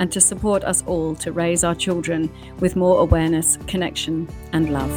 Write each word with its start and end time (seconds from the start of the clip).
and 0.00 0.10
to 0.10 0.20
support 0.20 0.64
us 0.64 0.82
all 0.86 1.14
to 1.14 1.30
raise 1.30 1.62
our 1.62 1.74
children 1.74 2.28
with 2.58 2.74
more 2.74 2.98
awareness, 2.98 3.58
connection, 3.68 4.26
and 4.52 4.72
love. 4.72 4.90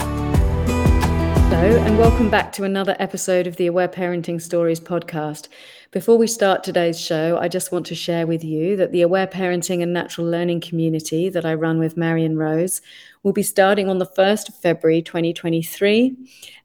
Hello, 1.50 1.78
and 1.84 2.00
welcome 2.00 2.30
back 2.30 2.52
to 2.54 2.64
another 2.64 2.96
episode 3.00 3.46
of 3.46 3.58
the 3.58 3.68
Aware 3.68 3.90
Parenting 3.90 4.42
Stories 4.42 4.80
podcast. 4.80 5.50
Before 5.92 6.18
we 6.18 6.26
start 6.26 6.64
today's 6.64 7.00
show, 7.00 7.38
I 7.38 7.48
just 7.48 7.72
want 7.72 7.86
to 7.88 7.96
share 7.96 8.26
with 8.26 8.44
you 8.44 8.76
that 8.78 8.92
the 8.92 9.02
Aware 9.02 9.28
Parenting 9.28 9.84
and 9.84 9.94
Natural 9.94 10.26
Learning 10.26 10.60
community 10.60 11.30
that 11.30 11.46
I 11.46 11.54
run 11.54 11.80
with 11.80 11.98
Marion 11.98 12.38
Rose 12.38 12.82
will 13.24 13.34
be 13.34 13.44
starting 13.44 13.90
on 13.90 14.00
the 14.00 14.08
1st 14.08 14.50
of 14.50 14.56
February 14.56 15.02
2023. 15.02 16.16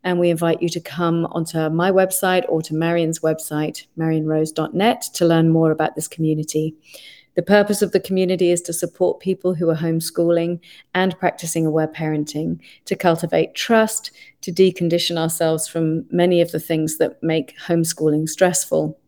And 0.04 0.18
we 0.18 0.30
invite 0.30 0.62
you 0.62 0.68
to 0.70 0.80
come 0.80 1.26
onto 1.26 1.68
my 1.70 1.90
website 1.90 2.44
or 2.48 2.62
to 2.62 2.74
Marion's 2.74 3.18
website, 3.18 3.86
marionrose.net, 3.98 5.02
to 5.14 5.26
learn 5.26 5.50
more 5.50 5.70
about 5.70 5.96
this 5.96 6.08
community. 6.08 6.74
The 7.34 7.42
purpose 7.42 7.82
of 7.82 7.92
the 7.92 8.00
community 8.00 8.50
is 8.50 8.60
to 8.62 8.72
support 8.72 9.20
people 9.20 9.54
who 9.54 9.70
are 9.70 9.76
homeschooling 9.76 10.60
and 10.94 11.18
practicing 11.18 11.66
aware 11.66 11.88
parenting, 11.88 12.60
to 12.86 12.96
cultivate 12.96 13.54
trust, 13.54 14.10
to 14.40 14.52
decondition 14.52 15.16
ourselves 15.16 15.68
from 15.68 16.04
many 16.10 16.40
of 16.40 16.50
the 16.52 16.60
things 16.60 16.98
that 16.98 17.22
make 17.22 17.56
homeschooling 17.58 18.28
stressful 18.28 18.98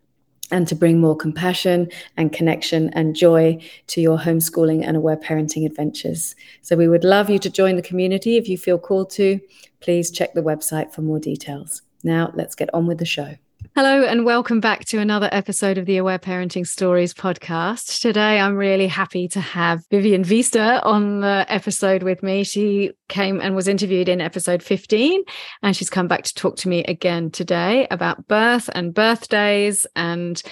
and 0.53 0.67
to 0.69 0.75
bring 0.75 1.01
more 1.01 1.17
compassion 1.17 1.89
and 2.17 2.33
connection 2.33 2.91
and 2.91 3.15
joy 3.15 3.59
to 3.87 4.01
your 4.01 4.19
homeschooling 4.19 4.85
and 4.85 4.97
aware 4.97 5.17
parenting 5.17 5.65
adventures. 5.65 6.35
So, 6.63 6.77
we 6.77 6.89
would 6.89 7.05
love 7.05 7.31
you 7.31 7.39
to 7.39 7.51
join 7.51 7.77
the 7.77 7.83
community 7.83 8.37
if 8.37 8.49
you 8.49 8.59
feel 8.59 8.79
called 8.79 9.11
to. 9.11 9.41
Please 9.81 10.11
check 10.11 10.35
the 10.35 10.43
website 10.43 10.93
for 10.93 11.03
more 11.03 11.21
details. 11.21 11.83
Now, 12.03 12.33
let's 12.35 12.55
get 12.55 12.73
on 12.75 12.87
with 12.87 12.99
the 12.99 13.05
show. 13.05 13.37
Hello, 13.83 14.05
and 14.05 14.27
welcome 14.27 14.61
back 14.61 14.85
to 14.85 14.99
another 14.99 15.31
episode 15.33 15.79
of 15.79 15.87
the 15.87 15.97
Aware 15.97 16.19
Parenting 16.19 16.67
Stories 16.67 17.15
podcast. 17.15 18.03
Today, 18.03 18.39
I'm 18.39 18.55
really 18.55 18.89
happy 18.89 19.27
to 19.29 19.41
have 19.41 19.87
Vivian 19.91 20.23
Viester 20.23 20.85
on 20.85 21.23
the 21.23 21.47
episode 21.49 22.03
with 22.03 22.23
me. 22.23 22.45
She 22.45 22.91
came 23.09 23.41
and 23.41 23.57
was 23.57 23.69
interviewed 23.69 24.11
in 24.11 24.21
episode 24.21 24.63
15, 24.63 25.23
and 25.63 25.75
she's 25.75 25.89
come 25.89 26.09
back 26.09 26.25
to 26.25 26.35
talk 26.35 26.57
to 26.57 26.69
me 26.69 26.85
again 26.85 27.31
today 27.31 27.87
about 27.91 28.29
birth 28.29 28.69
and 28.75 28.93
birthdays 28.93 29.87
and 29.97 30.43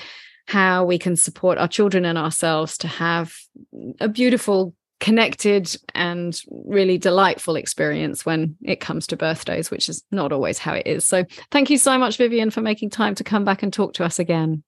how 0.47 0.87
we 0.87 0.99
can 0.99 1.15
support 1.15 1.59
our 1.59 1.69
children 1.69 2.07
and 2.07 2.17
ourselves 2.17 2.79
to 2.79 2.89
have 2.89 3.35
a 4.01 4.09
beautiful 4.09 4.75
connected 5.01 5.77
and 5.95 6.41
really 6.51 6.99
delightful 6.99 7.57
experience 7.57 8.27
when 8.27 8.57
it 8.63 8.81
comes 8.81 9.07
to 9.07 9.17
birthdays, 9.17 9.71
which 9.71 9.89
is 9.89 10.03
not 10.11 10.33
always 10.33 10.59
how 10.59 10.75
it 10.75 10.87
is. 10.87 11.07
So, 11.07 11.25
thank 11.51 11.71
you 11.71 11.79
so 11.79 11.99
much, 11.99 12.17
Vivian, 12.17 12.51
for 12.51 12.61
making 12.61 12.91
time 12.91 13.15
to 13.17 13.25
come 13.25 13.45
back 13.45 13.63
and 13.63 13.73
talk 13.73 13.95
to 13.95 14.05
us 14.05 14.19
again. 14.19 14.63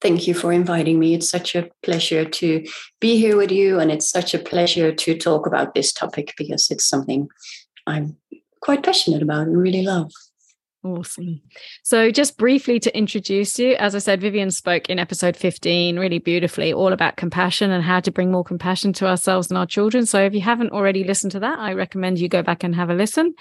Thank 0.00 0.26
you 0.26 0.34
for 0.34 0.52
inviting 0.52 0.98
me. 0.98 1.14
It's 1.14 1.30
such 1.30 1.54
a 1.54 1.70
pleasure 1.82 2.24
to 2.24 2.66
be 3.00 3.18
here 3.18 3.36
with 3.36 3.50
you, 3.50 3.78
and 3.78 3.90
it's 3.90 4.10
such 4.10 4.34
a 4.34 4.38
pleasure 4.38 4.92
to 4.92 5.16
talk 5.16 5.46
about 5.46 5.74
this 5.74 5.92
topic 5.92 6.34
because 6.36 6.70
it's 6.70 6.86
something 6.86 7.28
I'm 7.86 8.16
quite 8.60 8.82
passionate 8.82 9.22
about 9.22 9.46
and 9.46 9.56
really 9.56 9.82
love. 9.82 10.12
Awesome. 10.84 11.40
So, 11.84 12.10
just 12.10 12.36
briefly 12.36 12.80
to 12.80 12.96
introduce 12.96 13.56
you, 13.56 13.76
as 13.76 13.94
I 13.94 13.98
said, 13.98 14.20
Vivian 14.20 14.50
spoke 14.50 14.90
in 14.90 14.98
episode 14.98 15.36
15 15.36 15.96
really 15.96 16.18
beautifully, 16.18 16.72
all 16.72 16.92
about 16.92 17.14
compassion 17.14 17.70
and 17.70 17.84
how 17.84 18.00
to 18.00 18.10
bring 18.10 18.32
more 18.32 18.42
compassion 18.42 18.92
to 18.94 19.06
ourselves 19.06 19.48
and 19.48 19.56
our 19.56 19.66
children. 19.66 20.06
So, 20.06 20.20
if 20.24 20.34
you 20.34 20.40
haven't 20.40 20.72
already 20.72 21.04
listened 21.04 21.30
to 21.32 21.40
that, 21.40 21.60
I 21.60 21.74
recommend 21.74 22.18
you 22.18 22.28
go 22.28 22.42
back 22.42 22.64
and 22.64 22.74
have 22.74 22.90
a 22.90 22.94
listen. 22.94 23.32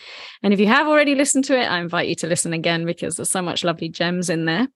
And 0.44 0.54
if 0.54 0.60
you 0.60 0.68
have 0.68 0.88
already 0.88 1.16
listened 1.16 1.46
to 1.46 1.60
it, 1.60 1.66
I 1.66 1.80
invite 1.80 2.08
you 2.08 2.16
to 2.18 2.28
listen 2.28 2.54
again 2.54 2.86
because 2.86 3.16
there's 3.16 3.32
so 3.32 3.42
much 3.42 3.64
lovely 3.64 3.90
gems 3.90 4.30
in 4.30 4.46
there. 4.46 4.68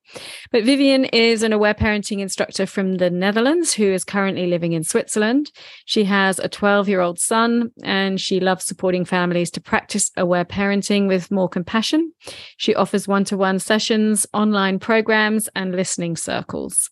But 0.52 0.64
Vivian 0.64 1.06
is 1.06 1.44
an 1.44 1.54
aware 1.54 1.76
parenting 1.76 2.20
instructor 2.20 2.66
from 2.66 2.96
the 2.96 3.12
Netherlands 3.12 3.74
who 3.74 3.86
is 3.86 4.04
currently 4.04 4.48
living 4.48 4.74
in 4.74 4.84
Switzerland. 4.84 5.52
She 5.86 6.06
has 6.06 6.40
a 6.40 6.50
12 6.50 6.90
year 6.90 7.02
old 7.02 7.20
son 7.20 7.70
and 7.84 8.20
she 8.20 8.40
loves 8.40 8.66
supporting 8.66 9.06
families 9.06 9.52
to 9.52 9.62
practice 9.62 10.10
aware 10.18 10.46
parenting 10.46 11.08
with 11.08 11.30
more 11.30 11.48
compassion. 11.48 12.12
She 12.58 12.76
offers 12.76 13.08
one 13.08 13.26
to 13.26 13.38
one 13.38 13.60
sessions, 13.60 14.26
online 14.34 14.80
programs, 14.80 15.50
and 15.56 15.76
listening 15.76 16.16
circles. 16.16 16.90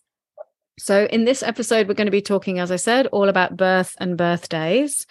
So, 0.78 1.06
in 1.06 1.24
this 1.24 1.42
episode, 1.42 1.86
we're 1.86 1.94
going 1.94 2.06
to 2.06 2.10
be 2.10 2.20
talking, 2.20 2.58
as 2.58 2.72
I 2.72 2.76
said, 2.76 3.06
all 3.08 3.28
about 3.28 3.56
birth 3.56 3.94
and 3.98 4.18
birthdays. 4.18 5.06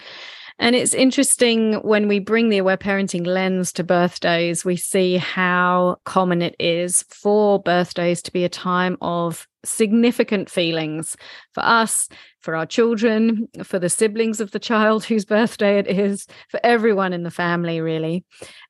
And 0.60 0.76
it's 0.76 0.94
interesting 0.94 1.76
when 1.76 2.08
we 2.08 2.20
bring 2.20 2.50
the 2.50 2.60
aware 2.60 2.78
parenting 2.78 3.26
lens 3.26 3.72
to 3.74 3.84
birthdays, 3.84 4.64
we 4.64 4.76
see 4.76 5.18
how 5.18 5.98
common 6.06 6.42
it 6.42 6.56
is 6.60 7.04
for 7.10 7.60
birthdays 7.62 8.22
to 8.24 8.32
be 8.32 8.44
a 8.44 8.50
time 8.50 8.98
of 9.02 9.48
significant 9.66 10.50
feelings 10.50 11.18
for 11.54 11.64
us, 11.64 12.08
for 12.44 12.56
our 12.56 12.66
children, 12.66 13.48
for 13.64 13.80
the 13.80 13.90
siblings 13.90 14.40
of 14.40 14.52
the 14.52 14.60
child 14.60 15.04
whose 15.06 15.26
birthday 15.26 15.80
it 15.80 15.88
is, 15.88 16.28
for 16.50 16.60
everyone 16.64 17.14
in 17.14 17.24
the 17.24 17.32
family, 17.32 17.82
really. 17.82 18.24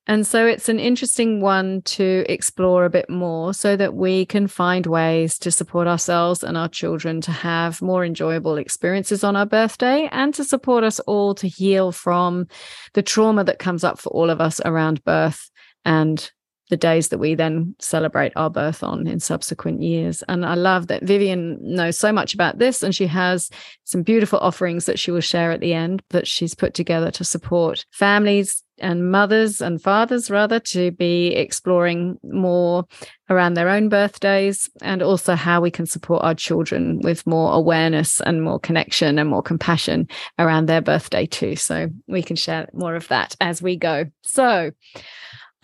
And 0.05 0.27
so 0.27 0.45
it's 0.45 0.69
an 0.69 0.79
interesting 0.79 1.41
one 1.41 1.81
to 1.83 2.25
explore 2.27 2.85
a 2.85 2.89
bit 2.89 3.09
more 3.09 3.53
so 3.53 3.75
that 3.77 3.95
we 3.95 4.25
can 4.25 4.47
find 4.47 4.85
ways 4.85 5.39
to 5.39 5.51
support 5.51 5.87
ourselves 5.87 6.43
and 6.43 6.57
our 6.57 6.67
children 6.67 7.21
to 7.21 7.31
have 7.31 7.81
more 7.81 8.03
enjoyable 8.03 8.57
experiences 8.57 9.23
on 9.23 9.35
our 9.35 9.45
birthday 9.45 10.09
and 10.11 10.33
to 10.33 10.43
support 10.43 10.83
us 10.83 10.99
all 11.01 11.33
to 11.35 11.47
heal 11.47 11.91
from 11.91 12.47
the 12.93 13.01
trauma 13.01 13.43
that 13.45 13.59
comes 13.59 13.83
up 13.83 13.97
for 13.97 14.09
all 14.09 14.29
of 14.29 14.41
us 14.41 14.59
around 14.65 15.03
birth 15.05 15.49
and 15.85 16.31
the 16.73 16.77
days 16.77 17.09
that 17.09 17.19
we 17.19 17.35
then 17.35 17.75
celebrate 17.77 18.33
our 18.35 18.49
birth 18.49 18.81
on 18.81 19.05
in 19.05 19.19
subsequent 19.19 19.83
years. 19.83 20.23
And 20.27 20.43
I 20.43 20.55
love 20.55 20.87
that 20.87 21.03
Vivian 21.03 21.59
knows 21.61 21.99
so 21.99 22.11
much 22.11 22.33
about 22.33 22.57
this 22.57 22.81
and 22.81 22.95
she 22.95 23.05
has 23.05 23.51
some 23.83 24.01
beautiful 24.01 24.39
offerings 24.39 24.87
that 24.87 24.97
she 24.97 25.11
will 25.11 25.21
share 25.21 25.51
at 25.51 25.59
the 25.59 25.75
end 25.75 26.01
that 26.09 26.25
she's 26.25 26.55
put 26.55 26.73
together 26.73 27.11
to 27.11 27.23
support 27.23 27.85
families 27.91 28.63
and 28.79 29.11
mothers 29.11 29.61
and 29.61 29.83
fathers 29.83 30.31
rather 30.31 30.59
to 30.59 30.89
be 30.89 31.27
exploring 31.35 32.17
more 32.23 32.85
around 33.29 33.53
their 33.53 33.69
own 33.69 33.87
birthdays 33.87 34.67
and 34.81 35.03
also 35.03 35.35
how 35.35 35.61
we 35.61 35.69
can 35.69 35.85
support 35.85 36.23
our 36.23 36.33
children 36.33 36.99
with 37.01 37.27
more 37.27 37.53
awareness 37.53 38.19
and 38.21 38.41
more 38.41 38.59
connection 38.59 39.19
and 39.19 39.29
more 39.29 39.43
compassion 39.43 40.07
around 40.39 40.65
their 40.65 40.81
birthday 40.81 41.27
too 41.27 41.55
so 41.55 41.87
we 42.07 42.23
can 42.23 42.35
share 42.35 42.67
more 42.73 42.95
of 42.95 43.07
that 43.09 43.35
as 43.39 43.61
we 43.61 43.75
go 43.75 44.05
so 44.23 44.71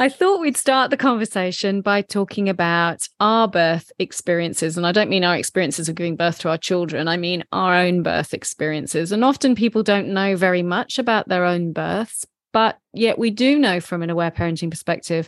I 0.01 0.07
thought 0.07 0.39
we'd 0.39 0.55
start 0.55 0.91
the 0.91 0.97
conversation 0.97 1.81
by 1.81 2.03
talking 2.03 2.47
about 2.47 3.05
our 3.19 3.49
birth 3.49 3.91
experiences. 3.99 4.77
And 4.77 4.87
I 4.87 4.93
don't 4.93 5.09
mean 5.09 5.25
our 5.25 5.35
experiences 5.35 5.89
of 5.89 5.95
giving 5.95 6.15
birth 6.15 6.39
to 6.39 6.49
our 6.49 6.57
children, 6.57 7.09
I 7.09 7.17
mean 7.17 7.43
our 7.51 7.75
own 7.75 8.01
birth 8.01 8.33
experiences. 8.33 9.11
And 9.11 9.25
often 9.25 9.55
people 9.55 9.83
don't 9.83 10.07
know 10.07 10.37
very 10.37 10.63
much 10.63 10.99
about 10.99 11.27
their 11.27 11.43
own 11.43 11.73
births, 11.73 12.25
but 12.53 12.77
yet 12.93 13.19
we 13.19 13.29
do 13.29 13.59
know 13.59 13.81
from 13.81 14.01
an 14.01 14.09
aware 14.09 14.31
parenting 14.31 14.71
perspective 14.71 15.27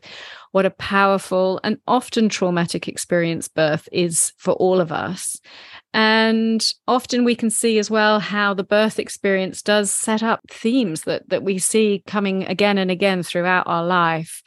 what 0.54 0.66
a 0.66 0.70
powerful 0.70 1.60
and 1.66 1.78
often 1.86 2.30
traumatic 2.30 2.88
experience 2.88 3.50
birth 3.50 3.90
is 3.92 4.32
for 4.38 4.54
all 4.54 4.80
of 4.80 4.94
us. 4.94 5.38
And 5.94 6.66
often 6.88 7.26
we 7.26 7.36
can 7.36 7.50
see 7.50 7.78
as 7.78 7.92
well 7.92 8.20
how 8.20 8.54
the 8.54 8.64
birth 8.64 8.98
experience 8.98 9.62
does 9.62 9.92
set 9.92 10.24
up 10.24 10.42
themes 10.50 11.02
that, 11.02 11.28
that 11.30 11.44
we 11.44 11.58
see 11.58 12.04
coming 12.08 12.44
again 12.46 12.78
and 12.78 12.90
again 12.90 13.24
throughout 13.24 13.68
our 13.68 13.86
life. 13.86 14.42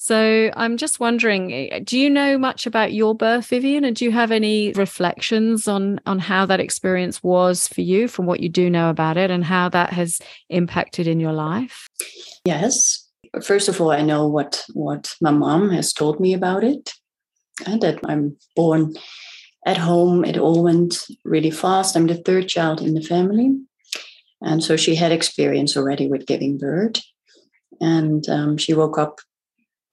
So 0.00 0.50
I'm 0.54 0.76
just 0.76 1.00
wondering, 1.00 1.52
eh, 1.52 1.80
do 1.82 1.98
you 1.98 2.08
know 2.08 2.38
much 2.38 2.66
about 2.66 2.92
your 2.92 3.16
birth, 3.16 3.48
Vivian? 3.48 3.84
And 3.84 3.96
do 3.96 4.04
you 4.04 4.12
have 4.12 4.30
any 4.30 4.72
reflections 4.72 5.66
on 5.66 6.00
on 6.06 6.20
how 6.20 6.46
that 6.46 6.60
experience 6.60 7.22
was 7.22 7.66
for 7.66 7.80
you 7.80 8.06
from 8.06 8.24
what 8.26 8.40
you 8.40 8.48
do 8.48 8.70
know 8.70 8.90
about 8.90 9.16
it 9.16 9.30
and 9.30 9.44
how 9.44 9.68
that 9.70 9.92
has 9.92 10.20
impacted 10.48 11.08
in 11.08 11.18
your 11.18 11.32
life? 11.32 11.88
Yes. 12.44 13.08
First 13.42 13.68
of 13.68 13.80
all, 13.80 13.90
I 13.90 14.02
know 14.02 14.26
what 14.28 14.64
what 14.72 15.14
my 15.20 15.32
mom 15.32 15.70
has 15.70 15.92
told 15.92 16.20
me 16.20 16.32
about 16.32 16.62
it. 16.62 16.92
And 17.66 17.80
that 17.82 17.98
I'm 18.04 18.36
born 18.54 18.94
at 19.66 19.76
home, 19.76 20.24
it 20.24 20.38
all 20.38 20.62
went 20.62 21.06
really 21.24 21.50
fast. 21.50 21.96
I'm 21.96 22.06
the 22.06 22.14
third 22.14 22.48
child 22.48 22.80
in 22.80 22.94
the 22.94 23.02
family. 23.02 23.58
And 24.40 24.62
so 24.62 24.76
she 24.76 24.94
had 24.94 25.12
experience 25.12 25.76
already 25.76 26.08
with 26.08 26.26
giving 26.26 26.58
birth. 26.58 27.02
And 27.80 28.28
um, 28.28 28.56
she 28.56 28.74
woke 28.74 28.98
up, 28.98 29.20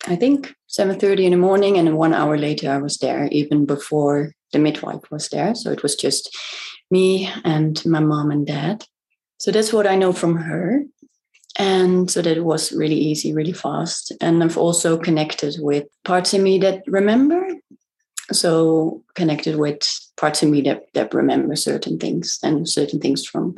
I 0.07 0.15
think, 0.15 0.56
7.30 0.69 1.25
in 1.25 1.31
the 1.31 1.38
morning. 1.38 1.77
And 1.77 1.97
one 1.97 2.13
hour 2.13 2.38
later, 2.38 2.69
I 2.71 2.77
was 2.77 2.97
there, 2.97 3.27
even 3.31 3.65
before 3.65 4.33
the 4.53 4.59
midwife 4.59 5.09
was 5.12 5.29
there. 5.29 5.56
So 5.56 5.71
it 5.71 5.83
was 5.83 5.95
just 5.95 6.35
me 6.91 7.29
and 7.44 7.83
my 7.85 8.00
mom 8.00 8.31
and 8.31 8.45
dad. 8.45 8.85
So 9.39 9.51
that's 9.51 9.73
what 9.73 9.88
I 9.88 9.95
know 9.95 10.13
from 10.13 10.38
her. 10.38 10.85
and 11.57 12.12
so 12.12 12.21
that 12.21 12.44
was 12.44 12.71
really 12.73 12.95
easy 12.95 13.33
really 13.33 13.53
fast 13.53 14.12
and 14.19 14.44
i've 14.44 14.57
also 14.57 14.97
connected 14.97 15.56
with 15.59 15.85
parts 16.03 16.33
in 16.33 16.44
me 16.44 16.57
that 16.57 16.83
remember 16.85 17.47
so 18.31 19.04
connected 19.16 19.57
with 19.57 19.81
parts 20.18 20.42
of 20.44 20.50
me 20.50 20.62
that, 20.62 20.83
that 20.94 21.13
remember 21.13 21.56
certain 21.56 21.98
things 22.00 22.39
and 22.44 22.68
certain 22.68 23.00
things 23.00 23.25
from 23.25 23.56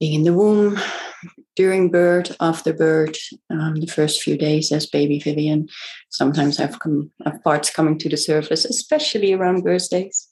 being 0.00 0.14
in 0.14 0.22
the 0.22 0.32
womb 0.32 0.78
during 1.56 1.90
birth 1.90 2.36
after 2.40 2.72
birth 2.72 3.16
um, 3.50 3.76
the 3.76 3.86
first 3.86 4.22
few 4.22 4.38
days 4.38 4.70
as 4.70 4.86
baby 4.86 5.18
vivian. 5.18 5.68
Sometimes 6.08 6.60
i've 6.60 6.78
come 6.78 7.10
have 7.24 7.42
parts 7.42 7.70
coming 7.70 7.98
to 7.98 8.08
the 8.08 8.16
surface 8.16 8.64
especially 8.64 9.32
around 9.32 9.64
birthdays 9.64 10.28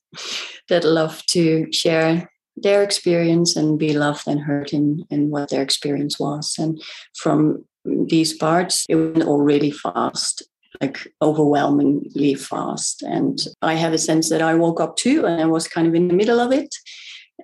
that 0.68 0.84
love 0.84 1.24
to 1.26 1.66
share 1.72 2.30
their 2.56 2.82
experience 2.82 3.56
and 3.56 3.78
be 3.78 3.92
loved 3.92 4.26
and 4.26 4.40
heard 4.40 4.72
in, 4.72 5.04
in 5.10 5.30
what 5.30 5.50
their 5.50 5.62
experience 5.62 6.18
was. 6.18 6.56
And 6.58 6.82
from 7.14 7.64
these 7.84 8.32
parts 8.32 8.84
it 8.88 8.96
went 8.96 9.24
all 9.24 9.42
really 9.42 9.70
fast 9.70 10.42
like 10.80 11.06
overwhelmingly 11.22 12.34
fast. 12.34 13.02
And 13.02 13.38
I 13.62 13.74
have 13.74 13.92
a 13.92 13.98
sense 13.98 14.28
that 14.30 14.42
I 14.42 14.54
woke 14.54 14.80
up 14.80 14.96
too, 14.96 15.26
and 15.26 15.40
I 15.40 15.46
was 15.46 15.68
kind 15.68 15.86
of 15.86 15.94
in 15.94 16.08
the 16.08 16.14
middle 16.14 16.40
of 16.40 16.52
it, 16.52 16.74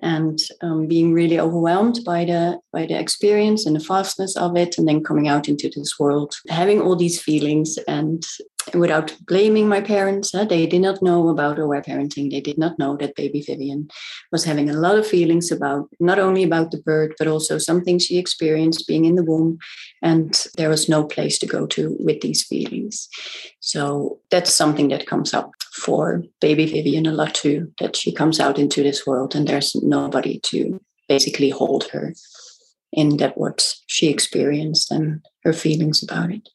and 0.01 0.39
um, 0.61 0.87
being 0.87 1.13
really 1.13 1.39
overwhelmed 1.39 1.99
by 2.05 2.25
the 2.25 2.59
by 2.71 2.85
the 2.85 2.99
experience 2.99 3.65
and 3.65 3.75
the 3.75 3.83
fastness 3.83 4.35
of 4.35 4.57
it, 4.57 4.77
and 4.77 4.87
then 4.87 5.03
coming 5.03 5.27
out 5.27 5.47
into 5.47 5.69
this 5.69 5.99
world, 5.99 6.35
having 6.49 6.81
all 6.81 6.95
these 6.95 7.21
feelings 7.21 7.77
and 7.87 8.23
without 8.73 9.15
blaming 9.27 9.67
my 9.67 9.81
parents. 9.81 10.33
Uh, 10.33 10.45
they 10.45 10.65
did 10.65 10.81
not 10.81 11.01
know 11.01 11.29
about 11.29 11.59
aware 11.59 11.81
parenting. 11.81 12.31
They 12.31 12.41
did 12.41 12.57
not 12.57 12.79
know 12.79 12.95
that 12.97 13.15
baby 13.15 13.41
Vivian 13.41 13.89
was 14.31 14.45
having 14.45 14.69
a 14.69 14.73
lot 14.73 14.97
of 14.97 15.05
feelings 15.05 15.51
about 15.51 15.89
not 15.99 16.19
only 16.19 16.43
about 16.43 16.71
the 16.71 16.81
birth, 16.81 17.11
but 17.19 17.27
also 17.27 17.57
something 17.57 17.99
she 17.99 18.17
experienced 18.17 18.87
being 18.87 19.05
in 19.05 19.15
the 19.15 19.23
womb. 19.23 19.59
And 20.01 20.45
there 20.57 20.69
was 20.69 20.87
no 20.87 21.03
place 21.03 21.37
to 21.39 21.45
go 21.45 21.65
to 21.67 21.95
with 21.99 22.21
these 22.21 22.43
feelings. 22.43 23.09
So 23.59 24.19
that's 24.31 24.53
something 24.53 24.87
that 24.89 25.07
comes 25.07 25.33
up 25.33 25.51
for 25.73 26.23
baby 26.39 26.65
Vivian 26.65 27.05
a 27.05 27.11
lot 27.11 27.33
too, 27.33 27.71
that 27.79 27.95
she 27.95 28.13
comes 28.13 28.39
out 28.39 28.59
into 28.59 28.83
this 28.83 29.05
world 29.05 29.35
and 29.35 29.47
there's 29.47 29.75
nobody 29.81 30.39
to 30.43 30.79
basically 31.07 31.49
hold 31.49 31.85
her 31.85 32.13
in 32.91 33.17
that 33.17 33.37
what 33.37 33.73
she 33.87 34.07
experienced 34.07 34.91
and 34.91 35.25
her 35.43 35.53
feelings 35.53 36.03
about 36.03 36.31
it. 36.31 36.47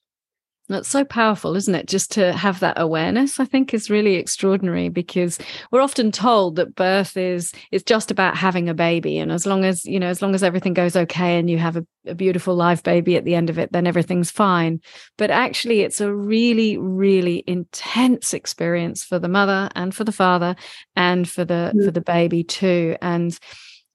That's 0.68 0.88
so 0.88 1.02
powerful, 1.02 1.56
isn't 1.56 1.74
it? 1.74 1.86
Just 1.86 2.12
to 2.12 2.32
have 2.34 2.60
that 2.60 2.78
awareness, 2.78 3.40
I 3.40 3.46
think 3.46 3.72
is 3.72 3.88
really 3.88 4.16
extraordinary 4.16 4.90
because 4.90 5.38
we're 5.72 5.80
often 5.80 6.12
told 6.12 6.56
that 6.56 6.74
birth 6.74 7.16
is 7.16 7.52
is 7.72 7.82
just 7.82 8.10
about 8.10 8.36
having 8.36 8.68
a 8.68 8.74
baby. 8.74 9.18
And 9.18 9.32
as 9.32 9.46
long 9.46 9.64
as, 9.64 9.86
you 9.86 9.98
know, 9.98 10.08
as 10.08 10.20
long 10.20 10.34
as 10.34 10.42
everything 10.42 10.74
goes 10.74 10.94
okay 10.94 11.38
and 11.38 11.48
you 11.48 11.56
have 11.56 11.78
a, 11.78 11.86
a 12.06 12.14
beautiful 12.14 12.54
live 12.54 12.82
baby 12.82 13.16
at 13.16 13.24
the 13.24 13.34
end 13.34 13.48
of 13.48 13.58
it, 13.58 13.72
then 13.72 13.86
everything's 13.86 14.30
fine. 14.30 14.82
But 15.16 15.30
actually 15.30 15.80
it's 15.80 16.02
a 16.02 16.14
really, 16.14 16.76
really 16.76 17.44
intense 17.46 18.34
experience 18.34 19.02
for 19.02 19.18
the 19.18 19.28
mother 19.28 19.70
and 19.74 19.94
for 19.94 20.04
the 20.04 20.12
father 20.12 20.54
and 20.94 21.26
for 21.26 21.46
the 21.46 21.72
mm-hmm. 21.72 21.84
for 21.86 21.90
the 21.90 22.02
baby 22.02 22.44
too. 22.44 22.94
And 23.00 23.38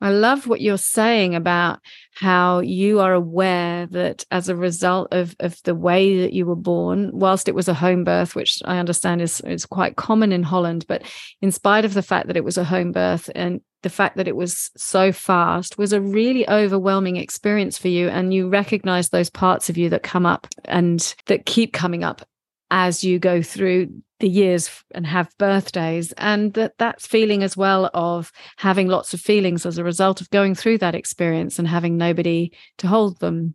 I 0.03 0.11
love 0.11 0.47
what 0.47 0.59
you're 0.59 0.77
saying 0.77 1.33
about 1.33 1.79
how 2.13 2.59
you 2.59 2.99
are 2.99 3.13
aware 3.13 3.87
that 3.87 4.25
as 4.29 4.49
a 4.49 4.55
result 4.55 5.07
of, 5.13 5.33
of 5.39 5.63
the 5.63 5.73
way 5.73 6.19
that 6.19 6.33
you 6.33 6.45
were 6.45 6.57
born, 6.57 7.09
whilst 7.13 7.47
it 7.47 7.55
was 7.55 7.69
a 7.69 7.73
home 7.73 8.03
birth, 8.03 8.35
which 8.35 8.61
I 8.65 8.79
understand 8.79 9.21
is, 9.21 9.39
is 9.41 9.65
quite 9.65 9.95
common 9.95 10.33
in 10.33 10.43
Holland, 10.43 10.83
but 10.89 11.03
in 11.41 11.53
spite 11.53 11.85
of 11.85 11.93
the 11.93 12.01
fact 12.01 12.27
that 12.27 12.35
it 12.35 12.43
was 12.43 12.57
a 12.57 12.65
home 12.65 12.91
birth 12.91 13.29
and 13.33 13.61
the 13.81 13.89
fact 13.89 14.17
that 14.17 14.27
it 14.27 14.35
was 14.35 14.71
so 14.75 15.13
fast 15.13 15.77
was 15.77 15.93
a 15.93 16.01
really 16.01 16.47
overwhelming 16.49 17.15
experience 17.15 17.77
for 17.77 17.87
you. 17.87 18.09
And 18.09 18.33
you 18.33 18.49
recognize 18.49 19.07
those 19.07 19.29
parts 19.29 19.69
of 19.69 19.77
you 19.77 19.89
that 19.89 20.03
come 20.03 20.25
up 20.25 20.47
and 20.65 21.15
that 21.27 21.45
keep 21.45 21.71
coming 21.71 22.03
up 22.03 22.27
as 22.71 23.05
you 23.05 23.19
go 23.19 23.41
through 23.41 23.87
the 24.23 24.29
years 24.29 24.85
and 24.91 25.05
have 25.05 25.37
birthdays 25.37 26.13
and 26.13 26.53
that 26.53 26.77
that's 26.77 27.05
feeling 27.05 27.43
as 27.43 27.57
well 27.57 27.89
of 27.93 28.31
having 28.55 28.87
lots 28.87 29.13
of 29.13 29.19
feelings 29.19 29.65
as 29.65 29.77
a 29.77 29.83
result 29.83 30.21
of 30.21 30.29
going 30.29 30.55
through 30.55 30.77
that 30.77 30.95
experience 30.95 31.59
and 31.59 31.67
having 31.67 31.97
nobody 31.97 32.49
to 32.77 32.87
hold 32.87 33.19
them 33.19 33.53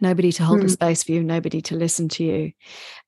nobody 0.00 0.32
to 0.32 0.42
hold 0.42 0.60
mm. 0.60 0.64
a 0.64 0.68
space 0.70 1.02
for 1.02 1.12
you 1.12 1.22
nobody 1.22 1.60
to 1.60 1.76
listen 1.76 2.08
to 2.08 2.24
you 2.24 2.52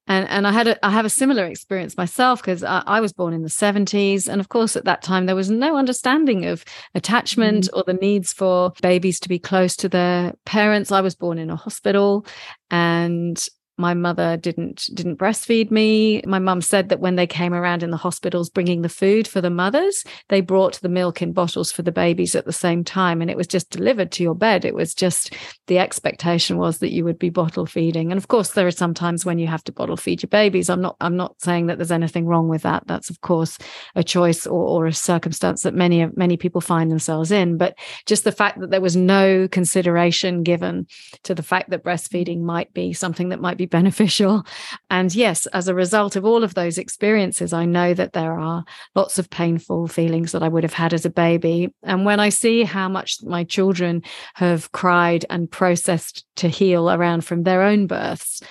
and 0.09 0.29
and 0.29 0.47
i 0.47 0.53
had 0.53 0.69
a 0.69 0.85
i 0.85 0.91
have 0.91 1.07
a 1.07 1.09
similar 1.11 1.47
experience 1.47 1.97
myself 1.97 2.43
because 2.43 2.63
I, 2.63 2.83
I, 2.87 3.01
was 3.01 3.15
born 3.15 3.33
in 3.33 3.41
the 3.41 3.49
70s 3.49 4.29
and 4.29 4.39
of 4.39 4.51
course 4.51 4.77
at 4.77 4.85
that 4.85 5.01
time 5.01 5.25
there 5.25 5.35
was 5.35 5.51
no 5.51 5.77
understanding 5.77 6.45
of 6.45 6.67
attachment 6.95 7.65
mm. 7.65 7.71
or 7.73 7.85
the 7.87 7.95
needs 7.95 8.35
for 8.35 8.75
babies 8.83 9.19
to 9.21 9.31
be 9.31 9.39
close 9.39 9.75
to 9.77 9.89
their 9.89 10.35
parents 10.45 10.93
i 10.93 11.01
was 11.01 11.15
born 11.15 11.39
in 11.39 11.49
a 11.49 11.57
hospital 11.57 12.27
and 12.71 13.49
my 13.81 13.95
mother 13.95 14.37
didn't 14.37 14.89
didn't 14.95 15.19
breastfeed 15.19 15.71
me. 15.71 16.23
My 16.27 16.39
mum 16.39 16.61
said 16.61 16.89
that 16.91 17.01
when 17.01 17.17
they 17.17 17.27
came 17.27 17.55
around 17.55 17.83
in 17.83 17.91
the 17.91 17.97
hospitals 17.97 18.51
bringing 18.51 18.83
the 18.83 18.89
food 18.89 19.27
for 19.27 19.41
the 19.41 19.51
mothers 19.51 20.05
they 20.29 20.41
brought 20.41 20.81
the 20.81 20.89
milk 20.89 21.23
in 21.23 21.33
bottles 21.33 21.73
for 21.73 21.83
the 21.83 21.93
babies 21.93 22.35
at 22.35 22.45
the 22.45 22.53
same 22.53 22.85
time 22.85 23.21
and 23.21 23.31
it 23.31 23.37
was 23.37 23.47
just 23.47 23.71
delivered 23.71 24.13
to 24.13 24.23
your 24.23 24.35
bed. 24.35 24.65
It 24.65 24.75
was 24.75 24.95
just 24.95 25.35
the 25.67 25.79
expectation 25.79 26.59
was 26.59 26.79
that 26.79 26.93
you 26.93 27.05
would 27.05 27.19
be 27.19 27.31
bottle 27.31 27.67
feeding. 27.67 28.13
And 28.13 28.19
of 28.19 28.29
course 28.29 28.51
there 28.51 28.67
are 28.67 28.73
some 28.73 28.95
times 28.95 29.25
when 29.25 29.39
you 29.39 29.47
have 29.47 29.65
to 29.65 29.73
bottle 29.73 29.97
feed 29.97 30.23
your 30.23 30.29
babies. 30.29 30.69
I'm 30.69 30.81
not 30.81 30.97
i'm 31.01 31.17
not 31.17 31.41
saying 31.41 31.67
that 31.67 31.79
there's 31.79 31.91
anything 31.91 32.27
wrong 32.27 32.49
with 32.49 32.63
that. 32.63 32.87
That's 32.87 33.11
of 33.11 33.21
course 33.23 33.59
a 33.95 34.05
choice 34.05 34.47
or, 34.47 34.63
or 34.63 34.87
a 34.87 34.93
circumstance 34.93 35.63
that 35.63 35.75
many 35.75 36.07
many 36.15 36.37
people 36.37 36.61
find 36.61 36.91
themselves 36.91 37.33
in. 37.33 37.57
But 37.57 37.77
just 38.07 38.25
the 38.25 38.33
fact 38.33 38.61
that 38.61 38.71
there 38.71 38.81
was 38.81 38.97
no 38.97 39.49
consideration 39.49 40.43
given 40.43 40.87
to 41.25 41.35
the 41.35 41.43
fact 41.43 41.71
that 41.71 41.85
breastfeeding 41.85 42.41
might 42.41 42.73
be 42.73 42.93
something 42.93 43.31
that 43.31 43.41
might 43.41 43.57
be 43.57 43.67
beneficial. 43.71 44.45
And 44.91 45.15
yes, 45.15 45.47
as 45.47 45.69
a 45.69 45.75
result 45.75 46.17
of 46.17 46.25
all 46.25 46.45
of 46.45 46.55
those 46.55 46.79
experiences, 46.79 47.53
I 47.53 47.65
know 47.65 47.95
that 47.95 48.13
there 48.13 48.39
are 48.39 48.65
lots 48.95 49.19
of 49.19 49.31
painful 49.31 49.89
feelings 49.89 50.33
that 50.33 50.43
I 50.43 50.49
would 50.49 50.65
have 50.65 50.73
had 50.73 50.93
as 50.93 51.07
a 51.07 51.11
baby. 51.11 51.73
And 51.83 52.05
when 52.05 52.21
I 52.21 52.29
see 52.29 52.65
how 52.65 52.89
much 52.89 53.23
my 53.23 53.45
children 53.45 54.03
have 54.35 54.73
cried 54.73 55.25
and 55.31 55.51
processed 55.51 56.27
to 56.37 56.49
heal 56.49 56.91
around 56.91 57.25
from 57.25 57.45
their 57.45 57.63
own 57.63 57.87
births, 57.87 58.43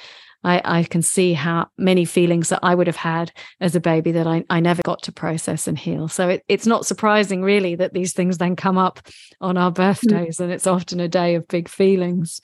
I, 0.44 0.62
I 0.64 0.84
can 0.84 1.02
see 1.02 1.34
how 1.34 1.68
many 1.78 2.06
feelings 2.06 2.50
that 2.50 2.60
I 2.64 2.74
would 2.74 2.88
have 2.88 2.96
had 2.96 3.32
as 3.60 3.76
a 3.76 3.82
baby 3.82 4.12
that 4.14 4.26
I, 4.26 4.46
I 4.50 4.60
never 4.60 4.82
got 4.84 5.04
to 5.04 5.12
process 5.12 5.68
and 5.68 5.78
heal. 5.78 6.08
So 6.08 6.30
it, 6.30 6.44
it's 6.48 6.66
not 6.66 6.86
surprising, 6.86 7.42
really, 7.42 7.76
that 7.76 7.94
these 7.94 8.14
things 8.14 8.38
then 8.38 8.56
come 8.56 8.78
up 8.78 9.00
on 9.42 9.58
our 9.58 9.72
mm. 9.72 9.76
birthdays, 9.76 10.38
mm. 10.38 10.44
and 10.44 10.54
it's 10.54 10.68
often 10.68 11.00
a 11.00 11.08
day 11.08 11.36
of 11.36 11.48
big 11.48 11.68
feelings. 11.68 12.40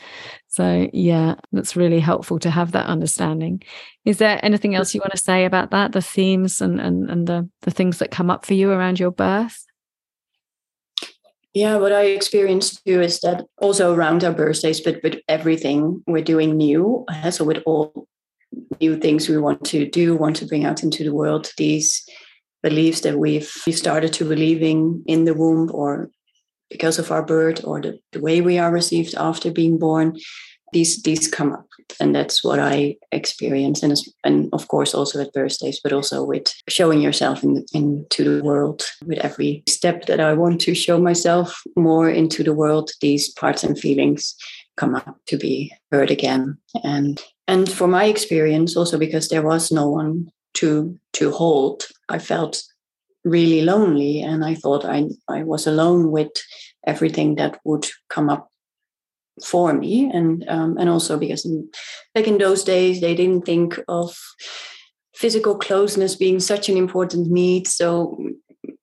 So, 0.48 0.90
yeah, 0.94 1.36
that's 1.52 1.76
really 1.76 2.00
helpful 2.00 2.40
to 2.40 2.50
have 2.50 2.74
that 2.74 2.88
understanding. 2.88 3.64
Is 4.04 4.18
there 4.18 4.40
anything 4.44 4.76
else 4.76 4.94
you 4.94 5.02
want 5.02 5.12
to 5.12 5.18
say 5.18 5.46
about 5.46 5.72
that, 5.72 5.92
the 5.92 6.02
themes 6.02 6.62
and, 6.62 6.80
and, 6.80 7.10
and 7.10 7.28
the, 7.28 7.50
the 7.62 7.72
things 7.72 8.00
that 8.00 8.12
come 8.12 8.30
up 8.30 8.46
for 8.46 8.54
you 8.54 8.72
around 8.72 9.00
your 9.00 9.12
birth? 9.12 9.66
Yeah, 11.56 11.78
what 11.78 11.94
I 11.94 12.08
experienced 12.08 12.84
too 12.86 13.02
is 13.02 13.22
that 13.22 13.46
also 13.60 13.96
around 13.96 14.26
our 14.26 14.34
birthdays, 14.34 14.82
but 14.82 15.02
with 15.02 15.22
everything 15.30 16.04
we're 16.06 16.22
doing 16.22 16.58
new, 16.58 17.06
uh, 17.08 17.32
so 17.32 17.46
with 17.46 17.64
all 17.66 18.10
new 18.82 18.98
things 18.98 19.30
we 19.30 19.38
want 19.38 19.64
to 19.68 19.90
do, 19.90 20.18
want 20.18 20.36
to 20.36 20.46
bring 20.46 20.66
out 20.66 20.84
into 20.84 21.06
the 21.06 21.14
world, 21.14 21.54
these 21.58 22.04
beliefs 22.62 23.02
that 23.02 23.18
we've 23.18 23.50
we 23.66 23.72
started 23.72 24.12
to 24.12 24.26
believing 24.26 25.02
in 25.08 25.24
the 25.24 25.34
womb 25.34 25.72
or 25.74 26.10
because 26.70 27.00
of 27.00 27.10
our 27.10 27.24
birth 27.24 27.64
or 27.64 27.80
the, 27.80 28.00
the 28.12 28.20
way 28.20 28.42
we 28.42 28.58
are 28.58 28.72
received 28.72 29.16
after 29.16 29.50
being 29.50 29.78
born, 29.78 30.18
these 30.76 31.02
these 31.04 31.28
come 31.28 31.54
up. 31.54 31.66
And 32.00 32.14
that's 32.14 32.44
what 32.44 32.60
i 32.60 32.98
experience. 33.12 33.82
And 33.82 33.96
and 34.24 34.50
of 34.54 34.68
course 34.68 34.94
also 34.94 35.22
at 35.22 35.34
birthdays 35.34 35.80
but 35.84 35.94
also 35.94 36.24
with 36.24 36.48
showing 36.68 37.02
yourself 37.02 37.44
in, 37.44 37.66
into 37.74 38.24
the 38.24 38.44
world. 38.44 38.84
With 39.06 39.20
every 39.20 39.64
step 39.68 40.06
that 40.06 40.20
i 40.20 40.34
want 40.34 40.62
to 40.62 40.76
show 40.76 40.98
myself 41.00 41.62
more 41.76 42.10
into 42.10 42.44
the 42.44 42.54
world 42.54 42.92
these 43.02 43.32
parts 43.34 43.64
and 43.64 43.80
feelings 43.80 44.36
come 44.78 44.96
up 44.96 45.18
to 45.28 45.38
be 45.38 45.72
heard 45.92 46.12
again. 46.12 46.58
And 46.84 47.22
and 47.48 47.72
for 47.72 47.88
my 47.88 48.06
experience 48.06 48.76
also 48.78 48.98
because 48.98 49.30
there 49.30 49.48
was 49.52 49.72
no 49.72 49.90
one 49.90 50.28
to 50.56 51.00
to 51.14 51.32
hold 51.32 51.88
i 52.10 52.20
felt 52.20 52.64
really 53.24 53.62
lonely. 53.62 54.22
And 54.22 54.44
i 54.44 54.56
thought 54.56 54.84
i 54.86 55.00
i 55.38 55.44
was 55.44 55.68
alone 55.68 56.12
with 56.12 56.34
everything 56.86 57.36
that 57.36 57.60
would 57.64 57.86
come 58.10 58.30
up 58.30 58.52
for 59.44 59.74
me. 59.74 60.10
And 60.12 60.46
um, 60.48 60.78
and 60.78 60.90
also 60.90 61.18
because 61.18 61.46
in, 61.46 61.70
back 62.14 62.28
in 62.28 62.38
those 62.38 62.64
days 62.64 63.02
they 63.02 63.16
didn't 63.16 63.46
think 63.46 63.80
of 63.88 64.16
physical 65.14 65.58
closeness 65.58 66.16
being 66.16 66.40
such 66.40 66.70
an 66.70 66.78
important 66.78 67.32
need. 67.32 67.68
So 67.68 68.18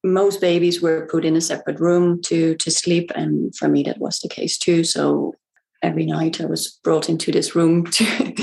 most 0.04 0.40
babies 0.40 0.82
were 0.82 1.06
put 1.10 1.24
in 1.24 1.36
a 1.36 1.40
separate 1.40 1.80
room 1.80 2.20
to 2.22 2.54
to 2.56 2.70
sleep. 2.70 3.10
And 3.14 3.54
for 3.56 3.68
me 3.68 3.82
that 3.84 3.98
was 3.98 4.18
the 4.20 4.28
case 4.28 4.58
too. 4.58 4.84
So 4.84 5.34
every 5.84 6.06
night 6.06 6.40
i 6.40 6.44
was 6.44 6.78
brought 6.84 7.08
into 7.08 7.32
this 7.32 7.56
room 7.56 7.84
to 7.90 8.34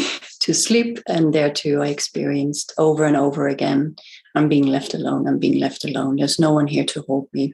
to 0.41 0.53
sleep. 0.53 0.99
And 1.07 1.33
there 1.33 1.51
too 1.51 1.81
i 1.81 1.87
experienced 1.87 2.73
over 2.77 3.05
and 3.05 3.17
over 3.17 3.47
again 3.47 3.95
i'm 4.35 4.49
being 4.49 4.67
left 4.67 4.93
alone 4.93 5.27
i'm 5.27 5.39
being 5.39 5.59
left 5.59 5.85
alone. 5.85 6.15
There's 6.15 6.39
no 6.39 6.53
one 6.53 6.67
here 6.67 6.85
to 6.85 7.01
hold 7.01 7.27
me 7.33 7.53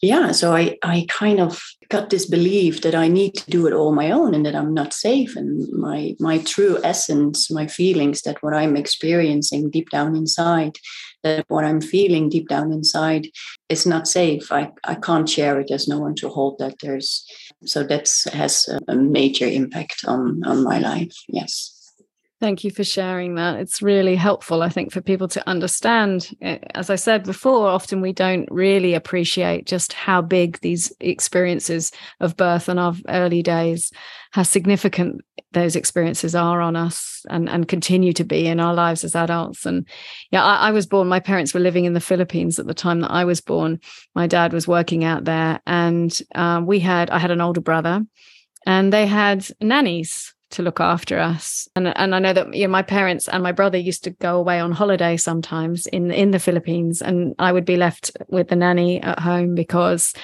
yeah, 0.00 0.30
so 0.30 0.54
I, 0.54 0.78
I 0.82 1.06
kind 1.08 1.40
of 1.40 1.60
got 1.88 2.10
this 2.10 2.26
belief 2.26 2.82
that 2.82 2.94
I 2.94 3.08
need 3.08 3.34
to 3.34 3.50
do 3.50 3.66
it 3.66 3.72
all 3.72 3.92
my 3.92 4.12
own 4.12 4.32
and 4.32 4.46
that 4.46 4.54
I'm 4.54 4.72
not 4.72 4.92
safe. 4.92 5.34
And 5.34 5.66
my 5.72 6.14
my 6.20 6.38
true 6.38 6.78
essence, 6.84 7.50
my 7.50 7.66
feelings, 7.66 8.22
that 8.22 8.40
what 8.42 8.54
I'm 8.54 8.76
experiencing 8.76 9.70
deep 9.70 9.90
down 9.90 10.14
inside, 10.14 10.76
that 11.24 11.44
what 11.48 11.64
I'm 11.64 11.80
feeling 11.80 12.28
deep 12.28 12.48
down 12.48 12.70
inside 12.72 13.28
is 13.68 13.86
not 13.86 14.06
safe. 14.06 14.52
I, 14.52 14.70
I 14.84 14.94
can't 14.94 15.28
share 15.28 15.58
it. 15.58 15.66
There's 15.68 15.88
no 15.88 15.98
one 15.98 16.14
to 16.16 16.28
hold 16.28 16.58
that. 16.58 16.76
There's 16.80 17.24
so 17.64 17.82
that 17.82 18.08
has 18.32 18.68
a 18.86 18.94
major 18.94 19.46
impact 19.46 20.04
on 20.06 20.42
on 20.44 20.62
my 20.62 20.78
life. 20.78 21.14
Yes. 21.28 21.77
Thank 22.40 22.62
you 22.62 22.70
for 22.70 22.84
sharing 22.84 23.34
that. 23.34 23.58
It's 23.58 23.82
really 23.82 24.14
helpful, 24.14 24.62
I 24.62 24.68
think, 24.68 24.92
for 24.92 25.00
people 25.00 25.26
to 25.28 25.48
understand. 25.48 26.30
Eh, 26.40 26.58
as 26.72 26.88
I 26.88 26.94
said 26.94 27.24
before, 27.24 27.66
often 27.66 28.00
we 28.00 28.12
don't 28.12 28.48
really 28.48 28.94
appreciate 28.94 29.66
just 29.66 29.92
how 29.92 30.22
big 30.22 30.60
these 30.60 30.92
experiences 31.00 31.90
of 32.20 32.36
birth 32.36 32.68
and 32.68 32.78
our 32.78 32.94
early 33.08 33.42
days, 33.42 33.90
how 34.30 34.44
significant 34.44 35.20
those 35.50 35.74
experiences 35.74 36.36
are 36.36 36.60
on 36.60 36.76
us 36.76 37.26
and, 37.28 37.48
and 37.48 37.66
continue 37.66 38.12
to 38.12 38.22
be 38.22 38.46
in 38.46 38.60
our 38.60 38.74
lives 38.74 39.02
as 39.02 39.16
adults. 39.16 39.66
And 39.66 39.88
yeah, 40.30 40.44
I, 40.44 40.68
I 40.68 40.70
was 40.70 40.86
born, 40.86 41.08
my 41.08 41.20
parents 41.20 41.52
were 41.52 41.60
living 41.60 41.86
in 41.86 41.94
the 41.94 42.00
Philippines 42.00 42.60
at 42.60 42.68
the 42.68 42.74
time 42.74 43.00
that 43.00 43.10
I 43.10 43.24
was 43.24 43.40
born. 43.40 43.80
My 44.14 44.28
dad 44.28 44.52
was 44.52 44.68
working 44.68 45.02
out 45.02 45.24
there, 45.24 45.60
and 45.66 46.16
um, 46.36 46.66
we 46.66 46.78
had, 46.78 47.10
I 47.10 47.18
had 47.18 47.32
an 47.32 47.40
older 47.40 47.60
brother, 47.60 48.04
and 48.64 48.92
they 48.92 49.06
had 49.06 49.44
nannies 49.60 50.34
to 50.50 50.62
look 50.62 50.80
after 50.80 51.18
us. 51.18 51.68
And 51.76 51.88
and 51.88 52.14
I 52.14 52.18
know 52.18 52.32
that 52.32 52.54
you 52.54 52.66
know, 52.66 52.70
my 52.70 52.82
parents 52.82 53.28
and 53.28 53.42
my 53.42 53.52
brother 53.52 53.78
used 53.78 54.04
to 54.04 54.10
go 54.10 54.36
away 54.36 54.60
on 54.60 54.72
holiday 54.72 55.16
sometimes 55.16 55.86
in 55.86 56.10
in 56.10 56.30
the 56.30 56.38
Philippines, 56.38 57.02
and 57.02 57.34
I 57.38 57.52
would 57.52 57.64
be 57.64 57.76
left 57.76 58.10
with 58.28 58.48
the 58.48 58.56
nanny 58.56 59.00
at 59.00 59.18
home 59.18 59.54
because 59.54 60.14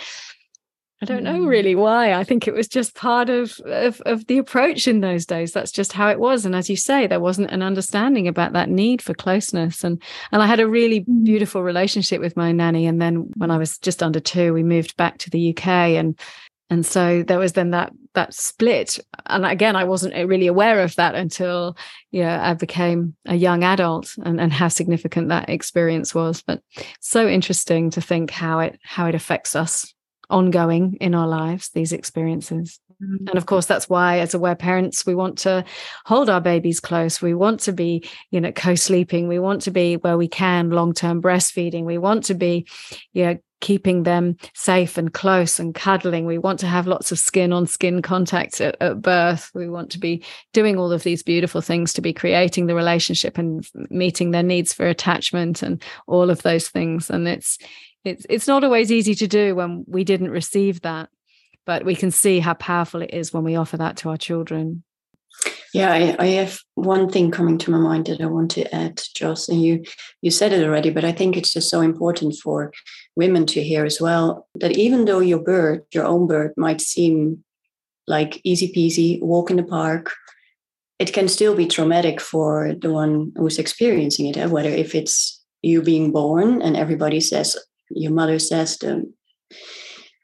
I 1.03 1.07
don't 1.07 1.25
know 1.25 1.41
mm. 1.41 1.47
really 1.47 1.75
why. 1.75 2.15
I 2.15 2.25
think 2.25 2.49
it 2.49 2.55
was 2.55 2.67
just 2.67 2.95
part 2.95 3.29
of, 3.29 3.61
of 3.67 4.01
of 4.07 4.27
the 4.27 4.39
approach 4.39 4.89
in 4.89 5.01
those 5.01 5.27
days. 5.27 5.53
That's 5.53 5.73
just 5.73 5.93
how 5.93 6.09
it 6.09 6.19
was. 6.19 6.47
And 6.47 6.55
as 6.55 6.71
you 6.71 6.77
say, 6.77 7.07
there 7.07 7.21
wasn't 7.21 7.51
an 7.51 7.63
understanding 7.63 8.27
about 8.27 8.55
that 8.55 8.71
need 8.71 9.03
for 9.03 9.13
closeness. 9.13 9.85
And 9.85 10.01
and 10.33 10.41
I 10.41 10.47
had 10.47 10.61
a 10.61 10.69
really 10.69 11.01
mm. 11.01 11.25
beautiful 11.25 11.63
relationship 11.63 12.21
with 12.21 12.37
my 12.37 12.53
nanny. 12.53 12.87
And 12.87 13.03
then 13.03 13.31
when 13.37 13.51
I 13.51 13.59
was 13.59 13.79
just 13.79 14.03
under 14.03 14.21
two, 14.21 14.55
we 14.55 14.63
moved 14.63 14.97
back 14.97 15.19
to 15.19 15.31
the 15.31 15.51
UK 15.51 15.67
and 15.69 16.19
and 16.71 16.87
so 16.87 17.23
there 17.23 17.39
was 17.39 17.53
then 17.53 17.71
that 17.71 17.93
that 18.15 18.35
split. 18.35 18.99
And 19.27 19.45
again 19.45 19.77
i 19.77 19.85
wasn't 19.85 20.15
really 20.29 20.47
aware 20.47 20.81
of 20.81 20.95
that 20.97 21.15
until 21.15 21.77
yeah 22.11 22.51
i 22.51 22.55
became 22.55 23.15
a 23.27 23.35
young 23.35 23.63
adult 23.65 24.15
and, 24.25 24.41
and 24.41 24.53
how 24.53 24.69
significant 24.69 25.29
that 25.29 25.49
experience 25.49 26.15
was. 26.15 26.43
But 26.43 26.63
so 27.01 27.29
interesting 27.29 27.91
to 27.91 28.01
think 28.01 28.31
how 28.31 28.61
it 28.61 28.79
how 28.83 29.07
it 29.07 29.15
affects 29.15 29.55
us 29.57 29.93
ongoing 30.31 30.97
in 31.01 31.15
our 31.15 31.29
lives 31.29 31.71
these 31.71 31.93
experiences. 31.93 32.81
Mm-hmm. 33.03 33.29
and 33.29 33.37
of 33.37 33.47
course 33.47 33.67
that's 33.67 33.89
why 33.89 34.21
as 34.21 34.35
aware 34.35 34.55
parents 34.55 35.05
we 35.05 35.17
want 35.17 35.37
to 35.39 35.65
hold 36.07 36.31
our 36.31 36.41
babies 36.41 36.79
close. 36.79 37.21
We 37.21 37.35
want 37.35 37.59
to 37.61 37.73
be 37.73 38.09
you 38.31 38.41
know 38.41 38.53
co-sleeping. 38.53 39.27
We 39.27 39.41
want 39.41 39.63
to 39.63 39.71
be 39.71 39.97
where 39.97 40.17
we 40.17 40.29
can 40.29 40.71
long-term 40.71 41.21
breastfeeding. 41.21 41.85
We 41.85 41.99
want 41.99 42.25
to 42.25 42.35
be 42.35 42.67
you 43.13 43.25
know 43.25 43.39
keeping 43.65 44.03
them 44.03 44.37
safe 44.53 44.99
and 44.99 45.15
close 45.15 45.59
and 45.59 45.75
cuddling. 45.75 46.27
We 46.27 46.37
want 46.37 46.61
to 46.61 46.67
have 46.67 46.87
lots 46.87 47.11
of 47.11 47.19
skin 47.19 47.51
on 47.51 47.67
skin 47.67 48.03
contact 48.03 48.61
at, 48.61 48.77
at, 48.79 49.01
birth. 49.01 49.51
We 49.55 49.71
want 49.71 49.91
to 49.93 49.99
be 49.99 50.23
doing 50.53 50.77
all 50.79 50.93
of 50.93 51.03
these 51.03 51.23
beautiful 51.23 51.63
things 51.63 51.95
to 51.95 52.03
be 52.03 52.13
creating 52.13 52.67
the 52.67 52.75
relationship 52.75 53.39
and 53.39 53.67
meeting 53.89 54.33
their 54.33 54.43
needs 54.43 54.75
for 54.75 54.87
attachment 54.87 55.63
and 55.63 55.83
all 56.07 56.29
of 56.29 56.43
those 56.43 56.69
things. 56.69 57.09
And 57.09 57.27
it's 57.27 57.57
it's 58.05 58.27
it's 58.29 58.47
not 58.47 58.65
always 58.65 58.93
easy 58.93 59.15
to 59.15 59.27
do 59.27 59.55
when 59.55 59.85
we 59.89 60.05
didn't 60.05 60.31
receive 60.31 60.83
that, 60.83 61.09
but 61.65 61.87
we 61.87 61.97
can 61.97 62.11
see 62.11 62.41
how 62.41 62.53
powerful 62.53 63.01
it 63.01 63.15
is 63.15 63.33
when 63.33 63.45
we 63.45 63.57
offer 63.57 63.79
that 63.79 63.97
to 63.99 64.11
our 64.11 64.19
children. 64.19 64.85
Yeah, 65.73 65.93
I, 65.93 66.17
I, 66.21 66.27
have 66.27 66.61
one 66.77 67.11
thing 67.11 67.33
coming 67.33 67.59
to 67.59 67.71
my 67.73 67.79
mind 67.79 68.07
that 68.07 68.21
I 68.21 68.27
want 68.27 68.53
to 68.53 68.73
add, 68.73 69.03
Joss, 69.17 69.49
and 69.49 69.61
you 69.61 69.83
you 70.23 70.31
said 70.31 70.53
it 70.53 70.63
already, 70.65 70.91
but 70.91 71.05
I 71.05 71.11
think 71.11 71.37
it's 71.37 71.53
just 71.53 71.69
so 71.69 71.81
important 71.81 72.37
for 72.37 72.73
women 73.17 73.47
to 73.47 73.63
hear 73.63 73.85
as 73.85 74.01
well 74.01 74.47
that 74.57 74.77
even 74.77 75.05
though 75.05 75.21
your 75.21 75.39
bird, 75.39 75.83
your 75.93 76.05
own 76.05 76.27
bird, 76.27 76.53
might 76.57 76.81
seem 76.81 77.45
like 78.07 78.41
easy 78.45 78.73
peasy, 78.73 79.21
walk 79.23 79.51
in 79.51 79.57
the 79.57 79.63
park, 79.63 80.13
it 80.99 81.13
can 81.13 81.29
still 81.29 81.55
be 81.55 81.67
traumatic 81.67 82.21
for 82.21 82.75
the 82.81 82.93
one 82.93 83.33
who's 83.37 83.59
experiencing 83.59 84.27
it. 84.27 84.37
Eh? 84.37 84.47
Whether 84.47 84.71
if 84.71 84.95
it's 84.95 85.43
you 85.63 85.83
being 85.83 86.13
born 86.13 86.61
and 86.61 86.77
everybody 86.77 87.21
says, 87.21 87.57
your 87.91 88.13
mother 88.13 88.39
says, 88.39 88.79
the 88.79 89.11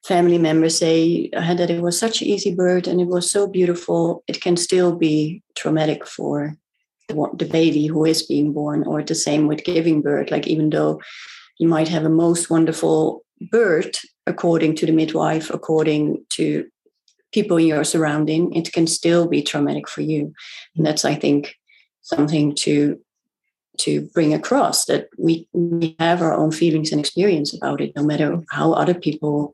family 0.04 0.38
members 0.38 0.78
say 0.78 1.30
that 1.30 1.70
it 1.70 1.82
was 1.82 1.98
such 1.98 2.20
an 2.20 2.28
easy 2.28 2.54
birth 2.54 2.86
and 2.86 3.00
it 3.00 3.08
was 3.08 3.30
so 3.30 3.46
beautiful, 3.46 4.22
it 4.26 4.40
can 4.40 4.56
still 4.56 4.94
be 4.96 5.42
traumatic 5.56 6.06
for 6.06 6.56
the 7.08 7.48
baby 7.50 7.86
who 7.86 8.04
is 8.04 8.22
being 8.22 8.52
born, 8.52 8.84
or 8.86 9.02
the 9.02 9.16
same 9.16 9.48
with 9.48 9.64
giving 9.64 10.00
birth. 10.00 10.30
Like, 10.30 10.46
even 10.46 10.70
though 10.70 11.00
you 11.60 11.68
might 11.68 11.88
have 11.88 12.06
a 12.06 12.08
most 12.08 12.48
wonderful 12.48 13.22
birth 13.50 14.00
according 14.26 14.74
to 14.76 14.86
the 14.86 14.92
midwife, 14.92 15.50
according 15.50 16.24
to 16.30 16.66
people 17.32 17.58
in 17.58 17.66
your 17.66 17.84
surrounding, 17.84 18.52
it 18.54 18.72
can 18.72 18.86
still 18.86 19.28
be 19.28 19.42
traumatic 19.42 19.86
for 19.86 20.00
you. 20.00 20.32
And 20.74 20.86
that's, 20.86 21.04
I 21.04 21.14
think, 21.14 21.54
something 22.00 22.54
to 22.60 22.98
to 23.78 24.08
bring 24.12 24.34
across 24.34 24.84
that 24.86 25.08
we, 25.16 25.48
we 25.54 25.96
have 25.98 26.20
our 26.20 26.34
own 26.34 26.50
feelings 26.50 26.92
and 26.92 27.00
experience 27.00 27.54
about 27.54 27.80
it, 27.80 27.92
no 27.96 28.02
matter 28.02 28.38
how 28.50 28.72
other 28.72 28.92
people 28.92 29.52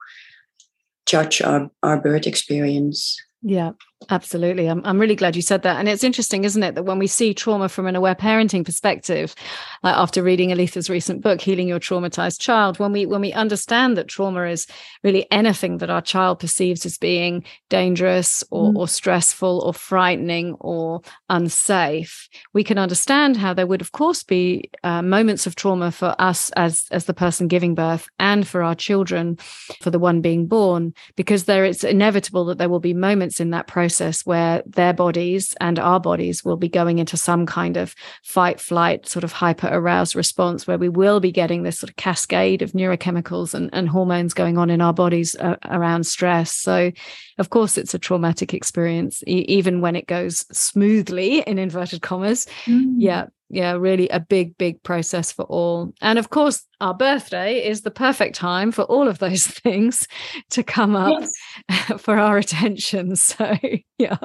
judge 1.07 1.41
our, 1.43 1.71
our 1.85 2.01
birth 2.01 2.27
experience. 2.27 3.17
Yeah, 3.43 3.73
absolutely. 4.11 4.69
I'm, 4.69 4.83
I'm 4.85 4.99
really 4.99 5.15
glad 5.15 5.37
you 5.37 5.43
said 5.43 5.62
that. 5.62 5.79
And 5.79 5.88
it's 5.88 6.05
interesting, 6.05 6.45
isn't 6.45 6.62
it, 6.62 6.75
that 6.75 6.85
when 6.85 6.99
we 6.99 7.07
see 7.07 7.35
trauma 7.35 7.69
from 7.69 7.87
an 7.87 7.97
aware 7.97 8.15
parenting 8.15 8.65
perspective, 8.65 9.35
like 9.83 9.97
after 9.97 10.23
reading 10.23 10.50
Aletha's 10.50 10.88
recent 10.88 11.23
book, 11.23 11.41
Healing 11.41 11.69
Your 11.69 11.81
Traumatized 11.81 12.41
Child, 12.41 12.79
when 12.79 12.93
we 12.93 13.07
when 13.07 13.21
we 13.21 13.33
understand 13.33 13.97
that 13.97 14.09
trauma 14.09 14.45
is 14.45 14.67
really 15.03 15.26
anything 15.31 15.79
that 15.79 15.91
our 15.91 16.03
child 16.03 16.38
perceives 16.38 16.87
as 16.87 16.99
being 16.99 17.45
dangerous 17.69 18.45
or, 18.50 18.71
mm. 18.71 18.76
or 18.76 18.88
stressful 18.88 19.61
or 19.61 19.75
frightening 19.75 20.55
or 20.61 21.03
unsafe, 21.29 22.29
we 22.53 22.62
can 22.65 22.79
understand 22.79 23.37
how 23.37 23.53
there 23.53 23.67
would, 23.67 23.81
of 23.81 23.93
course, 23.93 24.23
be 24.23 24.71
uh, 24.85 25.03
moments 25.03 25.47
of 25.47 25.57
trauma 25.57 25.91
for 25.91 26.15
us 26.19 26.50
as 26.50 26.85
as 26.91 27.07
the 27.07 27.15
person 27.15 27.49
giving 27.49 27.75
birth 27.75 28.09
and 28.19 28.47
for 28.47 28.62
our 28.62 28.75
children, 28.75 29.37
for 29.81 29.91
the 29.91 29.99
one 29.99 30.21
being 30.21 30.47
born, 30.47 30.95
because 31.17 31.45
there 31.45 31.65
it's 31.65 31.83
inevitable 31.85 32.45
that 32.45 32.59
there 32.59 32.69
will 32.69 32.81
be 32.81 32.95
moments 32.95 33.17
moments 33.17 33.41
in 33.41 33.50
that 33.50 33.67
process 33.67 33.86
where 34.25 34.62
their 34.66 34.93
bodies 34.93 35.55
and 35.61 35.78
our 35.78 36.00
bodies 36.00 36.45
will 36.45 36.57
be 36.57 36.69
going 36.69 36.99
into 36.99 37.16
some 37.16 37.47
kind 37.47 37.76
of 37.76 37.95
fight, 38.23 38.61
flight, 38.61 39.07
sort 39.09 39.25
of 39.25 39.33
hyper 39.33 39.69
aroused 39.69 40.14
response 40.14 40.66
where 40.66 40.78
we 40.78 40.88
will 40.88 41.21
be 41.21 41.33
getting 41.33 41.62
this 41.62 41.78
sort 41.78 41.90
of 41.90 41.97
cascade 41.97 42.62
of 42.62 42.73
neurochemicals 42.73 43.55
and, 43.55 43.71
and 43.73 43.88
hormones 43.88 44.35
going 44.35 44.59
on 44.59 44.71
in 44.71 44.81
our 44.81 44.93
bodies 44.93 45.37
uh, 45.37 45.57
around 45.66 46.07
stress. 46.07 46.52
So, 46.52 46.93
of 47.38 47.50
course, 47.50 47.78
it's 47.78 47.95
a 47.95 47.99
traumatic 47.99 48.55
experience, 48.55 49.23
e- 49.26 49.45
even 49.49 49.81
when 49.81 49.97
it 49.97 50.07
goes 50.07 50.47
smoothly, 50.57 51.40
in 51.40 51.59
inverted 51.59 52.02
commas. 52.02 52.47
Mm. 52.66 52.95
Yeah, 52.99 53.26
yeah, 53.49 53.73
really 53.73 54.09
a 54.09 54.19
big, 54.19 54.59
big 54.59 54.83
process 54.83 55.31
for 55.31 55.45
all. 55.45 55.93
And 56.03 56.19
of 56.19 56.31
course, 56.31 56.65
our 56.81 56.95
birthday 56.95 57.65
is 57.65 57.83
the 57.83 57.93
perfect 57.93 58.35
time 58.35 58.73
for 58.73 58.83
all 58.83 59.07
of 59.07 59.19
those 59.19 59.47
things 59.47 60.09
to 60.50 60.62
come 60.62 60.97
up 60.97 61.23
yes. 61.69 62.00
for 62.00 62.19
our 62.19 62.38
attention. 62.38 63.15
So, 63.26 63.57
yeah. 63.99 64.19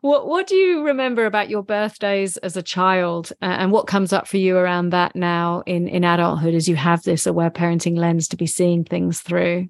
What 0.00 0.26
what 0.26 0.46
do 0.46 0.54
you 0.54 0.84
remember 0.84 1.24
about 1.24 1.48
your 1.48 1.62
birthdays 1.62 2.36
as 2.38 2.56
a 2.56 2.62
child 2.62 3.32
and 3.40 3.72
what 3.72 3.86
comes 3.86 4.12
up 4.12 4.28
for 4.28 4.36
you 4.36 4.56
around 4.56 4.90
that 4.90 5.16
now 5.16 5.62
in 5.64 5.88
in 5.88 6.04
adulthood 6.04 6.54
as 6.54 6.68
you 6.68 6.76
have 6.76 7.02
this 7.02 7.26
aware 7.26 7.50
parenting 7.50 7.96
lens 7.96 8.28
to 8.28 8.36
be 8.36 8.46
seeing 8.46 8.84
things 8.84 9.20
through? 9.20 9.68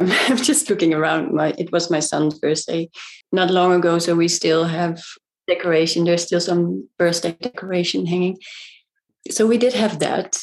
I'm 0.00 0.36
just 0.36 0.68
looking 0.68 0.94
around. 0.94 1.32
My 1.32 1.54
it 1.58 1.70
was 1.70 1.90
my 1.90 2.00
son's 2.00 2.38
birthday 2.38 2.88
not 3.30 3.50
long 3.50 3.72
ago, 3.72 3.98
so 3.98 4.14
we 4.14 4.28
still 4.28 4.64
have 4.64 5.00
decoration. 5.46 6.04
There's 6.04 6.24
still 6.24 6.40
some 6.40 6.88
birthday 6.98 7.36
decoration 7.40 8.06
hanging. 8.06 8.38
So 9.30 9.46
we 9.46 9.58
did 9.58 9.74
have 9.74 9.98
that, 10.00 10.38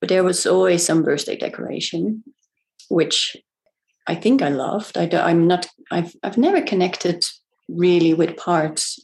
but 0.00 0.08
there 0.08 0.24
was 0.24 0.46
always 0.46 0.84
some 0.84 1.02
birthday 1.02 1.36
decoration, 1.36 2.22
which 2.88 3.36
I 4.06 4.14
think 4.14 4.42
I 4.42 4.48
loved. 4.48 4.96
I 4.96 5.08
am 5.30 5.46
not. 5.46 5.66
I've 5.90 6.14
I've 6.22 6.38
never 6.38 6.62
connected 6.62 7.24
really 7.68 8.14
with 8.14 8.36
parts 8.36 8.98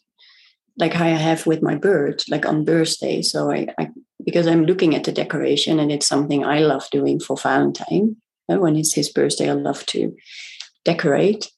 like 0.79 0.97
I 0.97 1.09
have 1.09 1.47
with 1.47 1.63
my 1.63 1.77
bird, 1.77 2.23
like 2.29 2.47
on 2.47 2.65
birthday. 2.65 3.23
So 3.23 3.51
I, 3.51 3.69
I 3.79 3.89
because 4.25 4.47
I'm 4.47 4.65
looking 4.65 4.95
at 4.95 5.05
the 5.05 5.13
decoration 5.13 5.79
and 5.79 5.93
it's 5.93 6.07
something 6.07 6.45
I 6.45 6.61
love 6.61 6.89
doing 6.91 7.21
for 7.21 7.37
Valentine. 7.37 8.17
Uh, 8.51 8.57
when 8.57 8.77
it's 8.77 8.95
his 8.95 9.11
birthday, 9.11 9.51
I 9.51 9.55
love 9.55 9.85
to 9.87 10.15
decorate. 10.85 11.51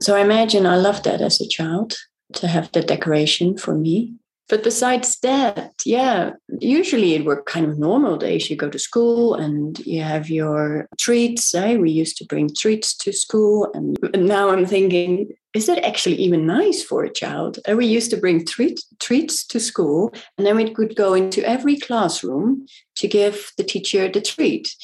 So 0.00 0.16
I 0.16 0.20
imagine 0.20 0.66
I 0.66 0.76
loved 0.76 1.04
that 1.04 1.20
as 1.20 1.40
a 1.40 1.48
child 1.48 1.94
to 2.36 2.48
have 2.48 2.70
the 2.72 2.82
decoration 2.82 3.56
for 3.56 3.74
me. 3.74 4.14
but 4.48 4.62
besides 4.62 5.18
that, 5.20 5.72
yeah, 5.86 6.32
usually 6.60 7.14
it 7.14 7.24
were 7.24 7.42
kind 7.44 7.64
of 7.66 7.78
normal 7.78 8.18
days. 8.18 8.50
You 8.50 8.56
go 8.56 8.68
to 8.68 8.78
school 8.78 9.34
and 9.34 9.78
you 9.86 10.02
have 10.02 10.28
your 10.28 10.86
treats. 10.98 11.54
Eh? 11.54 11.76
We 11.76 11.90
used 11.90 12.18
to 12.18 12.26
bring 12.26 12.50
treats 12.54 12.94
to 12.98 13.12
school. 13.12 13.70
And, 13.72 13.96
now 14.14 14.50
I'm 14.50 14.66
thinking, 14.66 15.32
is 15.54 15.66
that 15.66 15.82
actually 15.82 16.16
even 16.16 16.46
nice 16.46 16.82
for 16.82 17.04
a 17.04 17.12
child? 17.12 17.58
And 17.66 17.78
we 17.78 17.86
used 17.86 18.10
to 18.10 18.18
bring 18.18 18.44
treat, 18.44 18.80
treats 19.00 19.46
to 19.46 19.58
school, 19.58 20.12
and 20.36 20.46
then 20.46 20.56
we 20.56 20.70
could 20.70 20.94
go 20.94 21.14
into 21.14 21.48
every 21.48 21.76
classroom 21.76 22.66
to 22.96 23.08
give 23.08 23.50
the 23.56 23.64
teacher 23.64 24.10
the 24.10 24.20
treat. 24.20 24.74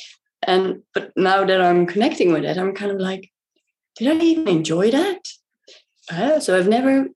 And 0.43 0.83
but 0.95 1.13
now 1.17 1.45
that 1.45 1.61
I'm 1.61 1.87
connecting 1.87 2.33
with 2.33 2.45
it, 2.45 2.57
I'm 2.57 2.75
kind 2.75 2.93
of 2.93 2.99
like, 2.99 3.31
did 3.97 4.09
I 4.09 4.25
even 4.25 4.49
enjoy 4.49 4.91
that? 4.91 5.29
Uh, 6.11 6.41
so 6.41 6.59
I've 6.59 6.69
never, 6.69 7.07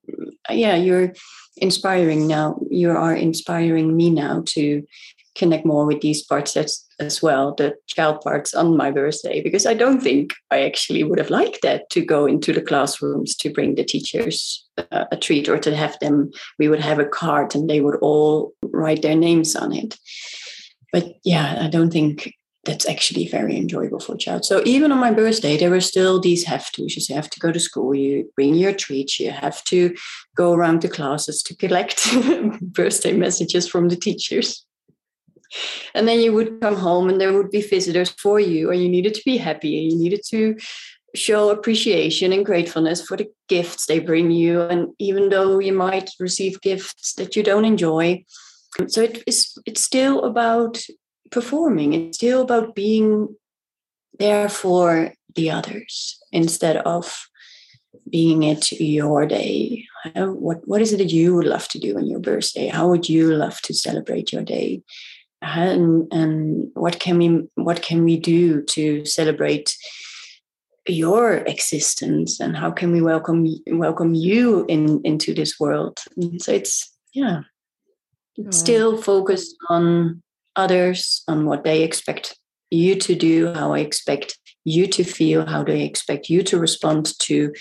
yeah, 0.49 0.75
you're 0.75 1.13
inspiring 1.57 2.27
now. 2.27 2.59
You 2.69 2.91
are 2.91 3.15
inspiring 3.15 3.95
me 3.95 4.09
now 4.09 4.43
to 4.47 4.83
connect 5.35 5.65
more 5.65 5.85
with 5.85 5.99
these 5.99 6.23
parts 6.23 6.55
as, 6.55 6.85
as 6.99 7.21
well, 7.21 7.53
the 7.55 7.75
child 7.87 8.21
parts 8.21 8.53
on 8.53 8.77
my 8.77 8.89
birthday, 8.89 9.41
because 9.41 9.65
I 9.65 9.73
don't 9.73 10.01
think 10.01 10.33
I 10.49 10.63
actually 10.63 11.03
would 11.03 11.19
have 11.19 11.29
liked 11.29 11.61
that 11.61 11.89
to 11.89 12.05
go 12.05 12.25
into 12.25 12.53
the 12.53 12.61
classrooms 12.61 13.35
to 13.37 13.51
bring 13.51 13.75
the 13.75 13.83
teachers 13.83 14.65
uh, 14.91 15.05
a 15.11 15.17
treat 15.17 15.49
or 15.49 15.57
to 15.59 15.75
have 15.75 15.99
them, 15.99 16.31
we 16.57 16.69
would 16.69 16.79
have 16.79 16.99
a 16.99 17.05
card 17.05 17.53
and 17.53 17.69
they 17.69 17.81
would 17.81 17.97
all 18.01 18.53
write 18.63 19.01
their 19.01 19.15
names 19.15 19.55
on 19.57 19.73
it. 19.73 19.97
But 20.93 21.15
yeah, 21.25 21.57
I 21.61 21.67
don't 21.67 21.91
think 21.91 22.33
that's 22.65 22.87
actually 22.87 23.27
very 23.27 23.55
enjoyable 23.55 23.99
for 23.99 24.15
a 24.15 24.17
child. 24.17 24.43
So 24.43 24.61
even 24.65 24.91
on 24.91 24.99
my 24.99 25.11
birthday, 25.11 25.55
there 25.55 25.69
were 25.69 25.81
still 25.81 26.19
these 26.19 26.43
have 26.45 26.71
tos. 26.71 27.07
You 27.07 27.15
have 27.15 27.29
to 27.29 27.39
go 27.39 27.51
to 27.51 27.59
school, 27.59 27.93
you 27.95 28.31
bring 28.35 28.55
your 28.55 28.73
treats, 28.73 29.19
you 29.19 29.31
have 29.31 29.63
to 29.65 29.95
go 30.35 30.53
around 30.53 30.81
the 30.81 30.89
classes 30.89 31.41
to 31.43 31.55
collect 31.55 32.05
birthday 32.61 33.13
messages 33.13 33.67
from 33.67 33.89
the 33.89 33.95
teachers. 33.95 34.65
And 35.93 36.07
then 36.07 36.19
you 36.19 36.33
would 36.33 36.59
come 36.59 36.75
home 36.75 37.07
and 37.07 37.21
there 37.21 37.31
would 37.33 37.51
be 37.51 37.61
visitors 37.61 38.09
for 38.09 38.39
you, 38.39 38.71
and 38.71 38.81
you 38.81 38.89
needed 38.89 39.13
to 39.13 39.21
be 39.23 39.37
happy 39.37 39.81
and 39.81 39.91
you 39.91 39.97
needed 39.97 40.21
to 40.29 40.57
show 41.13 41.49
appreciation 41.49 42.33
and 42.33 42.45
gratefulness 42.45 43.01
for 43.01 43.15
the 43.15 43.27
gifts 43.47 43.85
they 43.85 43.99
bring 43.99 44.31
you. 44.31 44.61
And 44.61 44.89
even 44.99 45.29
though 45.29 45.59
you 45.59 45.71
might 45.71 46.09
receive 46.19 46.59
gifts 46.61 47.13
that 47.13 47.35
you 47.35 47.43
don't 47.43 47.63
enjoy, 47.63 48.25
so 48.87 49.01
it 49.01 49.23
is 49.25 49.57
it's 49.65 49.81
still 49.81 50.23
about 50.23 50.83
performing. 51.31 51.93
It's 51.93 52.17
still 52.17 52.41
about 52.41 52.75
being 52.75 53.35
there 54.19 54.49
for 54.49 55.13
the 55.35 55.51
others 55.51 56.19
instead 56.31 56.77
of 56.77 57.27
being 58.09 58.43
it 58.43 58.71
your 58.71 59.25
day. 59.25 59.85
What 60.15 60.67
what 60.67 60.81
is 60.81 60.93
it 60.93 60.97
that 60.97 61.11
you 61.11 61.35
would 61.35 61.47
love 61.47 61.67
to 61.69 61.79
do 61.79 61.97
on 61.97 62.05
your 62.05 62.19
birthday? 62.19 62.67
How 62.67 62.87
would 62.87 63.09
you 63.09 63.33
love 63.35 63.61
to 63.63 63.73
celebrate 63.73 64.31
your 64.31 64.43
day? 64.43 64.83
And 65.41 66.07
and 66.11 66.71
what 66.73 66.99
can 66.99 67.17
we 67.17 67.47
what 67.55 67.81
can 67.81 68.03
we 68.03 68.17
do 68.17 68.61
to 68.63 69.05
celebrate 69.05 69.75
your 70.87 71.37
existence 71.37 72.39
and 72.39 72.55
how 72.55 72.69
can 72.69 72.91
we 72.91 73.01
welcome 73.01 73.47
welcome 73.67 74.13
you 74.13 74.65
in 74.67 75.01
into 75.03 75.33
this 75.33 75.59
world? 75.59 75.99
So 76.37 76.51
it's 76.51 76.91
yeah, 77.13 77.41
it's 78.37 78.57
still 78.57 79.01
focused 79.01 79.55
on 79.69 80.21
others, 80.55 81.23
on 81.27 81.45
what 81.45 81.63
they 81.63 81.83
expect 81.83 82.37
you 82.71 82.95
to 82.95 83.15
do, 83.15 83.53
how 83.53 83.73
I 83.73 83.79
expect 83.79 84.37
you 84.63 84.87
to 84.87 85.03
feel, 85.03 85.45
how 85.45 85.63
they 85.63 85.83
expect 85.83 86.29
you 86.29 86.43
to 86.43 86.59
respond 86.59 87.17
to 87.19 87.53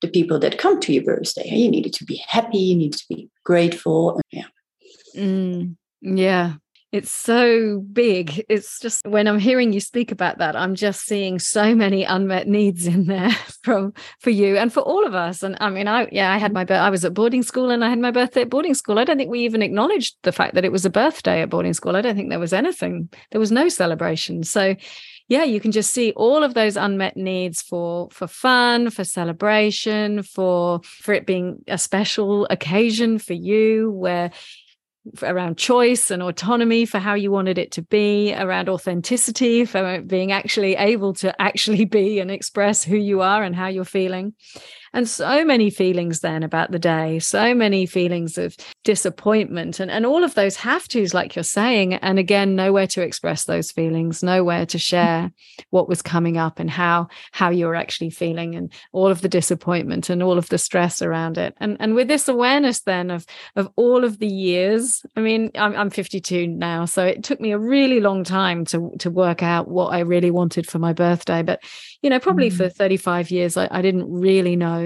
the 0.00 0.08
people 0.08 0.38
that 0.40 0.58
come 0.58 0.80
to 0.80 0.92
your 0.92 1.04
birthday. 1.04 1.48
You 1.48 1.70
needed 1.70 1.92
to 1.94 2.04
be 2.04 2.22
happy, 2.28 2.58
you 2.58 2.76
need 2.76 2.92
to 2.92 3.04
be 3.08 3.28
grateful. 3.44 4.20
Yeah. 4.30 4.46
Mm, 5.16 5.76
yeah 6.00 6.54
it's 6.90 7.10
so 7.10 7.80
big. 7.92 8.44
It's 8.48 8.80
just 8.80 9.06
when 9.06 9.28
i'm 9.28 9.38
hearing 9.38 9.72
you 9.72 9.80
speak 9.80 10.10
about 10.10 10.38
that 10.38 10.56
i'm 10.56 10.74
just 10.74 11.02
seeing 11.02 11.38
so 11.38 11.74
many 11.74 12.04
unmet 12.04 12.48
needs 12.48 12.86
in 12.86 13.06
there 13.06 13.30
from 13.62 13.92
for 14.20 14.30
you 14.30 14.56
and 14.56 14.72
for 14.72 14.80
all 14.80 15.06
of 15.06 15.14
us. 15.14 15.42
And 15.42 15.56
i 15.60 15.68
mean 15.68 15.86
i 15.86 16.08
yeah 16.10 16.32
i 16.32 16.38
had 16.38 16.52
my 16.52 16.64
i 16.70 16.90
was 16.90 17.04
at 17.04 17.14
boarding 17.14 17.42
school 17.42 17.70
and 17.70 17.84
i 17.84 17.90
had 17.90 17.98
my 17.98 18.10
birthday 18.10 18.42
at 18.42 18.50
boarding 18.50 18.74
school. 18.74 18.98
I 18.98 19.04
don't 19.04 19.18
think 19.18 19.30
we 19.30 19.40
even 19.40 19.62
acknowledged 19.62 20.16
the 20.22 20.32
fact 20.32 20.54
that 20.54 20.64
it 20.64 20.72
was 20.72 20.84
a 20.84 20.90
birthday 20.90 21.42
at 21.42 21.50
boarding 21.50 21.74
school. 21.74 21.96
I 21.96 22.00
don't 22.00 22.16
think 22.16 22.30
there 22.30 22.38
was 22.38 22.52
anything. 22.52 23.08
There 23.30 23.40
was 23.40 23.52
no 23.52 23.68
celebration. 23.68 24.42
So 24.44 24.74
yeah 25.28 25.44
you 25.44 25.60
can 25.60 25.72
just 25.72 25.92
see 25.92 26.12
all 26.12 26.42
of 26.42 26.54
those 26.54 26.76
unmet 26.76 27.16
needs 27.16 27.60
for 27.60 28.08
for 28.10 28.26
fun 28.26 28.88
for 28.88 29.04
celebration 29.04 30.22
for 30.22 30.80
for 30.82 31.12
it 31.12 31.26
being 31.26 31.62
a 31.68 31.76
special 31.76 32.46
occasion 32.50 33.18
for 33.18 33.34
you 33.34 33.90
where 33.90 34.30
around 35.22 35.58
choice 35.58 36.10
and 36.10 36.22
autonomy 36.22 36.84
for 36.84 36.98
how 36.98 37.14
you 37.14 37.30
wanted 37.30 37.58
it 37.58 37.72
to 37.72 37.82
be, 37.82 38.34
around 38.34 38.68
authenticity 38.68 39.64
for 39.64 40.00
being 40.02 40.32
actually 40.32 40.76
able 40.76 41.14
to 41.14 41.40
actually 41.40 41.84
be 41.84 42.20
and 42.20 42.30
express 42.30 42.84
who 42.84 42.96
you 42.96 43.20
are 43.20 43.42
and 43.42 43.54
how 43.54 43.66
you're 43.68 43.84
feeling 43.84 44.34
and 44.92 45.08
so 45.08 45.44
many 45.44 45.70
feelings 45.70 46.20
then 46.20 46.42
about 46.42 46.70
the 46.70 46.78
day 46.78 47.18
so 47.18 47.54
many 47.54 47.86
feelings 47.86 48.38
of 48.38 48.56
disappointment 48.84 49.80
and, 49.80 49.90
and 49.90 50.06
all 50.06 50.24
of 50.24 50.34
those 50.34 50.56
have 50.56 50.86
to's 50.88 51.14
like 51.14 51.36
you're 51.36 51.42
saying 51.42 51.94
and 51.94 52.18
again 52.18 52.56
nowhere 52.56 52.86
to 52.86 53.02
express 53.02 53.44
those 53.44 53.70
feelings 53.70 54.22
nowhere 54.22 54.64
to 54.66 54.78
share 54.78 55.30
what 55.70 55.88
was 55.88 56.02
coming 56.02 56.36
up 56.36 56.58
and 56.58 56.70
how 56.70 57.08
how 57.32 57.50
you're 57.50 57.74
actually 57.74 58.10
feeling 58.10 58.54
and 58.54 58.72
all 58.92 59.08
of 59.08 59.20
the 59.20 59.28
disappointment 59.28 60.10
and 60.10 60.22
all 60.22 60.38
of 60.38 60.48
the 60.48 60.58
stress 60.58 61.02
around 61.02 61.38
it 61.38 61.54
and 61.58 61.76
and 61.80 61.94
with 61.94 62.08
this 62.08 62.28
awareness 62.28 62.80
then 62.80 63.10
of 63.10 63.26
of 63.56 63.68
all 63.76 64.04
of 64.04 64.18
the 64.18 64.26
years 64.26 65.02
i 65.16 65.20
mean 65.20 65.50
i'm, 65.56 65.74
I'm 65.76 65.90
52 65.90 66.46
now 66.46 66.84
so 66.84 67.04
it 67.04 67.24
took 67.24 67.40
me 67.40 67.52
a 67.52 67.58
really 67.58 68.00
long 68.00 68.24
time 68.24 68.64
to 68.66 68.92
to 68.98 69.10
work 69.10 69.42
out 69.42 69.68
what 69.68 69.92
i 69.92 70.00
really 70.00 70.30
wanted 70.30 70.68
for 70.68 70.78
my 70.78 70.92
birthday 70.92 71.42
but 71.42 71.62
you 72.02 72.10
know 72.10 72.18
probably 72.18 72.50
mm. 72.50 72.56
for 72.56 72.68
35 72.68 73.30
years 73.30 73.56
I, 73.56 73.68
I 73.70 73.82
didn't 73.82 74.10
really 74.10 74.56
know 74.56 74.77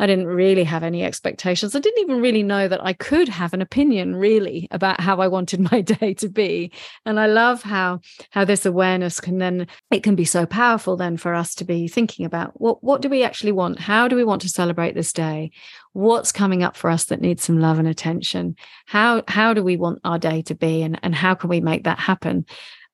I 0.00 0.06
didn't 0.06 0.26
really 0.26 0.64
have 0.64 0.84
any 0.84 1.02
expectations. 1.02 1.74
I 1.74 1.80
didn't 1.80 2.02
even 2.02 2.20
really 2.20 2.42
know 2.42 2.68
that 2.68 2.84
I 2.84 2.92
could 2.92 3.28
have 3.28 3.52
an 3.52 3.60
opinion 3.60 4.14
really 4.14 4.68
about 4.70 5.00
how 5.00 5.20
I 5.20 5.28
wanted 5.28 5.60
my 5.72 5.80
day 5.80 6.14
to 6.14 6.28
be. 6.28 6.72
And 7.04 7.18
I 7.18 7.26
love 7.26 7.62
how 7.62 8.00
how 8.30 8.44
this 8.44 8.64
awareness 8.64 9.20
can 9.20 9.38
then 9.38 9.66
it 9.90 10.02
can 10.02 10.14
be 10.14 10.24
so 10.24 10.46
powerful 10.46 10.96
then 10.96 11.16
for 11.16 11.34
us 11.34 11.54
to 11.56 11.64
be 11.64 11.88
thinking 11.88 12.24
about 12.24 12.60
what 12.60 12.82
what 12.82 13.02
do 13.02 13.08
we 13.08 13.24
actually 13.24 13.52
want? 13.52 13.80
How 13.80 14.08
do 14.08 14.16
we 14.16 14.24
want 14.24 14.42
to 14.42 14.48
celebrate 14.48 14.94
this 14.94 15.12
day? 15.12 15.50
What's 15.92 16.32
coming 16.32 16.62
up 16.62 16.76
for 16.76 16.90
us 16.90 17.06
that 17.06 17.20
needs 17.20 17.42
some 17.42 17.58
love 17.58 17.78
and 17.78 17.88
attention? 17.88 18.56
How 18.86 19.22
how 19.26 19.52
do 19.54 19.64
we 19.64 19.76
want 19.76 20.00
our 20.04 20.18
day 20.18 20.42
to 20.42 20.54
be 20.54 20.82
and 20.82 20.98
and 21.02 21.14
how 21.14 21.34
can 21.34 21.50
we 21.50 21.60
make 21.60 21.84
that 21.84 21.98
happen? 21.98 22.46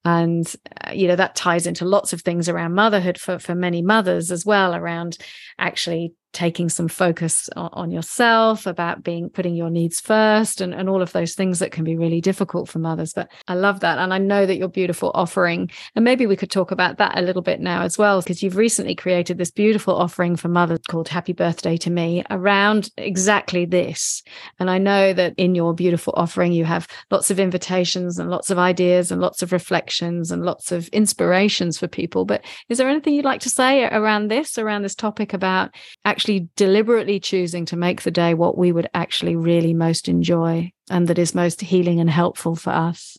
and 0.07 0.55
uh, 0.87 0.93
you 0.93 1.09
know 1.09 1.17
that 1.17 1.35
ties 1.35 1.67
into 1.67 1.87
lots 1.87 2.13
of 2.13 2.21
things 2.21 2.47
around 2.47 2.75
motherhood 2.75 3.17
for 3.17 3.39
for 3.39 3.55
many 3.55 3.81
mothers 3.81 4.31
as 4.31 4.45
well 4.45 4.75
around 4.75 5.17
actually 5.59 6.13
taking 6.35 6.69
some 6.69 6.89
focus 6.89 7.49
on, 7.57 7.91
yourself 7.95 8.67
about 8.67 9.05
being 9.05 9.29
putting 9.29 9.55
your 9.55 9.71
needs 9.71 10.01
first 10.01 10.61
and, 10.61 10.75
and 10.75 10.89
all 10.89 11.01
of 11.01 11.13
those 11.13 11.35
things 11.35 11.59
that 11.61 11.71
can 11.71 11.85
be 11.85 11.97
really 11.97 12.21
difficult 12.21 12.67
for 12.69 12.79
mothers 12.79 13.13
but 13.13 13.31
i 13.47 13.55
love 13.55 13.81
that 13.81 13.99
and 13.99 14.13
i 14.13 14.19
know 14.19 14.47
that 14.47 14.57
your 14.57 14.69
beautiful 14.69 15.13
offering 15.15 15.71
and 15.95 16.05
maybe 16.05 16.27
we 16.27 16.35
could 16.35 16.51
talk 16.51 16.71
about 16.71 16.97
that 16.97 17.17
a 17.17 17.23
little 17.23 17.43
bit 17.43 17.61
now 17.61 17.83
as 17.83 17.97
well 17.99 18.21
because 18.21 18.43
you've 18.43 18.57
recently 18.57 18.95
created 18.95 19.37
this 19.37 19.51
beautiful 19.51 19.95
offering 19.95 20.35
for 20.35 20.49
mothers 20.49 20.81
called 20.89 21.09
happy 21.09 21.33
birthday 21.35 21.77
to 21.77 21.91
me 21.91 22.25
around 22.31 22.91
exactly 22.97 23.65
this 23.65 24.23
and 24.59 24.71
i 24.71 24.79
know 24.79 25.13
that 25.13 25.35
in 25.37 25.55
your 25.55 25.75
beautiful 25.75 26.15
offering 26.17 26.53
you 26.53 26.65
have 26.65 26.89
lots 27.11 27.31
of 27.31 27.39
invitations 27.39 28.19
and 28.19 28.31
lots 28.31 28.51
of 28.51 28.59
ideas 28.59 29.13
and 29.13 29.21
lots 29.21 29.43
of 29.43 29.53
reflections 29.53 30.31
and 30.31 30.43
lots 30.43 30.73
of 30.73 30.89
inspirations 30.89 31.79
for 31.79 31.87
people 31.87 32.25
but 32.25 32.43
is 32.71 32.79
there 32.79 32.89
anything 32.89 33.15
you'd 33.15 33.25
like 33.25 33.43
to 33.43 33.51
say 33.51 33.85
around 33.85 34.29
this 34.29 34.59
around 34.59 34.83
this 34.83 34.95
topic 34.95 35.33
about 35.33 35.71
actually 36.05 36.24
actually 36.25 36.49
deliberately 36.57 37.21
choosing 37.21 37.67
to 37.67 37.77
make 37.77 38.01
the 38.01 38.11
day 38.11 38.33
what 38.33 38.57
we 38.57 38.73
would 38.73 38.89
actually 38.95 39.37
really 39.37 39.75
most 39.75 40.09
enjoy 40.09 40.73
and 40.89 41.07
that 41.07 41.19
is 41.19 41.35
most 41.35 41.61
healing 41.61 42.01
and 42.01 42.09
helpful 42.09 42.57
for 42.57 42.71
us? 42.71 43.19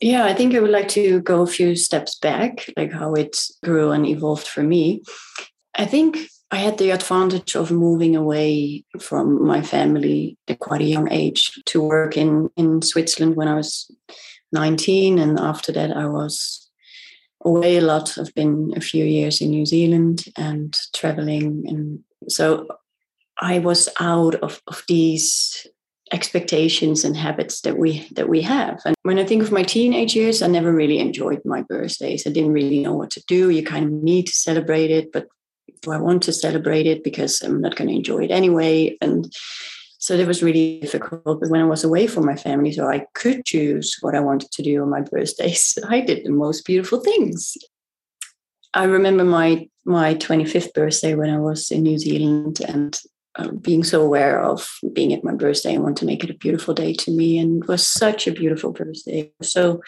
Yeah, 0.00 0.24
I 0.24 0.34
think 0.34 0.56
I 0.56 0.58
would 0.58 0.72
like 0.72 0.88
to 0.88 1.20
go 1.20 1.42
a 1.42 1.46
few 1.46 1.76
steps 1.76 2.18
back, 2.18 2.68
like 2.76 2.90
how 2.90 3.14
it 3.14 3.36
grew 3.62 3.92
and 3.92 4.04
evolved 4.04 4.48
for 4.48 4.64
me. 4.64 5.02
I 5.76 5.84
think 5.84 6.18
I 6.50 6.56
had 6.56 6.78
the 6.78 6.90
advantage 6.90 7.54
of 7.54 7.70
moving 7.70 8.16
away 8.16 8.84
from 8.98 9.46
my 9.46 9.62
family 9.62 10.36
at 10.48 10.58
quite 10.58 10.80
a 10.80 10.84
young 10.94 11.12
age 11.12 11.52
to 11.66 11.80
work 11.80 12.16
in, 12.16 12.50
in 12.56 12.82
Switzerland 12.82 13.36
when 13.36 13.46
I 13.46 13.54
was 13.54 13.88
19. 14.50 15.20
And 15.20 15.38
after 15.38 15.70
that, 15.70 15.96
I 15.96 16.06
was 16.06 16.63
away 17.44 17.76
a 17.76 17.80
lot. 17.80 18.16
I've 18.18 18.34
been 18.34 18.72
a 18.76 18.80
few 18.80 19.04
years 19.04 19.40
in 19.40 19.50
New 19.50 19.66
Zealand 19.66 20.24
and 20.36 20.76
traveling. 20.94 21.64
And 21.68 22.00
so 22.28 22.66
I 23.40 23.58
was 23.58 23.88
out 24.00 24.36
of, 24.36 24.62
of 24.66 24.82
these 24.88 25.66
expectations 26.12 27.04
and 27.04 27.16
habits 27.16 27.62
that 27.62 27.78
we 27.78 28.06
that 28.12 28.28
we 28.28 28.42
have. 28.42 28.80
And 28.84 28.94
when 29.02 29.18
I 29.18 29.24
think 29.24 29.42
of 29.42 29.50
my 29.50 29.62
teenage 29.62 30.14
years, 30.14 30.42
I 30.42 30.46
never 30.46 30.72
really 30.72 30.98
enjoyed 30.98 31.40
my 31.44 31.62
birthdays. 31.62 32.26
I 32.26 32.30
didn't 32.30 32.52
really 32.52 32.80
know 32.80 32.94
what 32.94 33.10
to 33.12 33.22
do. 33.26 33.50
You 33.50 33.64
kind 33.64 33.86
of 33.86 33.90
need 33.90 34.26
to 34.26 34.32
celebrate 34.32 34.90
it, 34.90 35.12
but 35.12 35.26
do 35.82 35.92
I 35.92 35.98
want 35.98 36.22
to 36.24 36.32
celebrate 36.32 36.86
it 36.86 37.02
because 37.02 37.42
I'm 37.42 37.60
not 37.60 37.76
going 37.76 37.88
to 37.88 37.96
enjoy 37.96 38.24
it 38.24 38.30
anyway? 38.30 38.96
And 39.00 39.32
so 40.04 40.12
it 40.12 40.26
was 40.26 40.42
really 40.42 40.80
difficult. 40.80 41.40
But 41.40 41.48
when 41.48 41.62
I 41.62 41.64
was 41.64 41.82
away 41.82 42.06
from 42.06 42.26
my 42.26 42.36
family, 42.36 42.72
so 42.72 42.86
I 42.86 43.06
could 43.14 43.46
choose 43.46 43.96
what 44.02 44.14
I 44.14 44.20
wanted 44.20 44.50
to 44.50 44.62
do 44.62 44.82
on 44.82 44.90
my 44.90 45.00
birthdays, 45.00 45.78
I 45.88 46.02
did 46.02 46.26
the 46.26 46.30
most 46.30 46.66
beautiful 46.66 47.00
things. 47.00 47.56
I 48.74 48.84
remember 48.84 49.24
my 49.24 49.66
my 49.86 50.14
25th 50.16 50.74
birthday 50.74 51.14
when 51.14 51.30
I 51.30 51.38
was 51.38 51.70
in 51.70 51.84
New 51.84 51.98
Zealand 51.98 52.60
and 52.68 53.00
uh, 53.36 53.52
being 53.52 53.82
so 53.82 54.02
aware 54.02 54.42
of 54.42 54.68
being 54.92 55.14
at 55.14 55.24
my 55.24 55.32
birthday 55.32 55.74
and 55.74 55.82
want 55.82 55.96
to 55.98 56.06
make 56.06 56.22
it 56.22 56.30
a 56.30 56.34
beautiful 56.34 56.74
day 56.74 56.92
to 56.92 57.10
me. 57.10 57.38
And 57.38 57.62
it 57.62 57.68
was 57.68 57.86
such 57.86 58.26
a 58.26 58.32
beautiful 58.32 58.72
birthday. 58.72 59.32
So 59.40 59.80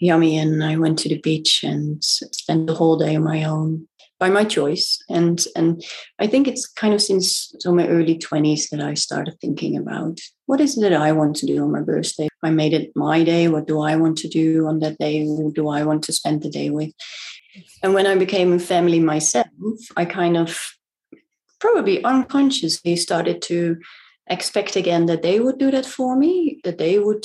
yummy. 0.00 0.38
And 0.38 0.62
I 0.64 0.76
went 0.76 0.98
to 1.00 1.08
the 1.08 1.20
beach 1.20 1.62
and 1.62 2.02
spent 2.02 2.66
the 2.66 2.74
whole 2.74 2.96
day 2.96 3.14
on 3.14 3.22
my 3.22 3.44
own 3.44 3.86
by 4.18 4.30
my 4.30 4.44
choice. 4.44 5.02
And 5.08 5.44
and 5.54 5.84
I 6.18 6.26
think 6.26 6.48
it's 6.48 6.66
kind 6.66 6.94
of 6.94 7.02
since 7.02 7.54
so 7.60 7.72
my 7.72 7.86
early 7.86 8.18
20s 8.18 8.70
that 8.70 8.80
I 8.80 8.94
started 8.94 9.38
thinking 9.40 9.76
about 9.76 10.20
what 10.46 10.60
is 10.60 10.78
it 10.78 10.80
that 10.82 10.92
I 10.92 11.12
want 11.12 11.36
to 11.36 11.46
do 11.46 11.62
on 11.62 11.72
my 11.72 11.82
birthday? 11.82 12.28
I 12.42 12.50
made 12.50 12.72
it 12.72 12.92
my 12.94 13.24
day. 13.24 13.48
What 13.48 13.66
do 13.66 13.80
I 13.80 13.96
want 13.96 14.18
to 14.18 14.28
do 14.28 14.66
on 14.66 14.80
that 14.80 14.98
day? 14.98 15.24
Who 15.24 15.52
do 15.52 15.68
I 15.68 15.82
want 15.84 16.04
to 16.04 16.12
spend 16.12 16.42
the 16.42 16.50
day 16.50 16.70
with? 16.70 16.92
And 17.82 17.94
when 17.94 18.06
I 18.06 18.14
became 18.16 18.52
a 18.52 18.58
family 18.58 19.00
myself, 19.00 19.46
I 19.96 20.04
kind 20.04 20.36
of 20.36 20.58
probably 21.58 22.04
unconsciously 22.04 22.96
started 22.96 23.40
to 23.42 23.78
expect 24.28 24.76
again 24.76 25.06
that 25.06 25.22
they 25.22 25.40
would 25.40 25.58
do 25.58 25.70
that 25.70 25.86
for 25.86 26.16
me, 26.16 26.60
that 26.64 26.78
they 26.78 26.98
would 26.98 27.24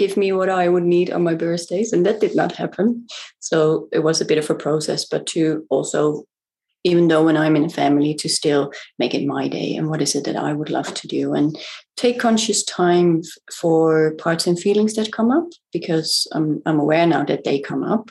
give 0.00 0.16
me 0.16 0.32
what 0.32 0.48
I 0.48 0.66
would 0.66 0.84
need 0.84 1.10
on 1.10 1.22
my 1.22 1.34
birthdays. 1.34 1.92
And 1.92 2.06
that 2.06 2.20
did 2.20 2.34
not 2.34 2.52
happen. 2.52 3.06
So 3.38 3.86
it 3.92 3.98
was 3.98 4.18
a 4.20 4.24
bit 4.24 4.38
of 4.38 4.48
a 4.48 4.54
process, 4.54 5.04
but 5.04 5.26
to 5.26 5.66
also, 5.68 6.24
even 6.84 7.08
though 7.08 7.22
when 7.26 7.36
I'm 7.36 7.54
in 7.54 7.66
a 7.66 7.68
family, 7.68 8.14
to 8.14 8.28
still 8.28 8.72
make 8.98 9.14
it 9.14 9.26
my 9.26 9.46
day 9.46 9.76
and 9.76 9.90
what 9.90 10.00
is 10.00 10.14
it 10.14 10.24
that 10.24 10.36
I 10.36 10.54
would 10.54 10.70
love 10.70 10.94
to 10.94 11.06
do 11.06 11.34
and 11.34 11.54
take 11.98 12.18
conscious 12.18 12.64
time 12.64 13.20
for 13.52 14.14
parts 14.14 14.46
and 14.46 14.58
feelings 14.58 14.94
that 14.94 15.12
come 15.12 15.30
up 15.30 15.48
because 15.70 16.26
I'm, 16.32 16.62
I'm 16.64 16.80
aware 16.80 17.06
now 17.06 17.22
that 17.24 17.44
they 17.44 17.60
come 17.60 17.84
up. 17.84 18.10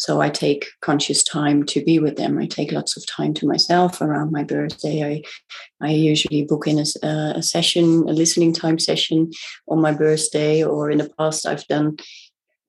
So 0.00 0.22
I 0.22 0.30
take 0.30 0.66
conscious 0.80 1.22
time 1.22 1.62
to 1.66 1.84
be 1.84 1.98
with 1.98 2.16
them. 2.16 2.38
I 2.38 2.46
take 2.46 2.72
lots 2.72 2.96
of 2.96 3.06
time 3.06 3.34
to 3.34 3.46
myself 3.46 4.00
around 4.00 4.32
my 4.32 4.42
birthday. 4.42 5.04
I, 5.04 5.86
I 5.86 5.90
usually 5.90 6.42
book 6.44 6.66
in 6.66 6.78
a, 6.78 7.06
a 7.36 7.42
session, 7.42 8.08
a 8.08 8.12
listening 8.12 8.54
time 8.54 8.78
session 8.78 9.30
on 9.68 9.82
my 9.82 9.92
birthday, 9.92 10.64
or 10.64 10.90
in 10.90 10.96
the 10.98 11.10
past, 11.18 11.44
I've 11.44 11.66
done 11.66 11.98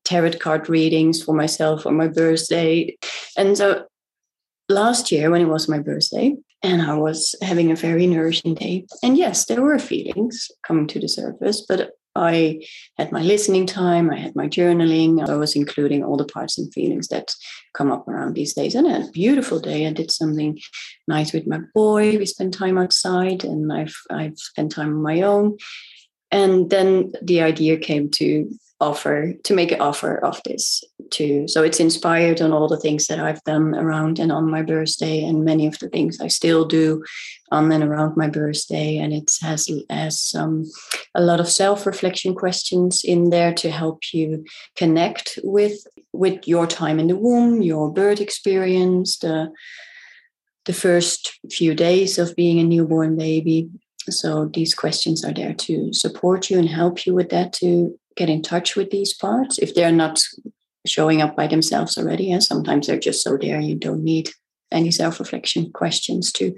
tarot 0.03 0.39
card 0.39 0.67
readings 0.67 1.23
for 1.23 1.33
myself 1.33 1.85
on 1.85 1.95
my 1.95 2.09
birthday. 2.09 2.97
And 3.37 3.57
so 3.57 3.85
last 4.67 5.09
year, 5.09 5.31
when 5.31 5.41
it 5.41 5.45
was 5.45 5.69
my 5.69 5.79
birthday, 5.79 6.35
and 6.63 6.81
I 6.81 6.95
was 6.95 7.33
having 7.41 7.71
a 7.71 7.77
very 7.77 8.07
nourishing 8.07 8.55
day. 8.55 8.85
And 9.01 9.17
yes, 9.17 9.45
there 9.45 9.61
were 9.61 9.79
feelings 9.79 10.51
coming 10.67 10.85
to 10.87 10.99
the 10.99 11.07
surface, 11.07 11.65
but 11.67 11.91
I 12.15 12.61
had 12.97 13.11
my 13.11 13.21
listening 13.21 13.65
time, 13.65 14.11
I 14.11 14.17
had 14.17 14.35
my 14.35 14.47
journaling. 14.47 15.27
I 15.27 15.35
was 15.35 15.55
including 15.55 16.03
all 16.03 16.17
the 16.17 16.25
parts 16.25 16.57
and 16.57 16.71
feelings 16.73 17.07
that 17.07 17.33
come 17.73 17.91
up 17.91 18.07
around 18.07 18.33
these 18.33 18.53
days. 18.53 18.75
And 18.75 18.87
I 18.87 18.91
had 18.91 19.07
a 19.07 19.11
beautiful 19.11 19.59
day. 19.59 19.87
I 19.87 19.93
did 19.93 20.11
something 20.11 20.59
nice 21.07 21.31
with 21.31 21.47
my 21.47 21.59
boy. 21.73 22.17
We 22.17 22.25
spent 22.25 22.53
time 22.53 22.77
outside 22.77 23.43
and 23.43 23.71
I've 23.71 23.95
I've 24.09 24.37
spent 24.37 24.71
time 24.71 24.89
on 24.89 25.01
my 25.01 25.21
own. 25.21 25.57
And 26.31 26.69
then 26.69 27.11
the 27.21 27.41
idea 27.41 27.77
came 27.77 28.09
to 28.11 28.49
offer 28.81 29.33
to 29.43 29.53
make 29.53 29.71
an 29.71 29.79
offer 29.79 30.17
of 30.17 30.41
this 30.43 30.83
too. 31.11 31.47
So 31.47 31.63
it's 31.63 31.79
inspired 31.79 32.41
on 32.41 32.51
all 32.51 32.67
the 32.67 32.79
things 32.79 33.07
that 33.07 33.19
I've 33.19 33.43
done 33.43 33.75
around 33.75 34.19
and 34.19 34.31
on 34.31 34.49
my 34.49 34.63
birthday, 34.63 35.23
and 35.23 35.45
many 35.45 35.67
of 35.67 35.77
the 35.79 35.89
things 35.89 36.19
I 36.19 36.27
still 36.27 36.65
do 36.65 37.03
on 37.51 37.71
and 37.71 37.83
around 37.83 38.17
my 38.17 38.27
birthday. 38.27 38.97
And 38.97 39.13
it 39.13 39.31
has 39.41 39.69
has 39.89 40.33
um, 40.35 40.65
a 41.15 41.21
lot 41.21 41.39
of 41.39 41.47
self 41.47 41.85
reflection 41.85 42.35
questions 42.35 43.03
in 43.03 43.29
there 43.29 43.53
to 43.53 43.69
help 43.69 44.13
you 44.13 44.43
connect 44.75 45.39
with 45.43 45.85
with 46.11 46.47
your 46.47 46.67
time 46.67 46.99
in 46.99 47.07
the 47.07 47.15
womb, 47.15 47.61
your 47.61 47.93
birth 47.93 48.19
experience, 48.19 49.19
the 49.19 49.51
the 50.65 50.73
first 50.73 51.39
few 51.51 51.73
days 51.73 52.17
of 52.17 52.35
being 52.35 52.59
a 52.59 52.63
newborn 52.63 53.15
baby. 53.15 53.69
So 54.09 54.49
these 54.53 54.73
questions 54.73 55.23
are 55.23 55.33
there 55.33 55.53
to 55.53 55.93
support 55.93 56.49
you 56.49 56.57
and 56.57 56.67
help 56.67 57.05
you 57.05 57.13
with 57.13 57.29
that 57.29 57.53
to 57.53 57.97
get 58.15 58.29
in 58.29 58.41
touch 58.41 58.75
with 58.75 58.89
these 58.91 59.13
parts 59.13 59.57
if 59.59 59.73
they're 59.73 59.91
not 59.91 60.21
showing 60.85 61.21
up 61.21 61.35
by 61.35 61.47
themselves 61.47 61.97
already. 61.97 62.31
And 62.31 62.43
sometimes 62.43 62.87
they're 62.87 62.99
just 62.99 63.23
so 63.23 63.37
there 63.37 63.59
you 63.59 63.75
don't 63.75 64.03
need 64.03 64.31
any 64.71 64.89
self-reflection 64.89 65.71
questions 65.73 66.31
to 66.31 66.55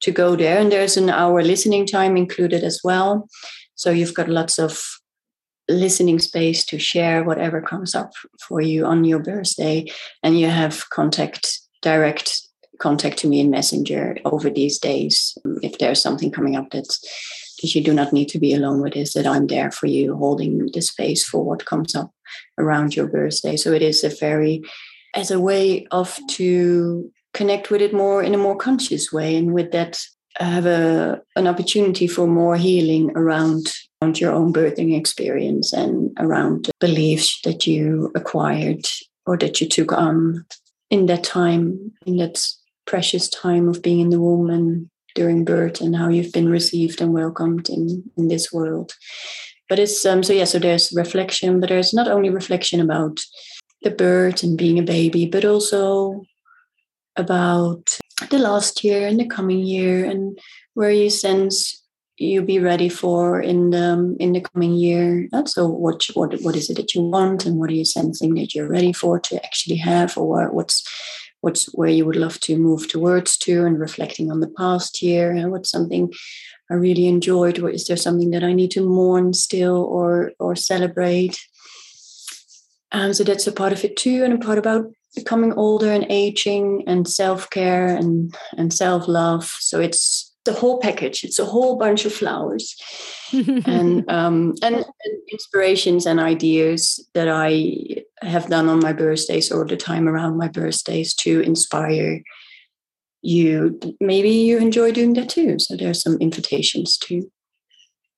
to 0.00 0.10
go 0.10 0.34
there. 0.34 0.58
And 0.58 0.72
there's 0.72 0.96
an 0.96 1.10
hour 1.10 1.42
listening 1.42 1.86
time 1.86 2.16
included 2.16 2.64
as 2.64 2.80
well. 2.82 3.28
So 3.74 3.90
you've 3.90 4.14
got 4.14 4.28
lots 4.28 4.58
of 4.58 4.82
listening 5.68 6.18
space 6.18 6.64
to 6.64 6.78
share 6.78 7.22
whatever 7.22 7.60
comes 7.62 7.94
up 7.94 8.12
for 8.40 8.60
you 8.60 8.86
on 8.86 9.04
your 9.04 9.20
birthday. 9.20 9.86
And 10.22 10.38
you 10.38 10.48
have 10.48 10.88
contact, 10.90 11.60
direct 11.80 12.40
contact 12.78 13.18
to 13.18 13.28
me 13.28 13.40
in 13.40 13.50
Messenger 13.50 14.16
over 14.24 14.50
these 14.50 14.78
days 14.78 15.36
if 15.62 15.78
there's 15.78 16.02
something 16.02 16.30
coming 16.32 16.56
up 16.56 16.70
that's 16.70 16.98
because 17.60 17.74
you 17.74 17.84
do 17.84 17.92
not 17.92 18.10
need 18.10 18.28
to 18.30 18.38
be 18.38 18.54
alone 18.54 18.80
with 18.80 18.94
this, 18.94 19.12
that 19.12 19.26
I'm 19.26 19.46
there 19.46 19.70
for 19.70 19.86
you, 19.86 20.16
holding 20.16 20.70
the 20.72 20.80
space 20.80 21.22
for 21.28 21.44
what 21.44 21.66
comes 21.66 21.94
up 21.94 22.10
around 22.56 22.96
your 22.96 23.06
birthday. 23.06 23.54
So 23.56 23.72
it 23.72 23.82
is 23.82 24.02
a 24.02 24.08
very, 24.08 24.62
as 25.14 25.30
a 25.30 25.38
way 25.38 25.86
of 25.90 26.18
to 26.30 27.12
connect 27.34 27.70
with 27.70 27.82
it 27.82 27.92
more 27.92 28.22
in 28.22 28.34
a 28.34 28.38
more 28.38 28.56
conscious 28.56 29.12
way. 29.12 29.36
And 29.36 29.52
with 29.52 29.72
that, 29.72 30.00
have 30.36 30.64
a, 30.64 31.20
an 31.36 31.46
opportunity 31.46 32.06
for 32.06 32.26
more 32.26 32.56
healing 32.56 33.10
around, 33.14 33.66
around 34.00 34.18
your 34.18 34.32
own 34.32 34.54
birthing 34.54 34.96
experience 34.96 35.74
and 35.74 36.16
around 36.18 36.70
beliefs 36.80 37.40
that 37.44 37.66
you 37.66 38.10
acquired 38.14 38.86
or 39.26 39.36
that 39.36 39.60
you 39.60 39.68
took 39.68 39.92
on 39.92 40.46
in 40.88 41.06
that 41.06 41.24
time, 41.24 41.92
in 42.06 42.16
that 42.16 42.42
precious 42.86 43.28
time 43.28 43.68
of 43.68 43.82
being 43.82 44.00
in 44.00 44.08
the 44.08 44.20
womb 44.20 44.48
and 44.48 44.89
during 45.14 45.44
birth 45.44 45.80
and 45.80 45.96
how 45.96 46.08
you've 46.08 46.32
been 46.32 46.48
received 46.48 47.00
and 47.00 47.12
welcomed 47.12 47.68
in, 47.68 48.04
in 48.16 48.28
this 48.28 48.52
world. 48.52 48.92
But 49.68 49.78
it's 49.78 50.04
um, 50.04 50.22
so 50.22 50.32
yeah, 50.32 50.44
so 50.44 50.58
there's 50.58 50.92
reflection, 50.92 51.60
but 51.60 51.68
there's 51.68 51.94
not 51.94 52.08
only 52.08 52.30
reflection 52.30 52.80
about 52.80 53.20
the 53.82 53.90
birth 53.90 54.42
and 54.42 54.58
being 54.58 54.78
a 54.78 54.82
baby, 54.82 55.26
but 55.26 55.44
also 55.44 56.22
about 57.16 57.98
the 58.30 58.38
last 58.38 58.84
year 58.84 59.06
and 59.06 59.18
the 59.18 59.26
coming 59.26 59.60
year 59.60 60.04
and 60.04 60.38
where 60.74 60.90
you 60.90 61.08
sense 61.08 61.80
you'll 62.20 62.44
be 62.44 62.58
ready 62.58 62.88
for 62.88 63.40
in 63.40 63.70
the 63.70 64.16
in 64.20 64.32
the 64.32 64.40
coming 64.40 64.74
year. 64.74 65.26
So 65.46 65.66
what 65.66 66.04
what 66.14 66.38
what 66.42 66.54
is 66.54 66.68
it 66.68 66.76
that 66.76 66.94
you 66.94 67.02
want 67.02 67.46
and 67.46 67.56
what 67.56 67.70
are 67.70 67.74
you 67.74 67.84
sensing 67.84 68.34
that 68.34 68.54
you're 68.54 68.68
ready 68.68 68.92
for 68.92 69.18
to 69.20 69.44
actually 69.44 69.76
have 69.76 70.18
or 70.18 70.50
what's 70.52 70.84
what's 71.40 71.66
where 71.74 71.88
you 71.88 72.04
would 72.04 72.16
love 72.16 72.38
to 72.40 72.56
move 72.56 72.88
towards 72.88 73.36
to 73.38 73.64
and 73.64 73.78
reflecting 73.78 74.30
on 74.30 74.40
the 74.40 74.48
past 74.48 75.02
year 75.02 75.30
and 75.30 75.50
what's 75.50 75.70
something 75.70 76.12
I 76.70 76.74
really 76.74 77.06
enjoyed 77.06 77.58
or 77.58 77.70
is 77.70 77.86
there 77.86 77.96
something 77.96 78.30
that 78.30 78.44
I 78.44 78.52
need 78.52 78.70
to 78.72 78.86
mourn 78.86 79.32
still 79.34 79.76
or 79.76 80.32
or 80.38 80.54
celebrate? 80.54 81.38
Um, 82.92 83.12
so 83.14 83.24
that's 83.24 83.46
a 83.46 83.52
part 83.52 83.72
of 83.72 83.84
it 83.84 83.96
too 83.96 84.24
and 84.24 84.34
a 84.34 84.38
part 84.38 84.58
about 84.58 84.92
becoming 85.14 85.52
older 85.54 85.90
and 85.90 86.06
aging 86.08 86.84
and 86.86 87.08
self-care 87.08 87.88
and 87.96 88.34
and 88.56 88.72
self-love. 88.72 89.44
So 89.44 89.80
it's 89.80 90.29
the 90.50 90.58
whole 90.58 90.78
package. 90.78 91.24
It's 91.24 91.38
a 91.38 91.44
whole 91.44 91.76
bunch 91.76 92.04
of 92.04 92.12
flowers 92.12 92.76
and, 93.32 94.10
um, 94.10 94.54
and, 94.62 94.76
and 94.76 94.84
inspirations 95.30 96.06
and 96.06 96.18
ideas 96.18 97.08
that 97.14 97.28
I 97.28 98.04
have 98.22 98.48
done 98.48 98.68
on 98.68 98.80
my 98.80 98.92
birthdays 98.92 99.52
or 99.52 99.64
the 99.64 99.76
time 99.76 100.08
around 100.08 100.36
my 100.36 100.48
birthdays 100.48 101.14
to 101.14 101.40
inspire 101.40 102.22
you. 103.22 103.78
Maybe 104.00 104.30
you 104.30 104.58
enjoy 104.58 104.92
doing 104.92 105.12
that 105.14 105.28
too. 105.28 105.58
So 105.58 105.76
there 105.76 105.90
are 105.90 105.94
some 105.94 106.16
invitations 106.18 106.98
too. 106.98 107.30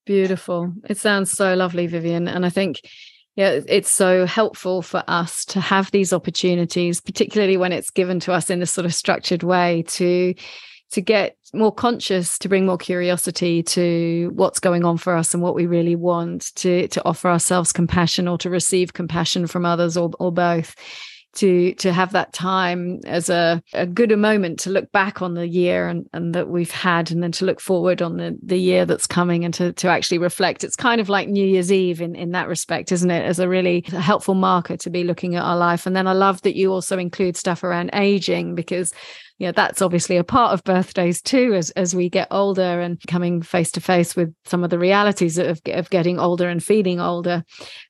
Beautiful. 0.06 0.72
It 0.88 0.96
sounds 0.96 1.30
so 1.30 1.54
lovely, 1.54 1.86
Vivian. 1.86 2.28
And 2.28 2.46
I 2.46 2.50
think 2.50 2.80
yeah 3.34 3.60
it's 3.66 3.90
so 3.90 4.26
helpful 4.26 4.82
for 4.82 5.02
us 5.08 5.46
to 5.46 5.58
have 5.58 5.90
these 5.90 6.12
opportunities 6.12 7.00
particularly 7.00 7.56
when 7.56 7.72
it's 7.72 7.88
given 7.88 8.20
to 8.20 8.30
us 8.30 8.50
in 8.50 8.60
this 8.60 8.70
sort 8.70 8.84
of 8.84 8.94
structured 8.94 9.42
way 9.42 9.82
to 9.88 10.34
to 10.92 11.00
get 11.00 11.36
more 11.54 11.72
conscious 11.72 12.38
to 12.38 12.48
bring 12.48 12.64
more 12.64 12.78
curiosity 12.78 13.62
to 13.62 14.30
what's 14.34 14.60
going 14.60 14.84
on 14.84 14.96
for 14.96 15.14
us 15.14 15.34
and 15.34 15.42
what 15.42 15.54
we 15.54 15.66
really 15.66 15.96
want 15.96 16.54
to 16.54 16.88
to 16.88 17.04
offer 17.04 17.28
ourselves 17.28 17.72
compassion 17.72 18.28
or 18.28 18.38
to 18.38 18.48
receive 18.48 18.94
compassion 18.94 19.46
from 19.46 19.66
others 19.66 19.96
or, 19.96 20.10
or 20.18 20.32
both 20.32 20.74
to 21.34 21.74
to 21.74 21.92
have 21.92 22.12
that 22.12 22.32
time 22.32 23.00
as 23.06 23.30
a, 23.30 23.62
a 23.72 23.86
good 23.86 24.12
a 24.12 24.16
moment 24.16 24.60
to 24.60 24.70
look 24.70 24.90
back 24.92 25.22
on 25.22 25.34
the 25.34 25.48
year 25.48 25.88
and, 25.88 26.06
and 26.12 26.34
that 26.34 26.48
we've 26.48 26.70
had 26.70 27.10
and 27.10 27.22
then 27.22 27.32
to 27.32 27.46
look 27.46 27.60
forward 27.60 28.02
on 28.02 28.18
the, 28.18 28.38
the 28.42 28.58
year 28.58 28.84
that's 28.84 29.06
coming 29.06 29.44
and 29.44 29.54
to, 29.54 29.72
to 29.72 29.88
actually 29.88 30.18
reflect. 30.18 30.62
It's 30.62 30.76
kind 30.76 31.00
of 31.00 31.08
like 31.08 31.28
new 31.28 31.46
year's 31.46 31.72
eve 31.72 32.02
in, 32.02 32.14
in 32.14 32.32
that 32.32 32.48
respect 32.48 32.92
isn't 32.92 33.10
it? 33.10 33.24
As 33.24 33.38
a 33.38 33.48
really 33.48 33.82
helpful 33.88 34.34
marker 34.34 34.76
to 34.76 34.90
be 34.90 35.04
looking 35.04 35.34
at 35.34 35.42
our 35.42 35.56
life. 35.56 35.86
And 35.86 35.96
then 35.96 36.06
i 36.06 36.12
love 36.12 36.42
that 36.42 36.56
you 36.56 36.70
also 36.70 36.98
include 36.98 37.36
stuff 37.36 37.64
around 37.64 37.90
aging 37.94 38.54
because 38.54 38.92
yeah 39.38 39.52
that's 39.52 39.82
obviously 39.82 40.16
a 40.16 40.24
part 40.24 40.52
of 40.52 40.64
birthdays 40.64 41.20
too 41.20 41.54
as 41.54 41.70
as 41.70 41.94
we 41.94 42.08
get 42.08 42.28
older 42.30 42.80
and 42.80 43.00
coming 43.06 43.42
face 43.42 43.70
to 43.70 43.80
face 43.80 44.14
with 44.14 44.34
some 44.44 44.64
of 44.64 44.70
the 44.70 44.78
realities 44.78 45.38
of, 45.38 45.60
of 45.66 45.90
getting 45.90 46.18
older 46.18 46.48
and 46.48 46.62
feeling 46.62 47.00
older 47.00 47.44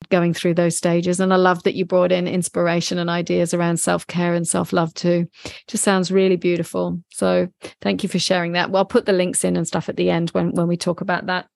going 0.09 0.33
through 0.33 0.53
those 0.53 0.77
stages 0.77 1.19
and 1.19 1.33
i 1.33 1.37
love 1.37 1.63
that 1.63 1.75
you 1.75 1.85
brought 1.85 2.11
in 2.11 2.27
inspiration 2.27 2.97
and 2.97 3.09
ideas 3.09 3.53
around 3.53 3.77
self-care 3.77 4.33
and 4.33 4.47
self-love 4.47 4.93
too 4.93 5.27
just 5.67 5.83
sounds 5.83 6.11
really 6.11 6.37
beautiful 6.37 6.99
so 7.09 7.47
thank 7.81 8.03
you 8.03 8.09
for 8.09 8.19
sharing 8.19 8.53
that 8.53 8.69
well 8.69 8.81
i'll 8.81 8.85
put 8.85 9.05
the 9.05 9.13
links 9.13 9.43
in 9.43 9.55
and 9.55 9.67
stuff 9.67 9.89
at 9.89 9.95
the 9.95 10.09
end 10.09 10.29
when 10.31 10.51
when 10.51 10.67
we 10.67 10.77
talk 10.77 11.01
about 11.01 11.25
that 11.27 11.47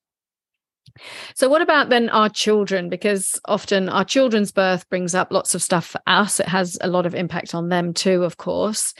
so, 1.34 1.48
what 1.48 1.62
about 1.62 1.88
then 1.88 2.08
our 2.10 2.28
children? 2.28 2.88
Because 2.88 3.40
often 3.46 3.88
our 3.88 4.04
children's 4.04 4.52
birth 4.52 4.88
brings 4.88 5.14
up 5.14 5.32
lots 5.32 5.54
of 5.54 5.62
stuff 5.62 5.86
for 5.86 6.00
us. 6.06 6.40
It 6.40 6.48
has 6.48 6.78
a 6.80 6.88
lot 6.88 7.06
of 7.06 7.14
impact 7.14 7.54
on 7.54 7.68
them 7.68 7.94
too, 7.94 8.24
of 8.24 8.36
course. 8.36 8.94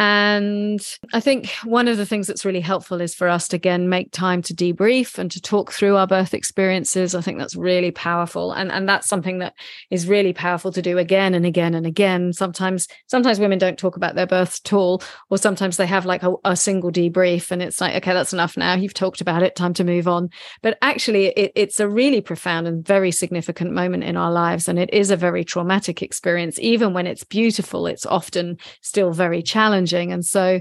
And 0.00 0.80
I 1.12 1.18
think 1.18 1.50
one 1.64 1.88
of 1.88 1.96
the 1.96 2.06
things 2.06 2.28
that's 2.28 2.44
really 2.44 2.60
helpful 2.60 3.00
is 3.00 3.16
for 3.16 3.26
us 3.26 3.48
to 3.48 3.56
again 3.56 3.88
make 3.88 4.12
time 4.12 4.42
to 4.42 4.54
debrief 4.54 5.18
and 5.18 5.28
to 5.32 5.40
talk 5.40 5.72
through 5.72 5.96
our 5.96 6.06
birth 6.06 6.34
experiences. 6.34 7.16
I 7.16 7.20
think 7.20 7.36
that's 7.36 7.56
really 7.56 7.90
powerful. 7.90 8.52
And, 8.52 8.70
and 8.70 8.88
that's 8.88 9.08
something 9.08 9.38
that 9.40 9.54
is 9.90 10.06
really 10.06 10.32
powerful 10.32 10.70
to 10.70 10.80
do 10.80 10.98
again 10.98 11.34
and 11.34 11.44
again 11.44 11.74
and 11.74 11.84
again. 11.84 12.32
Sometimes, 12.32 12.86
sometimes 13.08 13.40
women 13.40 13.58
don't 13.58 13.76
talk 13.76 13.96
about 13.96 14.14
their 14.14 14.28
births 14.28 14.60
at 14.64 14.72
all, 14.72 15.02
or 15.30 15.38
sometimes 15.38 15.78
they 15.78 15.86
have 15.86 16.06
like 16.06 16.22
a, 16.22 16.32
a 16.44 16.54
single 16.54 16.92
debrief 16.92 17.50
and 17.50 17.60
it's 17.60 17.80
like, 17.80 17.96
okay, 17.96 18.12
that's 18.12 18.32
enough 18.32 18.56
now. 18.56 18.74
You've 18.74 18.94
talked 18.94 19.20
about 19.20 19.42
it, 19.42 19.56
time 19.56 19.74
to 19.74 19.82
move 19.82 20.06
on. 20.06 20.30
But 20.62 20.78
actually, 20.80 21.26
it, 21.30 21.50
it's 21.56 21.80
a 21.80 21.88
really 21.88 22.20
profound 22.20 22.68
and 22.68 22.86
very 22.86 23.10
significant 23.10 23.72
moment 23.72 24.04
in 24.04 24.16
our 24.16 24.30
lives. 24.30 24.68
And 24.68 24.78
it 24.78 24.94
is 24.94 25.10
a 25.10 25.16
very 25.16 25.42
traumatic 25.42 26.02
experience. 26.02 26.56
Even 26.60 26.94
when 26.94 27.08
it's 27.08 27.24
beautiful, 27.24 27.88
it's 27.88 28.06
often 28.06 28.58
still 28.80 29.10
very 29.10 29.42
challenging 29.42 29.87
challenging. 29.88 30.12
And 30.12 30.24
so 30.24 30.60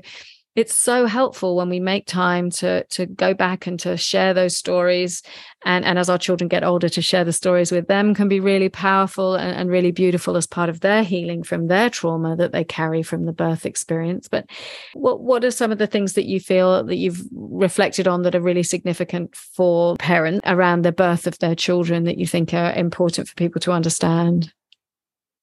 it's 0.56 0.76
so 0.76 1.06
helpful 1.06 1.56
when 1.56 1.70
we 1.70 1.80
make 1.80 2.08
time 2.08 2.50
to 2.50 2.84
to 2.86 3.06
go 3.06 3.36
back 3.36 3.68
and 3.68 3.80
to 3.80 3.96
share 3.96 4.34
those 4.34 4.58
stories. 4.58 5.22
And 5.66 5.86
and 5.86 6.00
as 6.00 6.10
our 6.10 6.18
children 6.18 6.48
get 6.48 6.64
older 6.64 6.90
to 6.90 7.02
share 7.02 7.24
the 7.24 7.32
stories 7.32 7.72
with 7.72 7.88
them 7.88 8.16
can 8.16 8.28
be 8.28 8.40
really 8.40 8.68
powerful 8.68 9.36
and, 9.36 9.56
and, 9.56 9.70
really 9.70 9.92
beautiful 9.92 10.36
as 10.36 10.48
part 10.48 10.70
of 10.70 10.80
their 10.80 11.04
healing 11.04 11.44
from 11.44 11.68
their 11.68 11.92
trauma 11.92 12.36
that 12.38 12.54
they 12.54 12.64
carry 12.64 13.04
from 13.04 13.26
the 13.26 13.34
birth 13.34 13.68
experience. 13.68 14.28
But 14.28 14.50
what 14.96 15.22
what 15.22 15.46
are 15.46 15.52
some 15.52 15.72
of 15.72 15.78
the 15.78 15.86
things 15.86 16.14
that 16.14 16.26
you 16.26 16.40
feel 16.40 16.84
that 16.84 16.96
you've 16.96 17.22
reflected 17.32 18.08
on 18.08 18.24
that 18.24 18.34
are 18.34 18.42
really 18.42 18.64
significant 18.64 19.36
for 19.36 19.96
parents 19.98 20.42
around 20.46 20.82
the 20.82 20.92
birth 20.92 21.28
of 21.28 21.38
their 21.38 21.54
children 21.54 22.06
that 22.06 22.18
you 22.18 22.26
think 22.26 22.52
are 22.56 22.74
important 22.74 23.28
for 23.28 23.36
people 23.36 23.62
to 23.62 23.72
understand 23.72 24.52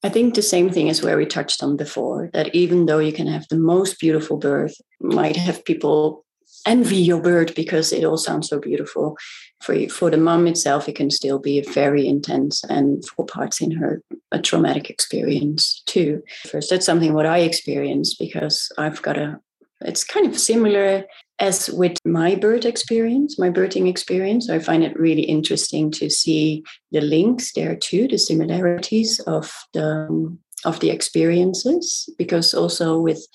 I 0.04 0.10
think 0.10 0.34
the 0.34 0.42
same 0.42 0.68
thing 0.68 0.88
is 0.88 1.02
where 1.02 1.16
we 1.16 1.24
touched 1.24 1.62
on 1.62 1.78
before 1.78 2.28
that 2.34 2.54
even 2.54 2.84
though 2.84 2.98
you 2.98 3.12
can 3.12 3.26
have 3.26 3.48
the 3.48 3.56
most 3.56 3.98
beautiful 3.98 4.36
birth, 4.36 4.76
might 5.00 5.34
have 5.34 5.64
people 5.64 6.26
envy 6.66 6.96
your 6.96 7.22
birth 7.22 7.54
because 7.54 7.90
it 7.90 8.04
all 8.04 8.18
sounds 8.18 8.50
so 8.50 8.60
beautiful. 8.60 9.16
For 9.62 9.88
for 9.88 10.10
the 10.10 10.18
mom 10.18 10.46
itself, 10.46 10.90
it 10.90 10.96
can 10.96 11.10
still 11.10 11.38
be 11.38 11.58
a 11.58 11.70
very 11.70 12.06
intense 12.06 12.62
and 12.64 13.02
for 13.08 13.24
parts 13.24 13.62
in 13.62 13.70
her 13.70 14.02
a 14.30 14.38
traumatic 14.38 14.90
experience 14.90 15.82
too. 15.86 16.22
First, 16.50 16.68
that's 16.68 16.84
something 16.84 17.14
what 17.14 17.24
I 17.24 17.38
experienced 17.38 18.18
because 18.18 18.70
I've 18.76 19.00
got 19.00 19.16
a 19.16 19.40
it's 19.80 20.04
kind 20.04 20.26
of 20.26 20.38
similar 20.38 21.04
as 21.38 21.68
with 21.70 21.98
my 22.04 22.34
birth 22.34 22.64
experience, 22.64 23.38
my 23.38 23.50
birthing 23.50 23.88
experience, 23.88 24.48
I 24.48 24.60
find 24.60 24.84
it 24.84 24.98
really 24.98 25.22
interesting 25.22 25.90
to 25.92 26.08
see 26.08 26.62
the 26.92 27.00
links 27.00 27.52
there 27.54 27.74
too, 27.74 28.06
the 28.06 28.18
similarities 28.18 29.20
of 29.20 29.52
the 29.72 30.36
of 30.64 30.80
the 30.80 30.90
experiences, 30.90 32.08
because 32.16 32.54
also 32.54 32.98
with 32.98 33.26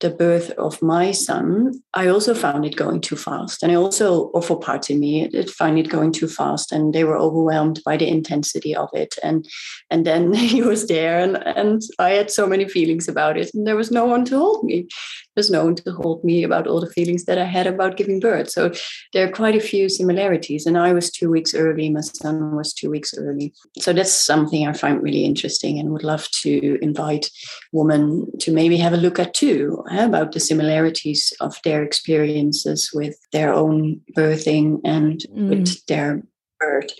the 0.00 0.10
birth 0.10 0.50
of 0.52 0.82
my 0.82 1.10
son, 1.10 1.72
I 1.94 2.08
also 2.08 2.34
found 2.34 2.66
it 2.66 2.76
going 2.76 3.00
too 3.00 3.16
fast. 3.16 3.62
And 3.62 3.72
I 3.72 3.76
also, 3.76 4.24
or 4.34 4.42
for 4.42 4.58
parts 4.58 4.90
in 4.90 5.00
me, 5.00 5.24
it 5.24 5.48
found 5.48 5.78
it 5.78 5.88
going 5.88 6.12
too 6.12 6.28
fast. 6.28 6.70
And 6.70 6.92
they 6.92 7.04
were 7.04 7.16
overwhelmed 7.16 7.80
by 7.84 7.96
the 7.96 8.06
intensity 8.06 8.76
of 8.76 8.90
it. 8.92 9.14
And 9.22 9.46
and 9.90 10.04
then 10.04 10.34
he 10.34 10.62
was 10.62 10.86
there 10.88 11.18
and, 11.18 11.36
and 11.46 11.82
I 11.98 12.10
had 12.10 12.30
so 12.30 12.46
many 12.46 12.68
feelings 12.68 13.08
about 13.08 13.38
it. 13.38 13.50
And 13.54 13.66
there 13.66 13.76
was 13.76 13.90
no 13.90 14.04
one 14.04 14.24
to 14.26 14.38
hold 14.38 14.64
me. 14.64 14.88
There's 15.36 15.50
known 15.50 15.74
to 15.76 15.92
hold 15.92 16.24
me 16.24 16.42
about 16.42 16.66
all 16.66 16.80
the 16.80 16.90
feelings 16.90 17.26
that 17.26 17.38
I 17.38 17.44
had 17.44 17.66
about 17.66 17.98
giving 17.98 18.20
birth. 18.20 18.50
So 18.50 18.72
there 19.12 19.28
are 19.28 19.30
quite 19.30 19.54
a 19.54 19.60
few 19.60 19.90
similarities. 19.90 20.64
And 20.64 20.78
I 20.78 20.94
was 20.94 21.10
two 21.10 21.30
weeks 21.30 21.54
early, 21.54 21.90
my 21.90 22.00
son 22.00 22.56
was 22.56 22.72
two 22.72 22.90
weeks 22.90 23.12
early. 23.16 23.52
So 23.78 23.92
that's 23.92 24.12
something 24.12 24.66
I 24.66 24.72
find 24.72 25.02
really 25.02 25.26
interesting 25.26 25.78
and 25.78 25.90
would 25.90 26.02
love 26.02 26.26
to 26.42 26.78
invite 26.82 27.30
women 27.72 28.26
to 28.40 28.50
maybe 28.50 28.78
have 28.78 28.94
a 28.94 28.96
look 28.96 29.18
at 29.18 29.34
too 29.34 29.84
about 29.90 30.32
the 30.32 30.40
similarities 30.40 31.34
of 31.40 31.60
their 31.64 31.82
experiences 31.82 32.90
with 32.94 33.18
their 33.32 33.52
own 33.52 34.00
birthing 34.16 34.80
and 34.84 35.20
mm. 35.30 35.50
with 35.50 35.84
their 35.86 36.22
birth. 36.58 36.90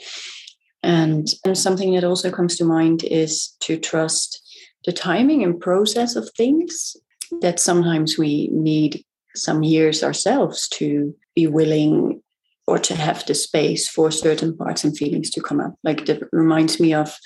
And, 0.83 1.27
and 1.45 1.57
something 1.57 1.95
that 1.95 2.05
also 2.05 2.31
comes 2.31 2.57
to 2.59 2.65
mind 2.65 3.03
is 3.03 3.57
to 3.61 3.79
trust 3.79 4.43
the 4.85 4.93
timing 4.93 5.43
and 5.43 5.59
process 5.59 6.17
of 6.17 6.31
things 6.37 6.97
that 7.41 7.61
sometimes 7.61 8.19
we 8.19 8.49
need 8.53 9.05
some 9.35 9.63
years 9.63 10.03
ourselves 10.03 10.69
to 10.69 11.15
be 11.35 11.47
willing 11.47 12.23
or 12.67 12.79
to 12.79 12.95
have 12.95 13.25
the 13.27 13.35
space 13.35 13.89
for 13.89 14.11
certain 14.11 14.57
parts 14.57 14.83
and 14.83 14.97
feelings 14.97 15.31
to 15.31 15.41
come 15.41 15.61
up. 15.61 15.75
Like 15.85 16.07
that 16.07 16.23
reminds 16.33 16.81
me 16.81 16.95
of 16.95 17.17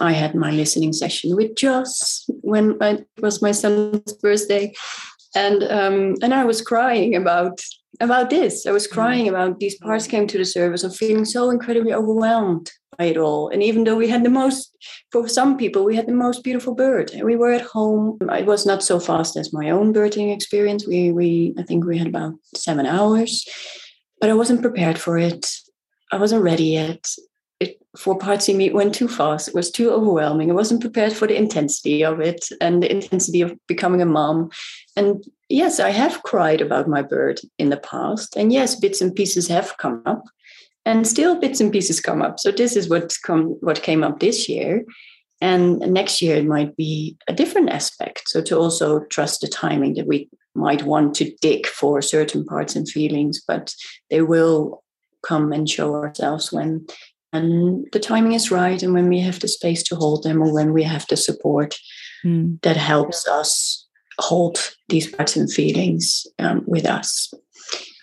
I 0.00 0.12
had 0.12 0.34
my 0.34 0.50
listening 0.50 0.92
session 0.92 1.36
with 1.36 1.54
Joss 1.54 2.24
when 2.42 2.76
it 2.80 3.06
was 3.20 3.40
my 3.40 3.52
son's 3.52 4.12
birthday, 4.14 4.74
and 5.36 5.62
um, 5.64 6.16
and 6.20 6.34
I 6.34 6.44
was 6.44 6.60
crying 6.62 7.14
about 7.14 7.60
about 8.00 8.30
this. 8.30 8.66
I 8.66 8.70
was 8.70 8.86
mm-hmm. 8.86 8.94
crying 8.94 9.28
about 9.28 9.60
these 9.60 9.76
parts 9.78 10.06
came 10.06 10.26
to 10.26 10.38
the 10.38 10.44
service 10.44 10.84
of 10.84 10.96
feeling 10.96 11.24
so 11.24 11.50
incredibly 11.50 11.92
overwhelmed 11.92 12.70
by 12.98 13.06
it 13.06 13.16
all. 13.16 13.48
And 13.48 13.62
even 13.62 13.84
though 13.84 13.96
we 13.96 14.08
had 14.08 14.24
the 14.24 14.30
most, 14.30 14.76
for 15.10 15.28
some 15.28 15.56
people, 15.56 15.84
we 15.84 15.96
had 15.96 16.06
the 16.06 16.12
most 16.12 16.44
beautiful 16.44 16.74
bird. 16.74 17.10
And 17.10 17.24
we 17.24 17.36
were 17.36 17.52
at 17.52 17.62
home. 17.62 18.18
It 18.20 18.46
was 18.46 18.66
not 18.66 18.82
so 18.82 19.00
fast 19.00 19.36
as 19.36 19.52
my 19.52 19.70
own 19.70 19.92
birding 19.92 20.30
experience. 20.30 20.86
We 20.86 21.12
we 21.12 21.54
I 21.58 21.62
think 21.62 21.84
we 21.84 21.98
had 21.98 22.08
about 22.08 22.34
seven 22.54 22.86
hours, 22.86 23.46
but 24.20 24.30
I 24.30 24.34
wasn't 24.34 24.62
prepared 24.62 24.98
for 24.98 25.18
it. 25.18 25.46
I 26.12 26.16
wasn't 26.16 26.42
ready 26.42 26.64
yet 26.64 27.04
it, 27.60 27.80
for 27.96 28.18
parts 28.18 28.48
of 28.48 28.56
me, 28.56 28.66
it 28.66 28.74
went 28.74 28.94
too 28.94 29.08
fast. 29.08 29.48
It 29.48 29.54
was 29.54 29.70
too 29.70 29.90
overwhelming. 29.90 30.50
I 30.50 30.54
wasn't 30.54 30.80
prepared 30.80 31.12
for 31.12 31.26
the 31.26 31.36
intensity 31.36 32.04
of 32.04 32.20
it 32.20 32.48
and 32.60 32.82
the 32.82 32.90
intensity 32.90 33.40
of 33.40 33.54
becoming 33.66 34.02
a 34.02 34.06
mom. 34.06 34.50
And 34.96 35.24
yes, 35.54 35.78
I 35.78 35.90
have 35.90 36.22
cried 36.22 36.60
about 36.60 36.88
my 36.88 37.02
bird 37.02 37.40
in 37.58 37.70
the 37.70 37.76
past. 37.76 38.36
And 38.36 38.52
yes, 38.52 38.74
bits 38.74 39.00
and 39.00 39.14
pieces 39.14 39.48
have 39.48 39.76
come 39.78 40.02
up. 40.04 40.24
And 40.84 41.06
still 41.06 41.40
bits 41.40 41.60
and 41.60 41.72
pieces 41.72 42.00
come 42.00 42.20
up. 42.20 42.38
So 42.38 42.50
this 42.50 42.76
is 42.76 42.90
what 42.90 43.14
come 43.22 43.56
what 43.60 43.82
came 43.82 44.04
up 44.04 44.20
this 44.20 44.48
year. 44.48 44.84
And 45.40 45.78
next 45.78 46.20
year 46.20 46.36
it 46.36 46.46
might 46.46 46.76
be 46.76 47.16
a 47.28 47.32
different 47.32 47.70
aspect. 47.70 48.28
So 48.28 48.42
to 48.42 48.58
also 48.58 49.00
trust 49.04 49.40
the 49.40 49.48
timing 49.48 49.94
that 49.94 50.06
we 50.06 50.28
might 50.54 50.82
want 50.82 51.14
to 51.16 51.32
dig 51.40 51.66
for 51.66 52.02
certain 52.02 52.44
parts 52.44 52.76
and 52.76 52.88
feelings, 52.88 53.42
but 53.46 53.74
they 54.10 54.22
will 54.22 54.82
come 55.26 55.52
and 55.52 55.68
show 55.68 55.94
ourselves 55.94 56.52
when 56.52 56.86
and 57.32 57.86
the 57.92 57.98
timing 57.98 58.32
is 58.32 58.52
right 58.52 58.80
and 58.80 58.92
when 58.94 59.08
we 59.08 59.20
have 59.20 59.40
the 59.40 59.48
space 59.48 59.82
to 59.82 59.96
hold 59.96 60.22
them 60.22 60.40
or 60.40 60.54
when 60.54 60.72
we 60.72 60.84
have 60.84 61.04
the 61.08 61.16
support 61.16 61.74
mm. 62.24 62.60
that 62.62 62.76
helps 62.76 63.26
us 63.26 63.83
hold 64.18 64.74
these 64.88 65.10
parts 65.10 65.36
and 65.36 65.52
feelings 65.52 66.26
um, 66.38 66.62
with 66.66 66.86
us 66.86 67.32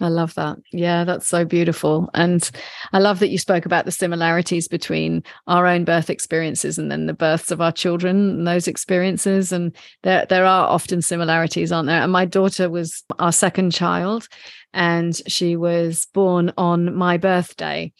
I 0.01 0.07
love 0.07 0.33
that. 0.33 0.57
Yeah, 0.71 1.03
that's 1.03 1.27
so 1.27 1.45
beautiful. 1.45 2.09
And 2.15 2.49
I 2.91 2.99
love 2.99 3.19
that 3.19 3.29
you 3.29 3.37
spoke 3.37 3.65
about 3.65 3.85
the 3.85 3.91
similarities 3.91 4.67
between 4.67 5.23
our 5.47 5.67
own 5.67 5.85
birth 5.85 6.09
experiences 6.09 6.79
and 6.79 6.91
then 6.91 7.05
the 7.05 7.13
births 7.13 7.51
of 7.51 7.61
our 7.61 7.71
children 7.71 8.29
and 8.31 8.47
those 8.47 8.67
experiences. 8.67 9.51
And 9.51 9.75
there, 10.01 10.25
there 10.25 10.45
are 10.45 10.67
often 10.67 11.03
similarities, 11.03 11.71
aren't 11.71 11.87
there? 11.87 12.01
And 12.01 12.11
my 12.11 12.25
daughter 12.25 12.69
was 12.69 13.03
our 13.19 13.31
second 13.31 13.71
child 13.71 14.27
and 14.73 15.15
she 15.27 15.55
was 15.55 16.07
born 16.13 16.51
on 16.57 16.95
my 16.95 17.17
birthday 17.17 17.93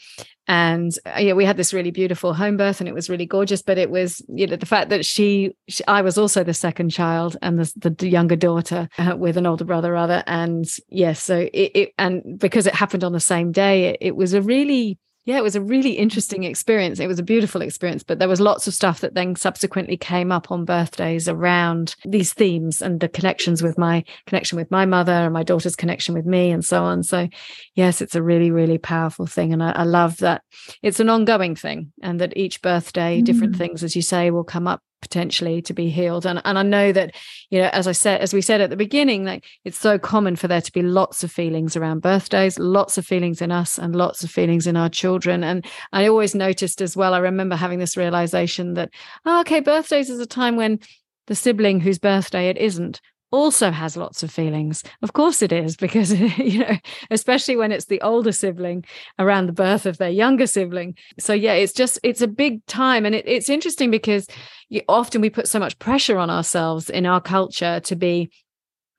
and 0.52 1.00
uh, 1.06 1.18
yeah 1.18 1.32
we 1.32 1.46
had 1.46 1.56
this 1.56 1.74
really 1.74 1.92
beautiful 1.92 2.34
home 2.34 2.58
birth 2.58 2.82
and 2.82 2.90
it 2.90 2.94
was 2.94 3.10
really 3.10 3.26
gorgeous 3.26 3.62
but 3.62 3.78
it 3.78 3.90
was 3.90 4.22
you 4.28 4.46
know 4.46 4.58
the 4.58 4.66
fact 4.66 4.90
that 4.90 5.06
she, 5.06 5.56
she 5.70 5.82
i 5.88 6.02
was 6.02 6.18
also 6.18 6.44
the 6.44 6.54
second 6.54 6.90
child 6.90 7.38
and 7.42 7.58
the, 7.58 7.90
the 7.90 8.10
younger 8.10 8.36
daughter 8.36 8.90
uh, 8.98 9.16
with 9.18 9.38
an 9.38 9.46
older 9.46 9.64
brother 9.64 9.94
rather. 9.94 10.24
And 10.28 10.66
yes 10.66 10.82
yeah, 10.90 11.14
so 11.14 11.38
it, 11.54 11.72
it, 11.74 11.94
and 11.98 12.38
because 12.38 12.68
it 12.68 12.76
happened 12.76 13.06
on 13.06 13.14
the 13.14 13.22
same 13.22 13.54
day 13.54 13.92
it, 13.92 13.98
it 14.02 14.16
was 14.18 14.34
a 14.34 14.42
really 14.42 15.00
yeah, 15.32 15.38
it 15.38 15.44
was 15.44 15.56
a 15.56 15.62
really 15.62 15.92
interesting 15.92 16.44
experience. 16.44 17.00
It 17.00 17.08
was 17.08 17.18
a 17.18 17.24
beautiful 17.24 17.62
experience, 17.62 18.04
but 18.04 18.20
there 18.20 18.28
was 18.28 18.42
lots 18.42 18.68
of 18.68 18.74
stuff 18.74 19.00
that 19.00 19.14
then 19.14 19.38
subsequently 19.38 19.96
came 19.96 20.30
up 20.30 20.52
on 20.52 20.66
birthdays 20.66 21.30
around 21.30 21.96
these 22.04 22.34
themes 22.34 22.82
and 22.82 23.00
the 23.00 23.08
connections 23.08 23.64
with 23.64 23.78
my 23.78 24.04
connection 24.28 24.58
with 24.58 24.70
my 24.70 24.86
mother 24.86 25.14
and 25.14 25.32
my 25.32 25.44
daughter's 25.44 25.78
connection 25.78 26.14
with 26.14 26.26
me 26.26 26.52
and 26.52 26.66
so 26.66 26.84
on. 26.84 27.04
So, 27.04 27.30
yes, 27.76 28.02
it's 28.02 28.14
a 28.14 28.22
really, 28.22 28.52
really 28.52 28.78
powerful 28.78 29.26
thing. 29.26 29.54
And 29.54 29.64
I, 29.64 29.72
I 29.72 29.84
love 29.84 30.18
that 30.18 30.42
it's 30.84 31.00
an 31.00 31.10
ongoing 31.10 31.56
thing 31.56 31.94
and 32.02 32.20
that 32.20 32.36
each 32.36 32.62
birthday, 32.62 33.22
mm. 33.22 33.24
different 33.24 33.56
things, 33.56 33.86
as 33.86 33.96
you 33.96 34.02
say, 34.02 34.32
will 34.32 34.44
come 34.44 34.68
up 34.68 34.82
potentially 35.02 35.62
to 35.64 35.74
be 35.74 35.90
healed. 35.90 36.26
And 36.26 36.42
and 36.46 36.58
I 36.58 36.64
know 36.64 36.92
that 36.92 37.16
you 37.50 37.60
know 37.60 37.70
as 37.74 37.88
I 37.88 37.92
said 37.92 38.22
as 38.22 38.34
we 38.34 38.42
said 38.42 38.62
at 38.62 38.70
the 38.70 38.78
beginning 38.78 39.26
like 39.26 39.46
it's 39.66 39.78
so 39.78 39.98
common 39.98 40.36
for 40.36 40.48
there 40.48 40.62
to 40.62 40.72
be 40.72 40.82
lots 40.82 41.24
of 41.24 41.32
feelings 41.32 41.76
around 41.76 42.02
birthdays 42.02 42.60
lots 42.60 42.98
of 42.98 43.06
feelings 43.06 43.42
in 43.42 43.52
us 43.52 43.78
and 43.78 43.96
lots 43.96 44.24
of 44.24 44.32
feelings 44.32 44.68
in 44.68 44.78
our 44.78 44.90
children. 44.90 45.44
And 45.44 45.66
I 45.92 46.08
always 46.08 46.36
noticed 46.36 46.82
as 46.82 46.96
well 46.96 47.14
I 47.14 47.20
remember 47.20 47.56
having 47.56 47.80
this 47.80 47.98
realization 47.98 48.76
that 48.76 48.92
oh, 49.26 49.42
okay 49.42 49.60
birthdays 49.60 50.10
is 50.10 50.20
a 50.20 50.26
time 50.26 50.56
when 50.56 50.80
the 51.28 51.36
sibling 51.36 51.80
whose 51.80 52.00
birthday 52.00 52.50
it 52.50 52.58
isn't 52.58 53.02
also 53.32 53.72
has 53.72 53.98
lots 53.98 54.24
of 54.24 54.32
feelings. 54.32 54.84
Of 55.02 55.14
course 55.14 55.42
it 55.42 55.52
is, 55.52 55.76
because, 55.76 56.14
you 56.38 56.60
know, 56.60 56.78
especially 57.10 57.56
when 57.56 57.72
it's 57.72 57.86
the 57.86 58.02
older 58.02 58.32
sibling 58.32 58.86
around 59.18 59.48
the 59.48 59.54
birth 59.54 59.86
of 59.86 59.98
their 59.98 60.10
younger 60.10 60.48
sibling. 60.48 60.96
So, 61.20 61.34
yeah, 61.34 61.54
it's 61.54 61.74
just, 61.74 62.00
it's 62.04 62.22
a 62.22 62.28
big 62.28 62.66
time. 62.66 63.06
And 63.06 63.16
it, 63.16 63.28
it's 63.28 63.50
interesting 63.50 63.92
because 63.92 64.28
you, 64.70 64.82
often 64.88 65.22
we 65.22 65.30
put 65.30 65.48
so 65.48 65.60
much 65.60 65.80
pressure 65.80 66.18
on 66.18 66.30
ourselves 66.30 66.90
in 66.90 67.06
our 67.06 67.22
culture 67.22 67.80
to 67.82 67.96
be 67.96 68.30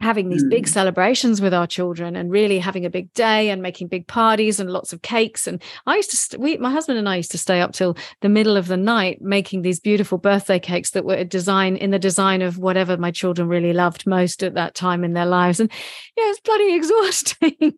having 0.02 0.28
these 0.28 0.44
big 0.44 0.66
mm. 0.66 0.68
celebrations 0.68 1.40
with 1.40 1.54
our 1.54 1.66
children 1.66 2.16
and 2.16 2.30
really 2.30 2.58
having 2.58 2.84
a 2.84 2.90
big 2.90 3.12
day 3.14 3.50
and 3.50 3.62
making 3.62 3.86
big 3.88 4.06
parties 4.06 4.58
and 4.58 4.70
lots 4.70 4.92
of 4.92 5.02
cakes. 5.02 5.46
And 5.46 5.62
i 5.86 5.96
used 5.96 6.10
to 6.10 6.16
st- 6.16 6.40
we 6.40 6.56
my 6.58 6.70
husband 6.70 6.98
and 6.98 7.08
i 7.08 7.16
used 7.16 7.30
to 7.30 7.38
stay 7.38 7.60
up 7.60 7.72
till 7.72 7.96
the 8.20 8.28
middle 8.28 8.56
of 8.56 8.68
the 8.68 8.76
night 8.76 9.22
making 9.22 9.62
these 9.62 9.80
beautiful 9.80 10.18
birthday 10.18 10.58
cakes 10.58 10.90
that 10.90 11.04
were 11.04 11.22
designed 11.24 11.78
in 11.78 11.90
the 11.90 11.98
design 11.98 12.42
of 12.42 12.58
whatever 12.58 12.96
my 12.96 13.10
children 13.10 13.48
really 13.48 13.72
loved 13.72 14.06
most 14.06 14.42
at 14.42 14.54
that 14.54 14.74
time 14.74 15.04
in 15.04 15.12
their 15.12 15.26
lives. 15.26 15.60
And 15.60 15.70
yeah 16.16 16.24
it's 16.30 16.40
bloody 16.40 16.74
exhausting. 16.80 17.72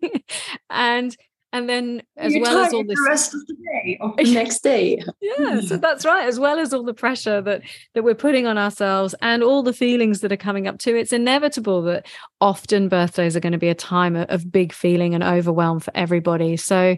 And 0.71 1.17
and 1.55 1.69
then 1.69 2.03
as 2.17 2.35
You're 2.35 2.43
well 2.43 2.59
as 2.59 2.75
all 2.75 2.85
this 2.85 2.99
the 2.99 3.07
rest 3.09 3.33
of 3.33 3.47
the 3.47 3.55
day 3.55 3.97
of 4.01 4.17
the 4.17 4.35
next 4.35 4.63
day. 4.65 5.01
yeah 5.23 5.61
so 5.61 5.77
hmm. 5.77 5.81
that's 5.81 6.05
right 6.05 6.27
as 6.27 6.39
well 6.39 6.59
as 6.59 6.75
all 6.75 6.83
the 6.83 6.93
pressure 6.93 7.41
that 7.41 7.63
that 7.95 8.03
we're 8.03 8.15
putting 8.17 8.47
on 8.47 8.59
ourselves 8.59 9.15
and 9.23 9.43
all 9.43 9.63
the 9.63 9.73
feelings 9.73 10.21
that 10.21 10.33
are 10.33 10.37
coming 10.37 10.67
up 10.67 10.79
too. 10.79 10.97
It's 10.97 11.13
inevitable 11.13 11.83
that 11.83 12.07
often 12.41 12.89
birthdays 12.89 13.37
are 13.37 13.41
going 13.41 13.53
to 13.53 13.59
be 13.59 13.69
a 13.69 13.75
time 13.75 14.17
of 14.17 14.51
big 14.51 14.73
feeling 14.73 15.15
and 15.15 15.23
overwhelm 15.23 15.79
for 15.79 15.93
everybody. 15.95 16.57
So 16.57 16.97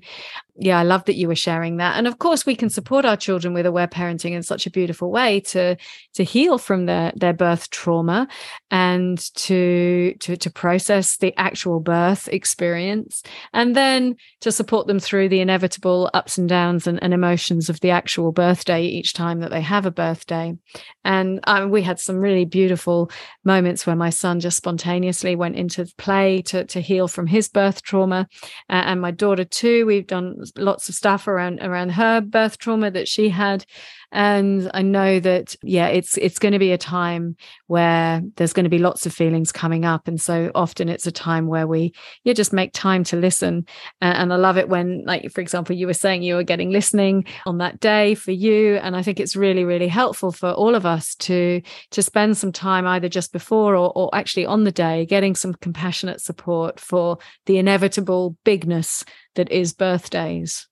yeah, 0.58 0.78
I 0.78 0.82
love 0.84 1.04
that 1.04 1.16
you 1.16 1.28
were 1.28 1.34
sharing 1.34 1.76
that. 1.76 1.96
And 1.96 2.06
of 2.06 2.18
course, 2.18 2.46
we 2.46 2.56
can 2.56 2.70
support 2.70 3.04
our 3.04 3.16
children 3.16 3.52
with 3.52 3.66
aware 3.66 3.86
parenting 3.86 4.32
in 4.32 4.42
such 4.42 4.66
a 4.66 4.70
beautiful 4.70 5.10
way 5.10 5.40
to 5.40 5.76
to 6.14 6.24
heal 6.24 6.58
from 6.58 6.86
their 6.86 7.12
their 7.14 7.32
birth 7.32 7.70
trauma 7.70 8.28
and 8.70 9.18
to 9.34 10.14
to 10.20 10.36
to 10.36 10.50
process 10.50 11.18
the 11.18 11.34
actual 11.36 11.80
birth 11.80 12.28
experience, 12.28 13.22
and 13.52 13.76
then 13.76 14.16
to 14.40 14.50
support 14.50 14.86
them 14.86 14.98
through 14.98 15.28
the 15.28 15.40
inevitable 15.40 16.10
ups 16.14 16.38
and 16.38 16.48
downs 16.48 16.86
and, 16.86 17.02
and 17.02 17.12
emotions 17.12 17.68
of 17.68 17.80
the 17.80 17.90
actual 17.90 18.32
birthday 18.32 18.82
each 18.84 19.12
time 19.12 19.40
that 19.40 19.50
they 19.50 19.60
have 19.60 19.86
a 19.86 19.90
birthday. 19.90 20.56
And 21.04 21.40
um, 21.44 21.70
we 21.70 21.82
had 21.82 22.00
some 22.00 22.16
really 22.16 22.44
beautiful 22.44 23.10
moments 23.44 23.86
where 23.86 23.96
my 23.96 24.10
son 24.10 24.40
just 24.40 24.56
spontaneously 24.56 25.36
went 25.36 25.56
into 25.56 25.86
play 25.98 26.42
to 26.42 26.64
to 26.64 26.80
heal 26.80 27.08
from 27.08 27.26
his 27.26 27.48
birth 27.48 27.82
trauma, 27.82 28.26
uh, 28.70 28.84
and 28.86 29.00
my 29.00 29.10
daughter 29.10 29.44
too. 29.44 29.84
We've 29.86 30.06
done 30.06 30.45
lots 30.56 30.88
of 30.88 30.94
stuff 30.94 31.28
around 31.28 31.60
around 31.60 31.90
her 31.90 32.20
birth 32.20 32.58
trauma 32.58 32.90
that 32.90 33.08
she 33.08 33.28
had. 33.28 33.64
And 34.12 34.70
i 34.72 34.82
know 34.82 35.18
that 35.18 35.56
yeah 35.64 35.88
it's 35.88 36.16
it's 36.16 36.38
going 36.38 36.52
to 36.52 36.60
be 36.60 36.70
a 36.70 36.78
time 36.78 37.36
where 37.66 38.22
there's 38.36 38.52
going 38.52 38.64
to 38.64 38.70
be 38.70 38.78
lots 38.78 39.04
of 39.04 39.12
feelings 39.12 39.50
coming 39.50 39.84
up. 39.84 40.06
And 40.06 40.20
so 40.20 40.50
often 40.54 40.88
it's 40.88 41.06
a 41.06 41.12
time 41.12 41.48
where 41.48 41.66
we 41.66 41.92
yeah 42.22 42.32
just 42.32 42.52
make 42.52 42.72
time 42.72 43.02
to 43.04 43.16
listen. 43.16 43.66
And 44.00 44.32
i 44.32 44.36
love 44.36 44.58
it 44.58 44.68
when 44.68 45.04
like 45.06 45.30
for 45.32 45.40
example 45.40 45.74
you 45.74 45.86
were 45.86 45.94
saying 45.94 46.22
you 46.22 46.36
were 46.36 46.44
getting 46.44 46.70
listening 46.70 47.24
on 47.46 47.58
that 47.58 47.80
day 47.80 48.14
for 48.14 48.32
you. 48.32 48.76
And 48.76 48.96
i 48.96 49.02
think 49.02 49.18
it's 49.18 49.36
really 49.36 49.64
really 49.64 49.88
helpful 49.88 50.30
for 50.30 50.52
all 50.52 50.74
of 50.74 50.86
us 50.86 51.14
to 51.16 51.60
to 51.90 52.02
spend 52.02 52.36
some 52.36 52.52
time 52.52 52.86
either 52.86 53.08
just 53.08 53.32
before 53.32 53.74
or, 53.74 53.92
or 53.96 54.14
actually 54.14 54.46
on 54.46 54.64
the 54.64 54.72
day 54.72 55.04
getting 55.06 55.34
some 55.34 55.54
compassionate 55.54 56.20
support 56.20 56.78
for 56.80 57.18
the 57.46 57.58
inevitable 57.58 58.36
bigness 58.44 59.04
that 59.36 59.50
is 59.50 59.72
birthdays. 59.72 60.66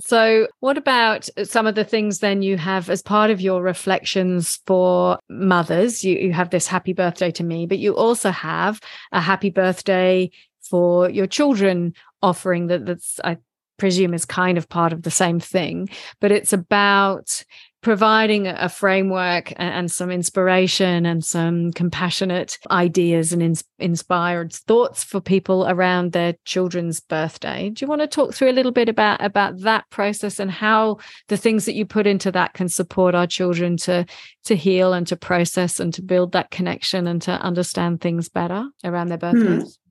So, 0.00 0.48
what 0.60 0.76
about 0.76 1.28
some 1.44 1.66
of 1.66 1.76
the 1.76 1.84
things 1.84 2.18
then 2.18 2.42
you 2.42 2.58
have 2.58 2.90
as 2.90 3.00
part 3.00 3.30
of 3.30 3.40
your 3.40 3.62
reflections 3.62 4.60
for 4.66 5.18
mothers? 5.28 6.04
You, 6.04 6.16
you 6.16 6.32
have 6.32 6.50
this 6.50 6.66
happy 6.66 6.92
birthday 6.92 7.30
to 7.32 7.44
me, 7.44 7.66
but 7.66 7.78
you 7.78 7.94
also 7.94 8.30
have 8.30 8.80
a 9.12 9.20
happy 9.20 9.50
birthday 9.50 10.30
for 10.68 11.08
your 11.08 11.26
children 11.26 11.94
offering 12.22 12.66
that 12.66 12.86
that's, 12.86 13.20
I 13.22 13.38
presume, 13.78 14.14
is 14.14 14.24
kind 14.24 14.58
of 14.58 14.68
part 14.68 14.92
of 14.92 15.02
the 15.02 15.10
same 15.10 15.40
thing, 15.40 15.88
but 16.20 16.32
it's 16.32 16.52
about 16.52 17.44
providing 17.84 18.46
a 18.46 18.68
framework 18.68 19.52
and 19.56 19.92
some 19.92 20.10
inspiration 20.10 21.04
and 21.04 21.22
some 21.22 21.70
compassionate 21.72 22.58
ideas 22.70 23.30
and 23.30 23.42
ins- 23.42 23.62
inspired 23.78 24.52
thoughts 24.52 25.04
for 25.04 25.20
people 25.20 25.66
around 25.68 26.12
their 26.12 26.34
children's 26.46 26.98
birthday. 26.98 27.68
Do 27.68 27.84
you 27.84 27.88
want 27.88 28.00
to 28.00 28.08
talk 28.08 28.32
through 28.32 28.50
a 28.50 28.56
little 28.56 28.72
bit 28.72 28.88
about 28.88 29.22
about 29.22 29.60
that 29.60 29.88
process 29.90 30.40
and 30.40 30.50
how 30.50 30.96
the 31.28 31.36
things 31.36 31.66
that 31.66 31.74
you 31.74 31.84
put 31.84 32.06
into 32.06 32.32
that 32.32 32.54
can 32.54 32.70
support 32.70 33.14
our 33.14 33.26
children 33.26 33.76
to 33.78 34.06
to 34.44 34.56
heal 34.56 34.94
and 34.94 35.06
to 35.06 35.16
process 35.16 35.78
and 35.78 35.92
to 35.92 36.02
build 36.02 36.32
that 36.32 36.50
connection 36.50 37.06
and 37.06 37.20
to 37.22 37.32
understand 37.32 38.00
things 38.00 38.30
better 38.30 38.66
around 38.82 39.08
their 39.08 39.18
birthdays? 39.18 39.62
Hmm. 39.76 39.83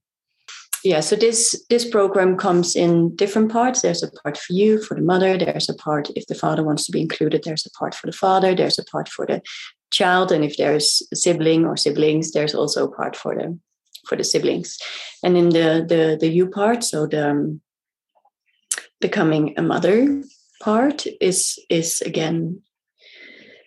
Yeah 0.84 1.00
so 1.00 1.16
this 1.16 1.66
this 1.70 1.90
program 1.90 2.38
comes 2.38 2.76
in 2.76 3.16
different 3.16 3.52
parts. 3.52 3.82
There's 3.82 4.04
a 4.04 4.12
part 4.12 4.38
for 4.38 4.54
you 4.54 4.82
for 4.82 4.96
the 4.96 5.02
mother 5.02 5.38
there's 5.38 5.70
a 5.70 5.76
part 5.76 6.10
if 6.16 6.26
the 6.28 6.36
father 6.36 6.64
wants 6.64 6.86
to 6.86 6.92
be 6.92 7.02
included 7.02 7.44
there's 7.44 7.66
a 7.66 7.72
part 7.72 7.96
for 7.96 8.08
the 8.08 8.18
father 8.18 8.56
there's 8.56 8.80
a 8.80 8.86
part 8.86 9.10
for 9.10 9.26
the 9.26 9.42
child 9.92 10.32
and 10.32 10.44
if 10.44 10.58
there's 10.58 11.02
a 11.12 11.16
sibling 11.16 11.66
or 11.66 11.78
siblings 11.78 12.32
there's 12.32 12.56
also 12.56 12.86
a 12.86 12.96
part 12.96 13.16
for 13.16 13.36
the 13.36 13.58
for 14.08 14.16
the 14.16 14.24
siblings. 14.24 14.78
And 15.24 15.38
in 15.38 15.50
the 15.50 15.86
the 15.88 16.18
the 16.20 16.28
you 16.28 16.48
part 16.48 16.84
so 16.84 17.08
the 17.08 17.30
um, 17.32 17.62
becoming 19.00 19.54
a 19.58 19.62
mother 19.62 20.24
part 20.62 21.06
is 21.20 21.60
is 21.70 22.02
again 22.02 22.62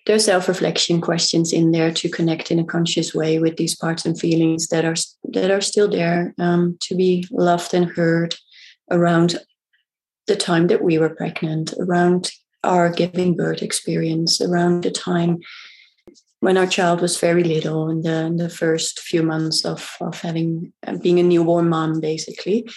there's 0.07 0.25
self-reflection 0.25 1.01
questions 1.01 1.53
in 1.53 1.73
there 1.73 1.93
to 1.93 2.09
connect 2.09 2.51
in 2.51 2.61
a 2.61 2.65
conscious 2.65 3.13
way 3.13 3.39
with 3.39 3.57
these 3.57 3.77
parts 3.77 4.07
and 4.07 4.19
feelings 4.19 4.69
that 4.69 4.85
are 4.85 4.95
that 5.33 5.51
are 5.51 5.61
still 5.61 5.89
there 5.89 6.33
um, 6.39 6.79
to 6.81 6.95
be 6.95 7.27
loved 7.31 7.75
and 7.75 7.91
heard 7.91 8.35
around 8.91 9.37
the 10.27 10.37
time 10.37 10.69
that 10.69 10.83
we 10.83 10.99
were 10.99 11.11
pregnant 11.11 11.75
around 11.79 12.31
our 12.65 12.89
giving 12.91 13.37
birth 13.37 13.63
experience 13.63 14.41
around 14.41 14.83
the 14.83 14.91
time 14.91 15.39
when 16.41 16.57
our 16.57 16.67
child 16.67 17.01
was 17.01 17.19
very 17.19 17.43
little 17.43 17.89
in 17.89 18.03
the, 18.03 18.27
in 18.27 18.37
the 18.37 18.51
first 18.51 19.01
few 19.01 19.23
months 19.23 19.65
of, 19.65 19.97
of 20.01 20.21
having 20.21 20.73
uh, 20.87 20.97
being 20.97 21.19
a 21.19 21.23
newborn 21.23 21.69
mom 21.69 22.01
basically. 22.01 22.69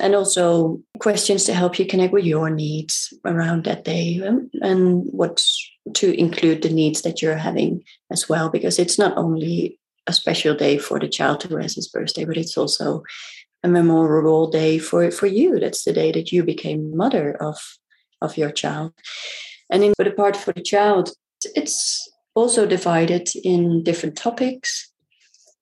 And 0.00 0.14
also 0.14 0.80
questions 0.98 1.44
to 1.44 1.54
help 1.54 1.78
you 1.78 1.86
connect 1.86 2.12
with 2.12 2.24
your 2.24 2.50
needs 2.50 3.12
around 3.24 3.64
that 3.64 3.84
day 3.84 4.20
um, 4.26 4.50
and 4.60 5.04
what's 5.12 5.71
to 5.94 6.18
include 6.18 6.62
the 6.62 6.70
needs 6.70 7.02
that 7.02 7.20
you're 7.20 7.36
having 7.36 7.84
as 8.10 8.28
well, 8.28 8.48
because 8.48 8.78
it's 8.78 8.98
not 8.98 9.16
only 9.16 9.78
a 10.06 10.12
special 10.12 10.54
day 10.54 10.78
for 10.78 10.98
the 10.98 11.08
child 11.08 11.42
who 11.42 11.56
has 11.56 11.74
his 11.74 11.88
birthday, 11.88 12.24
but 12.24 12.36
it's 12.36 12.56
also 12.56 13.02
a 13.62 13.68
memorable 13.68 14.50
day 14.50 14.78
for, 14.78 15.10
for 15.10 15.26
you. 15.26 15.60
That's 15.60 15.84
the 15.84 15.92
day 15.92 16.12
that 16.12 16.32
you 16.32 16.42
became 16.42 16.96
mother 16.96 17.32
of, 17.40 17.56
of 18.20 18.36
your 18.36 18.50
child. 18.50 18.92
And 19.70 19.84
in 19.84 19.92
the 19.96 20.10
part 20.10 20.36
for 20.36 20.52
the 20.52 20.62
child, 20.62 21.10
it's 21.54 22.10
also 22.34 22.66
divided 22.66 23.30
in 23.44 23.82
different 23.82 24.16
topics. 24.16 24.90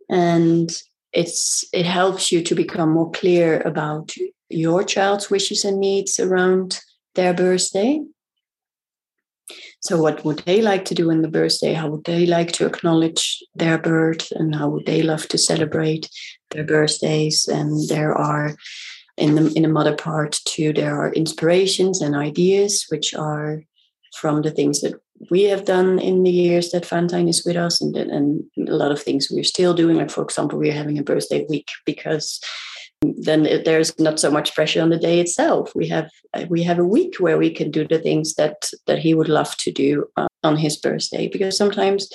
And 0.08 0.70
it's 1.12 1.64
it 1.72 1.86
helps 1.86 2.30
you 2.30 2.42
to 2.42 2.54
become 2.54 2.92
more 2.92 3.10
clear 3.10 3.60
about 3.60 4.14
your 4.48 4.84
child's 4.84 5.30
wishes 5.30 5.64
and 5.64 5.78
needs 5.78 6.20
around 6.20 6.80
their 7.14 7.34
birthday 7.34 8.00
so, 9.80 10.00
what 10.00 10.24
would 10.24 10.40
they 10.40 10.60
like 10.60 10.84
to 10.86 10.94
do 10.94 11.10
on 11.10 11.22
the 11.22 11.28
birthday? 11.28 11.72
How 11.72 11.88
would 11.88 12.04
they 12.04 12.26
like 12.26 12.52
to 12.52 12.66
acknowledge 12.66 13.42
their 13.54 13.78
birth? 13.78 14.30
And 14.32 14.54
how 14.54 14.68
would 14.68 14.86
they 14.86 15.02
love 15.02 15.26
to 15.28 15.38
celebrate 15.38 16.10
their 16.50 16.64
birthdays? 16.64 17.48
And 17.48 17.88
there 17.88 18.14
are 18.14 18.56
in 19.16 19.34
the 19.34 19.52
in 19.54 19.62
the 19.62 19.68
mother 19.68 19.94
part 19.94 20.40
too, 20.44 20.72
there 20.72 20.98
are 20.98 21.12
inspirations 21.12 22.00
and 22.00 22.14
ideas 22.14 22.86
which 22.88 23.14
are 23.14 23.62
from 24.16 24.42
the 24.42 24.50
things 24.50 24.80
that 24.80 24.94
we 25.30 25.44
have 25.44 25.66
done 25.66 25.98
in 25.98 26.22
the 26.22 26.30
years 26.30 26.70
that 26.70 26.86
Fantine 26.86 27.28
is 27.28 27.44
with 27.44 27.56
us, 27.56 27.80
and 27.80 27.96
and 27.96 28.44
a 28.68 28.74
lot 28.74 28.92
of 28.92 29.02
things 29.02 29.28
we're 29.30 29.44
still 29.44 29.74
doing. 29.74 29.96
Like 29.96 30.10
for 30.10 30.22
example, 30.22 30.58
we're 30.58 30.72
having 30.72 30.98
a 30.98 31.02
birthday 31.02 31.46
week 31.48 31.68
because 31.84 32.40
then 33.02 33.44
there's 33.64 33.98
not 33.98 34.20
so 34.20 34.30
much 34.30 34.54
pressure 34.54 34.82
on 34.82 34.90
the 34.90 34.98
day 34.98 35.20
itself. 35.20 35.72
We 35.74 35.88
have 35.88 36.10
we 36.48 36.62
have 36.62 36.78
a 36.78 36.84
week 36.84 37.16
where 37.18 37.38
we 37.38 37.50
can 37.50 37.70
do 37.70 37.86
the 37.86 37.98
things 37.98 38.34
that 38.34 38.70
that 38.86 38.98
he 38.98 39.14
would 39.14 39.28
love 39.28 39.56
to 39.58 39.72
do 39.72 40.06
uh, 40.16 40.28
on 40.44 40.56
his 40.56 40.76
birthday. 40.76 41.28
Because 41.28 41.56
sometimes 41.56 42.10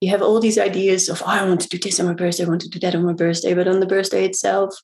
you 0.00 0.10
have 0.10 0.22
all 0.22 0.40
these 0.40 0.58
ideas 0.58 1.08
of 1.08 1.22
oh, 1.22 1.26
I 1.26 1.44
want 1.44 1.62
to 1.62 1.68
do 1.68 1.78
this 1.78 1.98
on 2.00 2.06
my 2.06 2.14
birthday, 2.14 2.44
I 2.44 2.48
want 2.48 2.60
to 2.62 2.68
do 2.68 2.78
that 2.80 2.94
on 2.94 3.04
my 3.04 3.14
birthday, 3.14 3.54
but 3.54 3.68
on 3.68 3.80
the 3.80 3.86
birthday 3.86 4.24
itself, 4.26 4.74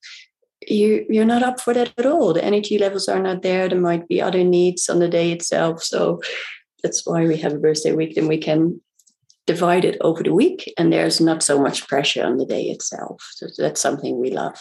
you 0.68 1.04
you're 1.08 1.26
not 1.26 1.42
up 1.42 1.60
for 1.60 1.74
that 1.74 1.92
at 1.98 2.06
all. 2.06 2.32
The 2.32 2.44
energy 2.44 2.78
levels 2.78 3.08
are 3.08 3.20
not 3.20 3.42
there. 3.42 3.68
There 3.68 3.80
might 3.80 4.08
be 4.08 4.22
other 4.22 4.44
needs 4.44 4.88
on 4.88 5.00
the 5.00 5.08
day 5.08 5.32
itself. 5.32 5.82
So 5.82 6.20
That's 6.82 7.06
why 7.06 7.26
we 7.26 7.36
have 7.38 7.52
a 7.52 7.58
birthday 7.58 7.92
week. 7.92 8.14
Then 8.14 8.26
we 8.26 8.38
can 8.38 8.80
divide 9.46 9.84
it 9.84 9.98
over 10.00 10.22
the 10.22 10.34
week, 10.34 10.72
and 10.78 10.92
there's 10.92 11.20
not 11.20 11.42
so 11.42 11.60
much 11.60 11.86
pressure 11.88 12.24
on 12.24 12.38
the 12.38 12.46
day 12.46 12.64
itself. 12.64 13.22
So 13.34 13.46
that's 13.58 13.80
something 13.80 14.20
we 14.20 14.30
love. 14.30 14.58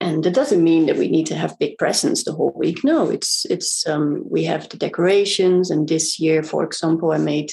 And 0.00 0.24
it 0.24 0.34
doesn't 0.34 0.64
mean 0.64 0.86
that 0.86 0.96
we 0.96 1.08
need 1.08 1.26
to 1.26 1.34
have 1.34 1.58
big 1.58 1.76
presents 1.76 2.24
the 2.24 2.32
whole 2.32 2.52
week. 2.56 2.82
No, 2.82 3.10
it's 3.10 3.44
it's 3.50 3.86
um, 3.86 4.24
we 4.28 4.44
have 4.44 4.68
the 4.68 4.78
decorations, 4.78 5.70
and 5.70 5.86
this 5.86 6.18
year, 6.18 6.42
for 6.42 6.64
example, 6.64 7.12
I 7.12 7.18
made 7.18 7.52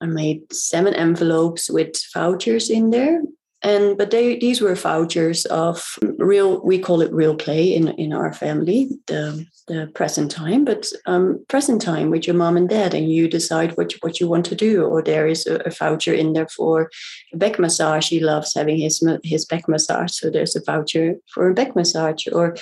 I 0.00 0.06
made 0.06 0.52
seven 0.52 0.94
envelopes 0.94 1.68
with 1.68 1.94
vouchers 2.14 2.70
in 2.70 2.90
there, 2.90 3.22
and 3.62 3.96
but 3.96 4.10
they 4.10 4.38
these 4.38 4.60
were 4.60 4.74
vouchers 4.74 5.44
of 5.46 5.96
real 6.18 6.60
we 6.62 6.78
call 6.78 7.00
it 7.00 7.12
real 7.12 7.36
play 7.36 7.74
in 7.74 7.88
in 7.88 8.12
our 8.12 8.32
family 8.32 8.88
the 9.06 9.46
the 9.68 9.90
present 9.94 10.30
time. 10.30 10.64
But 10.64 10.86
um, 11.06 11.44
present 11.48 11.80
time 11.80 12.10
with 12.10 12.26
your 12.26 12.34
mom 12.34 12.56
and 12.56 12.68
dad 12.68 12.94
and 12.94 13.10
you 13.10 13.28
decide 13.28 13.76
what 13.76 13.92
you, 13.92 13.98
what 14.00 14.20
you 14.20 14.28
want 14.28 14.44
to 14.46 14.56
do 14.56 14.84
or 14.84 15.02
there 15.02 15.26
is 15.26 15.46
a, 15.46 15.56
a 15.64 15.70
voucher 15.70 16.12
in 16.12 16.32
there 16.32 16.48
for 16.48 16.90
a 17.32 17.36
back 17.36 17.58
massage. 17.58 18.08
He 18.08 18.20
loves 18.20 18.54
having 18.54 18.78
his 18.78 19.06
his 19.22 19.44
back 19.44 19.68
massage 19.68 20.12
so 20.12 20.30
there's 20.30 20.56
a 20.56 20.62
voucher 20.64 21.14
for 21.32 21.48
a 21.48 21.54
back 21.54 21.76
massage 21.76 22.26
or 22.32 22.56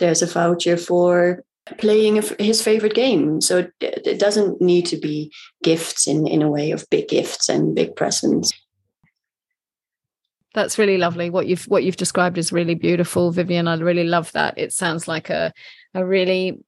there's 0.00 0.22
a 0.22 0.26
voucher 0.26 0.76
for 0.76 1.44
playing 1.78 2.20
his 2.40 2.60
favorite 2.60 2.94
game. 2.94 3.40
So 3.40 3.68
it 3.80 4.18
doesn't 4.18 4.60
need 4.60 4.86
to 4.86 4.96
be 4.96 5.32
gifts 5.62 6.08
in 6.08 6.26
in 6.26 6.42
a 6.42 6.50
way 6.50 6.72
of 6.72 6.88
big 6.90 7.08
gifts 7.08 7.48
and 7.48 7.76
big 7.76 7.94
presents 7.94 8.52
that's 10.54 10.78
really 10.78 10.98
lovely. 10.98 11.30
What 11.30 11.46
you've 11.46 11.64
what 11.64 11.84
you've 11.84 11.96
described 11.96 12.38
is 12.38 12.52
really 12.52 12.74
beautiful 12.74 13.30
vivian. 13.30 13.68
I 13.68 13.76
really 13.76 14.04
love 14.04 14.32
that. 14.32 14.54
It 14.56 14.72
sounds 14.72 15.06
like 15.06 15.30
a 15.30 15.52
a 15.94 16.04
really 16.04 16.58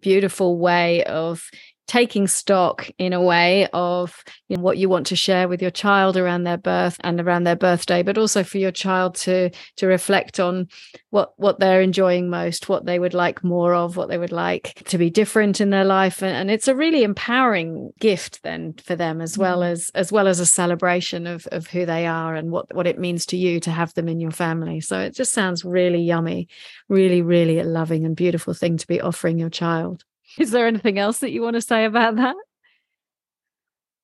beautiful 0.00 0.58
way 0.58 1.04
of 1.04 1.48
taking 1.86 2.26
stock 2.26 2.90
in 2.98 3.12
a 3.12 3.22
way 3.22 3.68
of 3.72 4.22
you 4.48 4.56
know, 4.56 4.62
what 4.62 4.78
you 4.78 4.88
want 4.88 5.06
to 5.06 5.16
share 5.16 5.48
with 5.48 5.62
your 5.62 5.70
child 5.70 6.16
around 6.16 6.44
their 6.44 6.56
birth 6.56 6.96
and 7.00 7.20
around 7.20 7.44
their 7.44 7.56
birthday 7.56 8.02
but 8.02 8.18
also 8.18 8.42
for 8.42 8.58
your 8.58 8.70
child 8.70 9.14
to 9.14 9.50
to 9.76 9.86
reflect 9.86 10.40
on 10.40 10.68
what 11.10 11.32
what 11.36 11.60
they're 11.60 11.80
enjoying 11.80 12.28
most 12.28 12.68
what 12.68 12.86
they 12.86 12.98
would 12.98 13.14
like 13.14 13.42
more 13.44 13.74
of 13.74 13.96
what 13.96 14.08
they 14.08 14.18
would 14.18 14.32
like 14.32 14.74
to 14.84 14.98
be 14.98 15.10
different 15.10 15.60
in 15.60 15.70
their 15.70 15.84
life. 15.84 16.22
And, 16.22 16.36
and 16.36 16.50
it's 16.50 16.68
a 16.68 16.74
really 16.74 17.02
empowering 17.02 17.92
gift 17.98 18.42
then 18.42 18.74
for 18.84 18.96
them 18.96 19.20
as 19.20 19.38
well 19.38 19.60
mm. 19.60 19.70
as 19.70 19.90
as 19.94 20.12
well 20.12 20.28
as 20.28 20.40
a 20.40 20.46
celebration 20.46 21.26
of 21.26 21.46
of 21.52 21.66
who 21.68 21.86
they 21.86 22.06
are 22.06 22.34
and 22.34 22.50
what 22.50 22.74
what 22.74 22.86
it 22.86 22.98
means 22.98 23.26
to 23.26 23.36
you 23.36 23.60
to 23.60 23.70
have 23.70 23.94
them 23.94 24.08
in 24.08 24.20
your 24.20 24.30
family. 24.30 24.80
So 24.80 25.00
it 25.00 25.14
just 25.14 25.32
sounds 25.32 25.64
really 25.64 26.02
yummy 26.02 26.48
really 26.88 27.22
really 27.22 27.58
a 27.58 27.64
loving 27.64 28.04
and 28.04 28.16
beautiful 28.16 28.54
thing 28.54 28.76
to 28.76 28.86
be 28.86 29.00
offering 29.00 29.38
your 29.38 29.50
child 29.50 30.04
is 30.40 30.50
there 30.50 30.66
anything 30.66 30.98
else 30.98 31.18
that 31.18 31.32
you 31.32 31.42
want 31.42 31.54
to 31.54 31.60
say 31.60 31.84
about 31.84 32.16
that? 32.16 32.36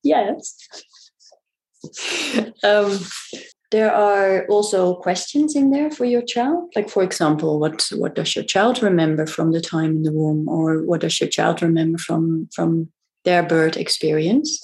Yes. 0.03 0.57
um, 2.63 2.99
there 3.71 3.93
are 3.93 4.45
also 4.47 4.95
questions 4.95 5.55
in 5.55 5.71
there 5.71 5.89
for 5.89 6.05
your 6.05 6.21
child. 6.21 6.71
Like, 6.75 6.89
for 6.89 7.03
example, 7.03 7.59
what 7.59 7.83
what 7.95 8.15
does 8.15 8.35
your 8.35 8.45
child 8.45 8.83
remember 8.83 9.25
from 9.25 9.51
the 9.51 9.61
time 9.61 9.97
in 9.97 10.03
the 10.03 10.11
womb, 10.11 10.47
or 10.47 10.83
what 10.83 11.01
does 11.01 11.19
your 11.19 11.29
child 11.29 11.61
remember 11.61 11.97
from 11.97 12.49
from 12.53 12.89
their 13.25 13.43
birth 13.43 13.77
experience? 13.77 14.59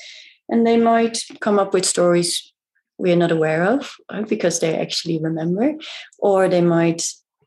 And 0.48 0.66
they 0.66 0.78
might 0.78 1.24
come 1.40 1.60
up 1.60 1.74
with 1.74 1.86
stories 1.86 2.54
we're 3.00 3.16
not 3.16 3.32
aware 3.32 3.64
of 3.64 3.96
because 4.28 4.60
they 4.60 4.78
actually 4.78 5.20
remember, 5.20 5.74
or 6.20 6.48
they 6.48 6.62
might 6.62 7.02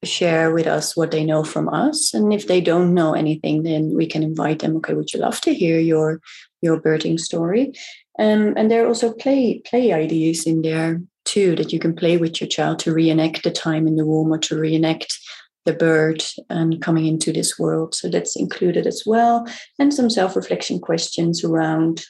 share 0.04 0.52
with 0.52 0.66
us 0.66 0.96
what 0.96 1.10
they 1.10 1.24
know 1.24 1.44
from 1.44 1.68
us. 1.68 2.12
And 2.12 2.32
if 2.32 2.46
they 2.46 2.60
don't 2.60 2.94
know 2.94 3.14
anything 3.14 3.62
then 3.62 3.94
we 3.94 4.06
can 4.06 4.22
invite 4.22 4.58
them 4.58 4.76
okay 4.76 4.94
would 4.94 5.12
you 5.12 5.20
love 5.20 5.40
to 5.42 5.54
hear 5.54 5.78
your 5.78 6.20
your 6.60 6.80
birthing 6.80 7.18
story? 7.18 7.72
Um, 8.18 8.54
and 8.56 8.70
there 8.70 8.84
are 8.84 8.88
also 8.88 9.12
play 9.12 9.60
play 9.64 9.92
ideas 9.92 10.46
in 10.46 10.62
there 10.62 11.00
too 11.24 11.54
that 11.56 11.72
you 11.72 11.78
can 11.78 11.94
play 11.94 12.16
with 12.16 12.40
your 12.40 12.48
child 12.48 12.78
to 12.80 12.92
reenact 12.92 13.44
the 13.44 13.50
time 13.50 13.86
in 13.86 13.96
the 13.96 14.04
womb 14.04 14.32
or 14.32 14.38
to 14.38 14.58
reenact 14.58 15.18
the 15.64 15.72
birth 15.72 16.34
and 16.50 16.82
coming 16.82 17.06
into 17.06 17.32
this 17.32 17.58
world. 17.58 17.94
So 17.94 18.08
that's 18.08 18.36
included 18.36 18.86
as 18.86 19.04
well. 19.06 19.46
And 19.78 19.94
some 19.94 20.10
self-reflection 20.10 20.80
questions 20.80 21.44
around 21.44 22.04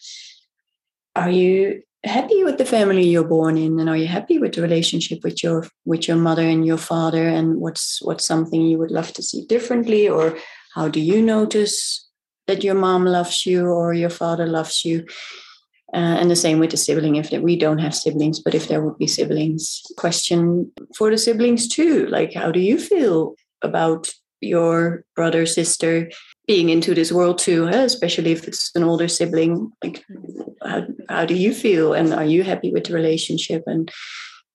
are 1.15 1.31
you 1.31 1.83
happy 2.05 2.43
with 2.43 2.59
the 2.59 2.65
family 2.65 3.05
you're 3.09 3.25
born 3.25 3.57
in 3.57 3.79
and 3.79 3.89
are 3.89 3.97
you 3.97 4.09
happy 4.09 4.39
with 4.39 4.55
the 4.55 4.63
relationship 4.63 5.23
with 5.23 5.43
your 5.43 5.67
with 5.85 6.09
your 6.09 6.17
mother 6.17 6.43
and 6.43 6.67
your 6.67 6.79
father 6.79 7.29
and 7.29 7.61
what's 7.61 8.03
what's 8.03 8.25
something 8.25 8.63
you 8.63 8.79
would 8.79 8.91
love 8.91 9.13
to 9.13 9.23
see 9.23 9.45
differently? 9.47 10.09
Or 10.09 10.37
how 10.75 10.89
do 10.89 11.01
you 11.01 11.23
notice 11.23 12.09
that 12.47 12.65
your 12.65 12.75
mom 12.75 13.05
loves 13.05 13.47
you 13.47 13.67
or 13.67 13.95
your 13.95 14.11
father 14.11 14.47
loves 14.47 14.85
you? 14.85 15.07
Uh, 15.95 16.17
and 16.19 16.31
the 16.31 16.37
same 16.37 16.59
with 16.59 16.71
the 16.71 16.77
sibling 16.77 17.17
if 17.17 17.31
we 17.31 17.55
don't 17.55 17.79
have 17.79 17.95
siblings 17.95 18.41
but 18.41 18.55
if 18.55 18.67
there 18.67 18.83
would 18.83 18.97
be 18.97 19.07
siblings 19.07 19.83
question 19.99 20.73
for 20.97 21.11
the 21.11 21.19
siblings 21.19 21.69
too. 21.69 22.07
Like 22.07 22.33
how 22.33 22.51
do 22.51 22.61
you 22.61 22.79
feel 22.79 23.35
about 23.63 24.11
your 24.41 25.05
brother 25.15 25.47
sister 25.47 26.11
being 26.47 26.71
into 26.71 26.95
this 26.95 27.13
world 27.13 27.39
too 27.39 27.67
especially 27.69 28.33
if 28.33 28.49
it's 28.49 28.75
an 28.75 28.83
older 28.83 29.09
sibling 29.09 29.71
like 29.83 30.05
how, 30.65 30.87
how 31.09 31.25
do 31.25 31.35
you 31.35 31.55
feel? 31.55 31.93
And 31.93 32.13
are 32.13 32.25
you 32.25 32.43
happy 32.43 32.73
with 32.73 32.85
the 32.85 32.95
relationship? 32.95 33.65
And 33.67 33.91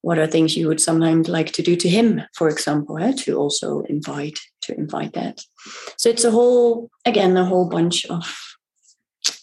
what 0.01 0.19
are 0.19 0.27
things 0.27 0.55
you 0.55 0.67
would 0.67 0.81
sometimes 0.81 1.27
like 1.27 1.51
to 1.53 1.61
do 1.61 1.75
to 1.75 1.89
him 1.89 2.21
for 2.33 2.49
example 2.49 2.97
eh, 2.97 3.13
to 3.17 3.35
also 3.35 3.81
invite 3.81 4.39
to 4.61 4.75
invite 4.77 5.13
that. 5.13 5.41
So 5.97 6.09
it's 6.09 6.23
a 6.23 6.31
whole 6.31 6.89
again 7.05 7.35
a 7.35 7.45
whole 7.45 7.69
bunch 7.69 8.05
of 8.05 8.23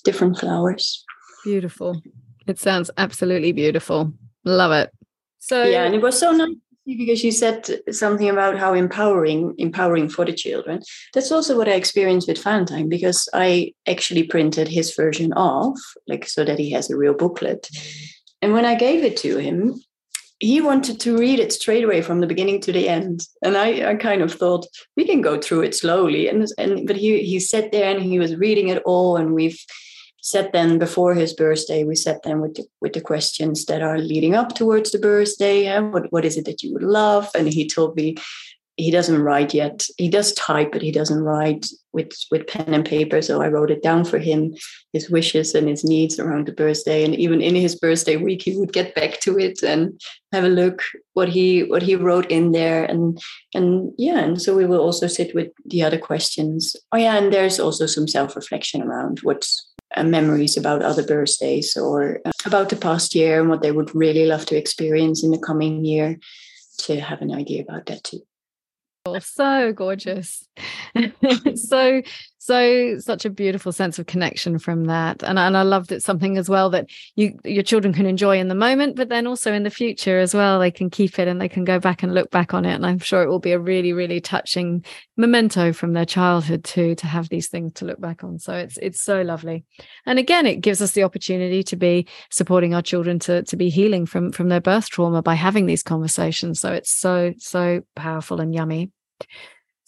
different 0.04 0.38
flowers. 0.38 1.04
Beautiful. 1.44 2.00
It 2.46 2.58
sounds 2.58 2.90
absolutely 2.96 3.52
beautiful. 3.52 4.12
Love 4.44 4.72
it. 4.72 4.90
So 5.38 5.64
yeah 5.64 5.84
and 5.84 5.94
it 5.94 6.02
was 6.02 6.18
so 6.18 6.32
nice 6.32 6.56
because 6.86 7.24
you 7.24 7.32
said 7.32 7.68
something 7.90 8.28
about 8.28 8.58
how 8.58 8.74
empowering 8.74 9.54
empowering 9.58 10.08
for 10.08 10.24
the 10.24 10.32
children. 10.32 10.82
That's 11.12 11.32
also 11.32 11.56
what 11.56 11.68
i 11.68 11.72
experienced 11.72 12.28
with 12.28 12.42
valentine 12.42 12.88
because 12.88 13.28
i 13.32 13.72
actually 13.86 14.24
printed 14.24 14.68
his 14.68 14.94
version 14.94 15.32
off 15.32 15.78
like 16.06 16.28
so 16.28 16.44
that 16.44 16.58
he 16.58 16.70
has 16.72 16.90
a 16.90 16.96
real 16.96 17.14
booklet. 17.14 17.68
And 18.42 18.52
when 18.52 18.64
i 18.64 18.74
gave 18.74 19.04
it 19.04 19.16
to 19.18 19.38
him 19.38 19.80
he 20.40 20.60
wanted 20.60 21.00
to 21.00 21.16
read 21.16 21.38
it 21.38 21.52
straight 21.52 21.84
away 21.84 22.02
from 22.02 22.20
the 22.20 22.26
beginning 22.26 22.60
to 22.60 22.72
the 22.72 22.88
end. 22.88 23.26
And 23.42 23.56
i, 23.56 23.90
I 23.90 23.94
kind 23.94 24.20
of 24.20 24.32
thought 24.32 24.66
we 24.96 25.06
can 25.06 25.20
go 25.20 25.40
through 25.40 25.62
it 25.62 25.74
slowly. 25.74 26.28
And, 26.28 26.46
and 26.58 26.86
but 26.86 26.96
he 26.96 27.22
he 27.22 27.40
sat 27.40 27.72
there 27.72 27.90
and 27.90 28.02
he 28.02 28.18
was 28.18 28.36
reading 28.36 28.68
it 28.68 28.82
all 28.84 29.16
and 29.16 29.32
we've 29.32 29.58
set 30.24 30.52
then 30.52 30.78
before 30.78 31.14
his 31.14 31.34
birthday. 31.34 31.84
We 31.84 31.94
set 31.94 32.22
them 32.22 32.40
with 32.40 32.54
the, 32.54 32.64
with 32.80 32.94
the 32.94 33.02
questions 33.02 33.66
that 33.66 33.82
are 33.82 33.98
leading 33.98 34.34
up 34.34 34.54
towards 34.54 34.90
the 34.90 34.98
birthday. 34.98 35.64
Yeah? 35.64 35.80
What 35.80 36.10
what 36.10 36.24
is 36.24 36.36
it 36.36 36.46
that 36.46 36.62
you 36.62 36.72
would 36.72 36.82
love? 36.82 37.28
And 37.34 37.46
he 37.46 37.68
told 37.68 37.94
me 37.94 38.16
he 38.76 38.90
doesn't 38.90 39.22
write 39.22 39.54
yet. 39.54 39.86
He 39.98 40.08
does 40.08 40.32
type, 40.32 40.72
but 40.72 40.82
he 40.82 40.90
doesn't 40.90 41.22
write 41.22 41.66
with 41.92 42.12
with 42.30 42.46
pen 42.46 42.72
and 42.72 42.86
paper. 42.86 43.20
So 43.20 43.42
I 43.42 43.48
wrote 43.48 43.70
it 43.70 43.82
down 43.82 44.06
for 44.06 44.18
him, 44.18 44.54
his 44.94 45.10
wishes 45.10 45.54
and 45.54 45.68
his 45.68 45.84
needs 45.84 46.18
around 46.18 46.46
the 46.46 46.52
birthday. 46.52 47.04
And 47.04 47.14
even 47.14 47.42
in 47.42 47.54
his 47.54 47.76
birthday 47.76 48.16
week, 48.16 48.42
he 48.42 48.56
would 48.56 48.72
get 48.72 48.94
back 48.94 49.20
to 49.20 49.38
it 49.38 49.62
and 49.62 50.00
have 50.32 50.44
a 50.44 50.48
look 50.48 50.82
what 51.12 51.28
he 51.28 51.64
what 51.64 51.82
he 51.82 51.96
wrote 51.96 52.30
in 52.30 52.52
there. 52.52 52.84
And 52.84 53.20
and 53.54 53.92
yeah, 53.98 54.20
and 54.20 54.40
so 54.40 54.56
we 54.56 54.64
will 54.64 54.80
also 54.80 55.06
sit 55.06 55.34
with 55.34 55.48
the 55.66 55.82
other 55.82 55.98
questions. 55.98 56.74
Oh 56.92 56.96
yeah, 56.96 57.16
and 57.18 57.30
there's 57.30 57.60
also 57.60 57.84
some 57.84 58.08
self 58.08 58.34
reflection 58.34 58.80
around 58.80 59.20
what's 59.22 59.73
memories 60.02 60.56
about 60.56 60.82
other 60.82 61.04
birthdays 61.06 61.76
or 61.76 62.20
uh, 62.24 62.32
about 62.44 62.68
the 62.68 62.76
past 62.76 63.14
year 63.14 63.40
and 63.40 63.48
what 63.48 63.62
they 63.62 63.70
would 63.70 63.94
really 63.94 64.26
love 64.26 64.46
to 64.46 64.56
experience 64.56 65.22
in 65.22 65.30
the 65.30 65.38
coming 65.38 65.84
year 65.84 66.18
to 66.78 67.00
have 67.00 67.22
an 67.22 67.32
idea 67.32 67.62
about 67.62 67.86
that 67.86 68.02
too. 68.02 68.20
Oh, 69.06 69.18
so 69.18 69.72
gorgeous. 69.72 70.48
so 71.56 72.02
so 72.44 72.98
such 72.98 73.24
a 73.24 73.30
beautiful 73.30 73.72
sense 73.72 73.98
of 73.98 74.04
connection 74.04 74.58
from 74.58 74.84
that. 74.84 75.22
And, 75.22 75.38
and 75.38 75.56
i 75.56 75.62
love 75.62 75.86
that 75.86 76.02
something 76.02 76.36
as 76.36 76.46
well 76.46 76.68
that 76.70 76.90
you 77.16 77.38
your 77.42 77.62
children 77.62 77.94
can 77.94 78.04
enjoy 78.04 78.38
in 78.38 78.48
the 78.48 78.54
moment 78.54 78.96
but 78.96 79.08
then 79.08 79.26
also 79.26 79.50
in 79.54 79.62
the 79.62 79.70
future 79.70 80.18
as 80.18 80.34
well. 80.34 80.58
They 80.58 80.70
can 80.70 80.90
keep 80.90 81.18
it 81.18 81.26
and 81.26 81.40
they 81.40 81.48
can 81.48 81.64
go 81.64 81.80
back 81.80 82.02
and 82.02 82.12
look 82.12 82.30
back 82.30 82.52
on 82.52 82.66
it. 82.66 82.74
And 82.74 82.84
i'm 82.84 82.98
sure 82.98 83.22
it 83.22 83.30
will 83.30 83.38
be 83.38 83.52
a 83.52 83.58
really 83.58 83.94
really 83.94 84.20
touching 84.20 84.84
memento 85.16 85.72
from 85.72 85.94
their 85.94 86.04
childhood 86.04 86.64
too 86.64 86.94
to 86.96 87.06
have 87.06 87.30
these 87.30 87.48
things 87.48 87.72
to 87.74 87.86
look 87.86 88.00
back 88.00 88.22
on. 88.22 88.38
So 88.38 88.52
it's 88.52 88.76
it's 88.76 89.00
so 89.00 89.22
lovely. 89.22 89.64
And 90.04 90.18
again 90.18 90.46
it 90.46 90.60
gives 90.60 90.82
us 90.82 90.92
the 90.92 91.04
opportunity 91.04 91.62
to 91.62 91.76
be 91.76 92.06
supporting 92.30 92.74
our 92.74 92.82
children 92.82 93.18
to 93.20 93.42
to 93.44 93.56
be 93.56 93.70
healing 93.70 94.04
from 94.04 94.32
from 94.32 94.50
their 94.50 94.60
birth 94.60 94.90
trauma 94.90 95.22
by 95.22 95.34
having 95.34 95.64
these 95.64 95.82
conversations. 95.82 96.60
So 96.60 96.74
it's 96.74 96.90
so 96.90 97.32
so 97.38 97.80
powerful 97.96 98.42
and 98.42 98.54
yummy 98.54 98.90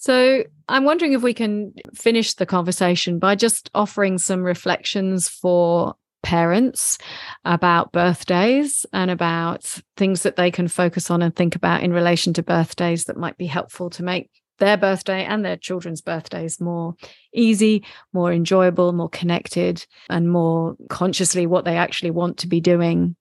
so 0.06 0.44
I'm 0.68 0.84
wondering 0.84 1.14
if 1.14 1.22
we 1.22 1.34
can 1.34 1.74
finish 1.92 2.34
the 2.34 2.46
conversation 2.46 3.18
by 3.18 3.34
just 3.34 3.70
offering 3.74 4.18
some 4.18 4.44
reflections 4.44 5.28
for 5.28 5.96
parents 6.22 6.96
about 7.44 7.90
birthdays 7.90 8.86
and 8.92 9.10
about 9.10 9.64
things 9.96 10.22
that 10.22 10.36
they 10.36 10.52
can 10.52 10.68
focus 10.68 11.10
on 11.10 11.22
and 11.22 11.34
think 11.34 11.56
about 11.56 11.82
in 11.82 11.92
relation 11.92 12.32
to 12.34 12.44
birthdays 12.44 13.06
that 13.06 13.16
might 13.16 13.36
be 13.36 13.46
helpful 13.46 13.90
to 13.90 14.04
make 14.04 14.30
their 14.58 14.76
birthday 14.76 15.24
and 15.24 15.44
their 15.44 15.56
children's 15.56 16.00
birthdays 16.00 16.60
more 16.60 16.94
easy, 17.34 17.84
more 18.12 18.32
enjoyable, 18.32 18.92
more 18.92 19.08
connected, 19.08 19.84
and 20.08 20.30
more 20.30 20.76
consciously 20.88 21.48
what 21.48 21.64
they 21.64 21.76
actually 21.76 22.12
want 22.12 22.38
to 22.38 22.46
be 22.46 22.60
doing. 22.60 23.16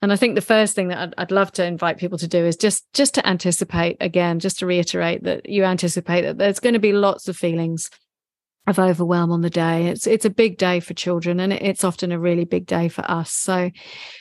And 0.00 0.12
I 0.12 0.16
think 0.16 0.34
the 0.36 0.40
first 0.40 0.74
thing 0.74 0.88
that 0.88 0.98
I'd, 0.98 1.14
I'd, 1.18 1.30
love 1.32 1.50
to 1.52 1.64
invite 1.64 1.98
people 1.98 2.18
to 2.18 2.28
do 2.28 2.44
is 2.44 2.56
just 2.56 2.84
just 2.92 3.14
to 3.14 3.26
anticipate 3.26 3.96
again, 4.00 4.38
just 4.38 4.60
to 4.60 4.66
reiterate 4.66 5.24
that 5.24 5.48
you 5.48 5.64
anticipate 5.64 6.22
that 6.22 6.38
there's 6.38 6.60
going 6.60 6.74
to 6.74 6.78
be 6.78 6.92
lots 6.92 7.26
of 7.26 7.36
feelings 7.36 7.90
of 8.68 8.78
overwhelm 8.78 9.32
on 9.32 9.40
the 9.40 9.50
day. 9.50 9.86
It's 9.86 10.06
it's 10.06 10.24
a 10.24 10.30
big 10.30 10.56
day 10.56 10.78
for 10.80 10.94
children, 10.94 11.40
and 11.40 11.52
it's 11.52 11.82
often 11.82 12.12
a 12.12 12.18
really 12.18 12.44
big 12.44 12.66
day 12.66 12.88
for 12.88 13.04
us. 13.10 13.32
So, 13.32 13.70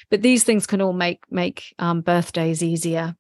but 0.09 0.21
these 0.21 0.43
things 0.43 0.65
can 0.65 0.82
all 0.82 0.93
make 0.93 1.19
make 1.30 1.75
um, 1.78 2.01
birthdays 2.01 2.63
easier. 2.63 3.15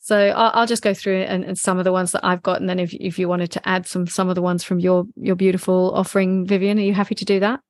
So 0.00 0.18
I'll, 0.18 0.50
I'll 0.52 0.66
just 0.66 0.82
go 0.82 0.92
through 0.92 1.22
and, 1.22 1.44
and, 1.44 1.56
some 1.56 1.78
of 1.78 1.84
the 1.84 1.92
ones 1.92 2.12
that 2.12 2.22
I've 2.22 2.42
got, 2.42 2.60
and 2.60 2.68
then 2.68 2.78
if 2.78 2.92
if 2.92 3.18
you 3.18 3.26
wanted 3.26 3.52
to 3.52 3.66
add 3.66 3.86
some 3.86 4.06
some 4.06 4.28
of 4.28 4.34
the 4.34 4.42
ones 4.42 4.62
from 4.62 4.78
your 4.78 5.06
your 5.16 5.36
beautiful 5.36 5.92
offering, 5.94 6.46
Vivian, 6.46 6.78
are 6.78 6.82
you 6.82 6.92
happy 6.92 7.14
to 7.14 7.24
do 7.24 7.40
that? 7.40 7.60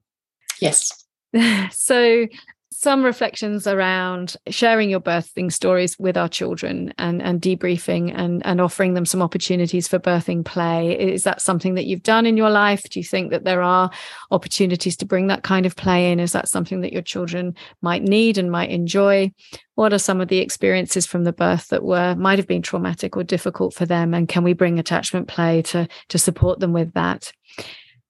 Yes. 0.60 1.04
so 1.70 2.26
some 2.74 3.04
reflections 3.04 3.66
around 3.66 4.36
sharing 4.48 4.90
your 4.90 5.00
birthing 5.00 5.52
stories 5.52 5.98
with 5.98 6.16
our 6.16 6.28
children 6.28 6.92
and, 6.98 7.22
and 7.22 7.40
debriefing 7.40 8.12
and, 8.14 8.44
and 8.44 8.60
offering 8.60 8.94
them 8.94 9.06
some 9.06 9.22
opportunities 9.22 9.86
for 9.86 9.98
birthing 9.98 10.44
play. 10.44 10.98
Is 10.98 11.22
that 11.24 11.40
something 11.40 11.74
that 11.74 11.86
you've 11.86 12.02
done 12.02 12.26
in 12.26 12.36
your 12.36 12.50
life? 12.50 12.82
Do 12.90 12.98
you 12.98 13.04
think 13.04 13.30
that 13.30 13.44
there 13.44 13.62
are 13.62 13.90
opportunities 14.30 14.96
to 14.98 15.06
bring 15.06 15.28
that 15.28 15.42
kind 15.42 15.66
of 15.66 15.76
play 15.76 16.10
in? 16.10 16.20
Is 16.20 16.32
that 16.32 16.48
something 16.48 16.80
that 16.80 16.92
your 16.92 17.02
children 17.02 17.54
might 17.80 18.02
need 18.02 18.38
and 18.38 18.50
might 18.50 18.70
enjoy? 18.70 19.32
What 19.76 19.92
are 19.92 19.98
some 19.98 20.20
of 20.20 20.28
the 20.28 20.38
experiences 20.38 21.06
from 21.06 21.24
the 21.24 21.32
birth 21.32 21.68
that 21.68 21.84
were 21.84 22.14
might 22.16 22.38
have 22.38 22.48
been 22.48 22.62
traumatic 22.62 23.16
or 23.16 23.24
difficult 23.24 23.74
for 23.74 23.86
them? 23.86 24.14
And 24.14 24.28
can 24.28 24.44
we 24.44 24.52
bring 24.52 24.78
attachment 24.78 25.28
play 25.28 25.62
to, 25.62 25.88
to 26.08 26.18
support 26.18 26.60
them 26.60 26.72
with 26.72 26.92
that? 26.94 27.32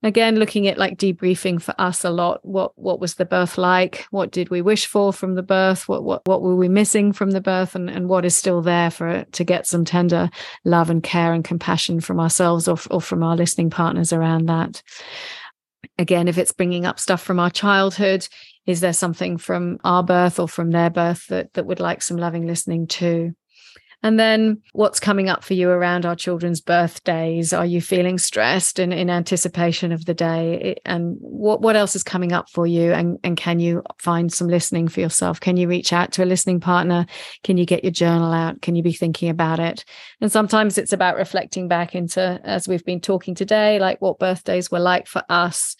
Again 0.04 0.36
looking 0.36 0.68
at 0.68 0.78
like 0.78 0.98
debriefing 0.98 1.60
for 1.60 1.74
us 1.78 2.04
a 2.04 2.10
lot 2.10 2.44
what 2.44 2.78
what 2.78 3.00
was 3.00 3.14
the 3.14 3.24
birth 3.24 3.58
like? 3.58 4.06
What 4.10 4.30
did 4.30 4.50
we 4.50 4.62
wish 4.62 4.86
for 4.86 5.12
from 5.12 5.34
the 5.34 5.42
birth? 5.42 5.88
What 5.88 6.04
what, 6.04 6.22
what 6.26 6.42
were 6.42 6.54
we 6.54 6.68
missing 6.68 7.12
from 7.12 7.32
the 7.32 7.40
birth? 7.40 7.74
And, 7.74 7.90
and 7.90 8.08
what 8.08 8.24
is 8.24 8.36
still 8.36 8.62
there 8.62 8.90
for 8.90 9.24
to 9.24 9.44
get 9.44 9.66
some 9.66 9.84
tender 9.84 10.30
love 10.64 10.90
and 10.90 11.02
care 11.02 11.32
and 11.32 11.42
compassion 11.42 12.00
from 12.00 12.20
ourselves 12.20 12.68
or, 12.68 12.78
or 12.90 13.00
from 13.00 13.22
our 13.22 13.36
listening 13.36 13.70
partners 13.70 14.12
around 14.12 14.46
that. 14.46 14.82
Again 15.98 16.28
if 16.28 16.38
it's 16.38 16.52
bringing 16.52 16.86
up 16.86 17.00
stuff 17.00 17.22
from 17.22 17.40
our 17.40 17.50
childhood 17.50 18.28
is 18.66 18.80
there 18.80 18.92
something 18.92 19.38
from 19.38 19.78
our 19.84 20.02
birth 20.02 20.38
or 20.38 20.48
from 20.48 20.70
their 20.70 20.90
birth 20.90 21.26
that 21.28 21.52
that 21.54 21.66
would 21.66 21.80
like 21.80 22.02
some 22.02 22.16
loving 22.16 22.46
listening 22.46 22.86
too 22.86 23.34
and 24.04 24.20
then 24.20 24.60
what's 24.74 25.00
coming 25.00 25.30
up 25.30 25.42
for 25.42 25.54
you 25.54 25.70
around 25.70 26.04
our 26.04 26.14
children's 26.14 26.60
birthdays? 26.60 27.54
Are 27.54 27.64
you 27.64 27.80
feeling 27.80 28.18
stressed 28.18 28.78
in, 28.78 28.92
in 28.92 29.08
anticipation 29.08 29.92
of 29.92 30.04
the 30.04 30.12
day? 30.12 30.76
And 30.84 31.16
what, 31.20 31.62
what 31.62 31.74
else 31.74 31.96
is 31.96 32.02
coming 32.02 32.30
up 32.30 32.50
for 32.50 32.66
you? 32.66 32.92
And, 32.92 33.18
and 33.24 33.34
can 33.34 33.60
you 33.60 33.82
find 33.98 34.30
some 34.30 34.46
listening 34.46 34.88
for 34.88 35.00
yourself? 35.00 35.40
Can 35.40 35.56
you 35.56 35.68
reach 35.68 35.90
out 35.94 36.12
to 36.12 36.22
a 36.22 36.26
listening 36.26 36.60
partner? 36.60 37.06
Can 37.44 37.56
you 37.56 37.64
get 37.64 37.82
your 37.82 37.92
journal 37.92 38.30
out? 38.30 38.60
Can 38.60 38.76
you 38.76 38.82
be 38.82 38.92
thinking 38.92 39.30
about 39.30 39.58
it? 39.58 39.86
And 40.20 40.30
sometimes 40.30 40.76
it's 40.76 40.92
about 40.92 41.16
reflecting 41.16 41.66
back 41.66 41.94
into, 41.94 42.38
as 42.44 42.68
we've 42.68 42.84
been 42.84 43.00
talking 43.00 43.34
today, 43.34 43.78
like 43.78 44.02
what 44.02 44.18
birthdays 44.18 44.70
were 44.70 44.80
like 44.80 45.06
for 45.06 45.22
us 45.30 45.76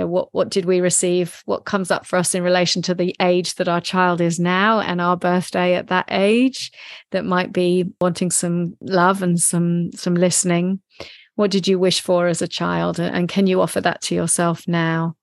know 0.00 0.06
what 0.06 0.28
what 0.32 0.48
did 0.48 0.64
we 0.64 0.80
receive? 0.80 1.42
What 1.44 1.64
comes 1.64 1.90
up 1.90 2.06
for 2.06 2.18
us 2.18 2.34
in 2.34 2.42
relation 2.42 2.82
to 2.82 2.94
the 2.94 3.14
age 3.20 3.56
that 3.56 3.68
our 3.68 3.80
child 3.80 4.20
is 4.20 4.40
now 4.40 4.80
and 4.80 5.00
our 5.00 5.16
birthday 5.16 5.74
at 5.74 5.88
that 5.88 6.06
age 6.08 6.72
that 7.10 7.24
might 7.24 7.52
be 7.52 7.86
wanting 8.00 8.30
some 8.30 8.74
love 8.80 9.22
and 9.22 9.38
some 9.38 9.92
some 9.92 10.14
listening? 10.14 10.80
What 11.34 11.50
did 11.50 11.68
you 11.68 11.78
wish 11.78 12.00
for 12.00 12.26
as 12.26 12.42
a 12.42 12.48
child 12.48 12.98
and 12.98 13.28
can 13.28 13.46
you 13.46 13.60
offer 13.60 13.80
that 13.80 14.00
to 14.02 14.14
yourself 14.14 14.66
now? 14.66 15.16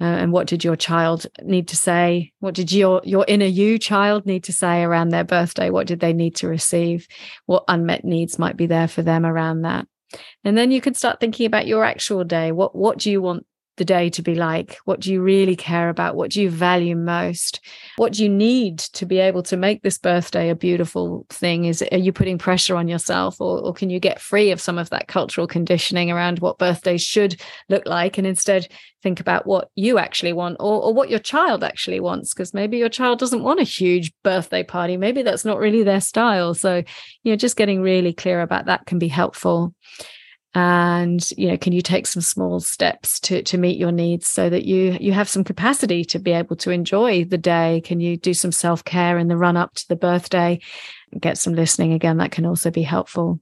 Uh, 0.00 0.04
and 0.04 0.32
what 0.32 0.46
did 0.46 0.64
your 0.64 0.76
child 0.76 1.26
need 1.42 1.68
to 1.68 1.76
say? 1.76 2.32
What 2.40 2.54
did 2.54 2.72
your 2.72 3.02
your 3.04 3.24
inner 3.28 3.46
you 3.46 3.78
child 3.78 4.24
need 4.24 4.44
to 4.44 4.52
say 4.52 4.82
around 4.82 5.10
their 5.10 5.24
birthday? 5.24 5.68
What 5.68 5.86
did 5.86 6.00
they 6.00 6.14
need 6.14 6.36
to 6.36 6.48
receive? 6.48 7.06
What 7.46 7.64
unmet 7.68 8.04
needs 8.04 8.38
might 8.38 8.56
be 8.56 8.66
there 8.66 8.88
for 8.88 9.02
them 9.02 9.26
around 9.26 9.62
that? 9.62 9.86
And 10.42 10.56
then 10.56 10.70
you 10.70 10.80
can 10.80 10.94
start 10.94 11.20
thinking 11.20 11.46
about 11.46 11.66
your 11.66 11.84
actual 11.84 12.24
day. 12.24 12.50
What 12.50 12.74
what 12.74 12.98
do 12.98 13.10
you 13.10 13.20
want 13.20 13.46
the 13.80 13.84
day 13.86 14.10
to 14.10 14.20
be 14.20 14.34
like? 14.34 14.76
What 14.84 15.00
do 15.00 15.10
you 15.10 15.22
really 15.22 15.56
care 15.56 15.88
about? 15.88 16.14
What 16.14 16.30
do 16.30 16.42
you 16.42 16.50
value 16.50 16.94
most? 16.94 17.60
What 17.96 18.12
do 18.12 18.22
you 18.22 18.28
need 18.28 18.78
to 18.78 19.06
be 19.06 19.18
able 19.18 19.42
to 19.44 19.56
make 19.56 19.82
this 19.82 19.96
birthday 19.96 20.50
a 20.50 20.54
beautiful 20.54 21.24
thing? 21.30 21.64
Is 21.64 21.82
are 21.90 21.96
you 21.96 22.12
putting 22.12 22.36
pressure 22.36 22.76
on 22.76 22.88
yourself 22.88 23.40
or, 23.40 23.58
or 23.58 23.72
can 23.72 23.88
you 23.88 23.98
get 23.98 24.20
free 24.20 24.50
of 24.50 24.60
some 24.60 24.76
of 24.76 24.90
that 24.90 25.08
cultural 25.08 25.46
conditioning 25.46 26.10
around 26.10 26.40
what 26.40 26.58
birthdays 26.58 27.00
should 27.02 27.40
look 27.70 27.86
like 27.86 28.18
and 28.18 28.26
instead 28.26 28.68
think 29.02 29.18
about 29.18 29.46
what 29.46 29.70
you 29.76 29.96
actually 29.96 30.34
want 30.34 30.58
or, 30.60 30.82
or 30.82 30.92
what 30.92 31.08
your 31.08 31.18
child 31.18 31.64
actually 31.64 32.00
wants? 32.00 32.34
Because 32.34 32.52
maybe 32.52 32.76
your 32.76 32.90
child 32.90 33.18
doesn't 33.18 33.42
want 33.42 33.60
a 33.60 33.64
huge 33.64 34.12
birthday 34.22 34.62
party. 34.62 34.98
Maybe 34.98 35.22
that's 35.22 35.46
not 35.46 35.58
really 35.58 35.84
their 35.84 36.02
style. 36.02 36.52
So, 36.52 36.82
you 37.22 37.32
know, 37.32 37.36
just 37.36 37.56
getting 37.56 37.80
really 37.80 38.12
clear 38.12 38.42
about 38.42 38.66
that 38.66 38.84
can 38.84 38.98
be 38.98 39.08
helpful 39.08 39.74
and 40.54 41.30
you 41.32 41.46
know 41.46 41.56
can 41.56 41.72
you 41.72 41.80
take 41.80 42.06
some 42.06 42.22
small 42.22 42.58
steps 42.58 43.20
to 43.20 43.42
to 43.42 43.56
meet 43.56 43.78
your 43.78 43.92
needs 43.92 44.26
so 44.26 44.50
that 44.50 44.64
you 44.64 44.96
you 45.00 45.12
have 45.12 45.28
some 45.28 45.44
capacity 45.44 46.04
to 46.04 46.18
be 46.18 46.32
able 46.32 46.56
to 46.56 46.70
enjoy 46.70 47.24
the 47.24 47.38
day? 47.38 47.80
Can 47.84 48.00
you 48.00 48.16
do 48.16 48.34
some 48.34 48.52
self-care 48.52 49.18
in 49.18 49.28
the 49.28 49.36
run 49.36 49.56
up 49.56 49.74
to 49.74 49.88
the 49.88 49.96
birthday? 49.96 50.60
Get 51.18 51.38
some 51.38 51.54
listening 51.54 51.92
again 51.92 52.18
that 52.18 52.32
can 52.32 52.46
also 52.46 52.70
be 52.70 52.82
helpful. 52.82 53.40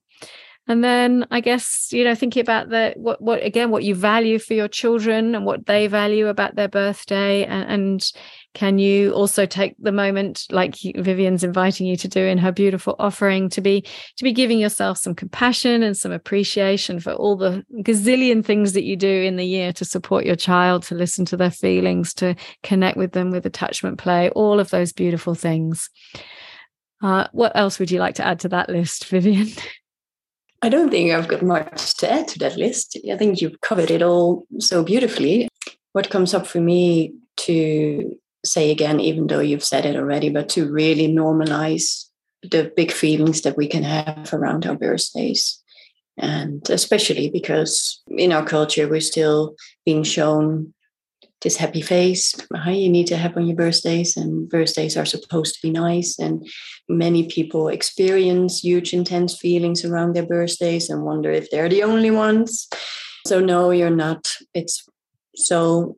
And 0.67 0.85
then 0.85 1.27
i 1.31 1.41
guess 1.41 1.89
you 1.93 2.05
know 2.05 2.15
thinking 2.15 2.43
about 2.43 2.69
the 2.69 2.93
what 2.97 3.23
what 3.23 3.43
again 3.43 3.71
what 3.71 3.85
you 3.85 3.95
value 3.95 4.39
for 4.39 4.53
your 4.53 4.69
children 4.69 5.35
and 5.35 5.47
what 5.47 5.65
they 5.65 5.87
value 5.87 6.27
about 6.27 6.57
their 6.57 6.69
birthday 6.69 7.45
and, 7.47 7.71
and 7.71 8.13
can 8.59 8.81
you 8.81 9.13
also 9.13 9.47
take 9.47 9.77
the 9.79 9.93
moment 9.93 10.45
like 10.51 10.75
vivian's 10.97 11.45
inviting 11.45 11.87
you 11.87 11.97
to 11.97 12.09
do 12.09 12.21
in 12.21 12.39
her 12.39 12.51
beautiful 12.51 12.97
offering 12.99 13.49
to 13.49 13.61
be 13.61 13.85
to 14.17 14.25
be 14.25 14.33
giving 14.33 14.59
yourself 14.59 14.99
some 14.99 15.15
compassion 15.15 15.85
and 15.85 15.97
some 15.97 16.11
appreciation 16.11 16.99
for 16.99 17.13
all 17.13 17.37
the 17.37 17.65
gazillion 17.83 18.45
things 18.45 18.73
that 18.73 18.83
you 18.83 18.97
do 18.97 19.23
in 19.23 19.37
the 19.37 19.45
year 19.45 19.73
to 19.73 19.85
support 19.85 20.27
your 20.27 20.35
child 20.35 20.83
to 20.83 20.97
listen 20.97 21.25
to 21.25 21.37
their 21.37 21.53
feelings 21.53 22.13
to 22.13 22.35
connect 22.65 22.97
with 22.97 23.13
them 23.13 23.31
with 23.31 23.47
attachment 23.47 23.97
play 23.97 24.29
all 24.31 24.59
of 24.59 24.71
those 24.71 24.93
beautiful 24.93 25.37
things 25.37 25.89
uh, 27.01 27.29
what 27.31 27.53
else 27.55 27.79
would 27.79 27.93
you 27.93 28.01
like 28.01 28.17
to 28.17 28.27
add 28.27 28.41
to 28.41 28.49
that 28.49 28.69
list 28.69 29.05
vivian 29.05 29.49
I 30.63 30.69
don't 30.69 30.91
think 30.91 31.13
I've 31.13 31.29
got 31.29 31.43
much 31.43 31.95
to 31.99 32.11
add 32.11 32.27
to 32.29 32.41
that 32.41 32.57
list. 32.57 32.99
I 33.09 33.17
think 33.17 33.41
you've 33.41 33.61
covered 33.61 33.93
it 33.93 34.03
all 34.03 34.45
so 34.59 34.83
beautifully. 34.83 35.47
What 35.93 36.11
comes 36.11 36.35
up 36.35 36.49
for 36.49 36.61
me 36.61 37.15
to 37.47 38.19
say 38.45 38.71
again, 38.71 39.01
even 39.01 39.27
though 39.27 39.41
you've 39.41 39.65
said 39.65 39.87
it 39.87 39.97
already, 39.97 40.29
but 40.29 40.49
to 40.51 40.71
really 40.71 41.09
normalize 41.09 42.05
the 42.43 42.73
big 42.77 42.93
feelings 42.93 43.43
that 43.43 43.57
we 43.57 43.67
can 43.67 43.83
have 43.83 44.33
around 44.33 44.67
our 44.67 44.77
birthdays. 44.77 45.61
And 46.17 46.69
especially 46.71 47.31
because 47.31 48.03
in 48.09 48.33
our 48.33 48.45
culture, 48.45 48.89
we're 48.89 49.01
still 49.01 49.55
being 49.85 50.03
shown 50.03 50.75
this 51.43 51.57
happy 51.57 51.81
face 51.81 52.35
how 52.57 52.71
you 52.71 52.89
need 52.89 53.07
to 53.07 53.17
have 53.17 53.37
on 53.37 53.47
your 53.47 53.55
birthdays 53.55 54.17
and 54.17 54.49
birthdays 54.49 54.97
are 54.97 55.05
supposed 55.05 55.55
to 55.55 55.61
be 55.63 55.71
nice. 55.71 56.19
And 56.19 56.45
many 56.89 57.29
people 57.29 57.69
experience 57.69 58.65
huge 58.65 58.93
intense 58.93 59.37
feelings 59.39 59.85
around 59.85 60.15
their 60.15 60.27
birthdays 60.27 60.91
and 60.91 61.05
wonder 61.05 61.31
if 61.31 61.51
they're 61.51 61.69
the 61.69 61.85
only 61.85 62.11
ones. 62.11 62.69
So 63.27 63.41
no 63.41 63.71
you're 63.71 63.91
not. 63.91 64.27
It's 64.55 64.85
so 65.37 65.97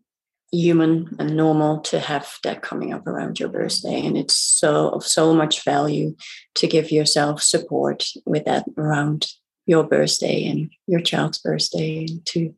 human 0.53 1.15
and 1.19 1.37
normal 1.37 1.81
to 1.81 2.01
have 2.01 2.39
that 2.43 2.61
coming 2.63 2.93
up 2.93 3.07
around 3.07 3.39
your 3.39 3.49
birthday 3.49 4.05
and 4.05 4.19
it's 4.19 4.35
so 4.35 4.89
of 4.89 5.05
so 5.05 5.33
much 5.33 5.65
value 5.65 6.15
to 6.57 6.67
give 6.67 6.91
yourself 6.91 7.41
support 7.41 8.09
with 8.27 8.45
that 8.47 8.65
around 8.77 9.29
your 9.67 9.85
birthday 9.85 10.45
and 10.47 10.71
your 10.89 11.01
child's 11.01 11.39
birthday 11.39 12.05
and 12.05 12.27
to 12.27 12.53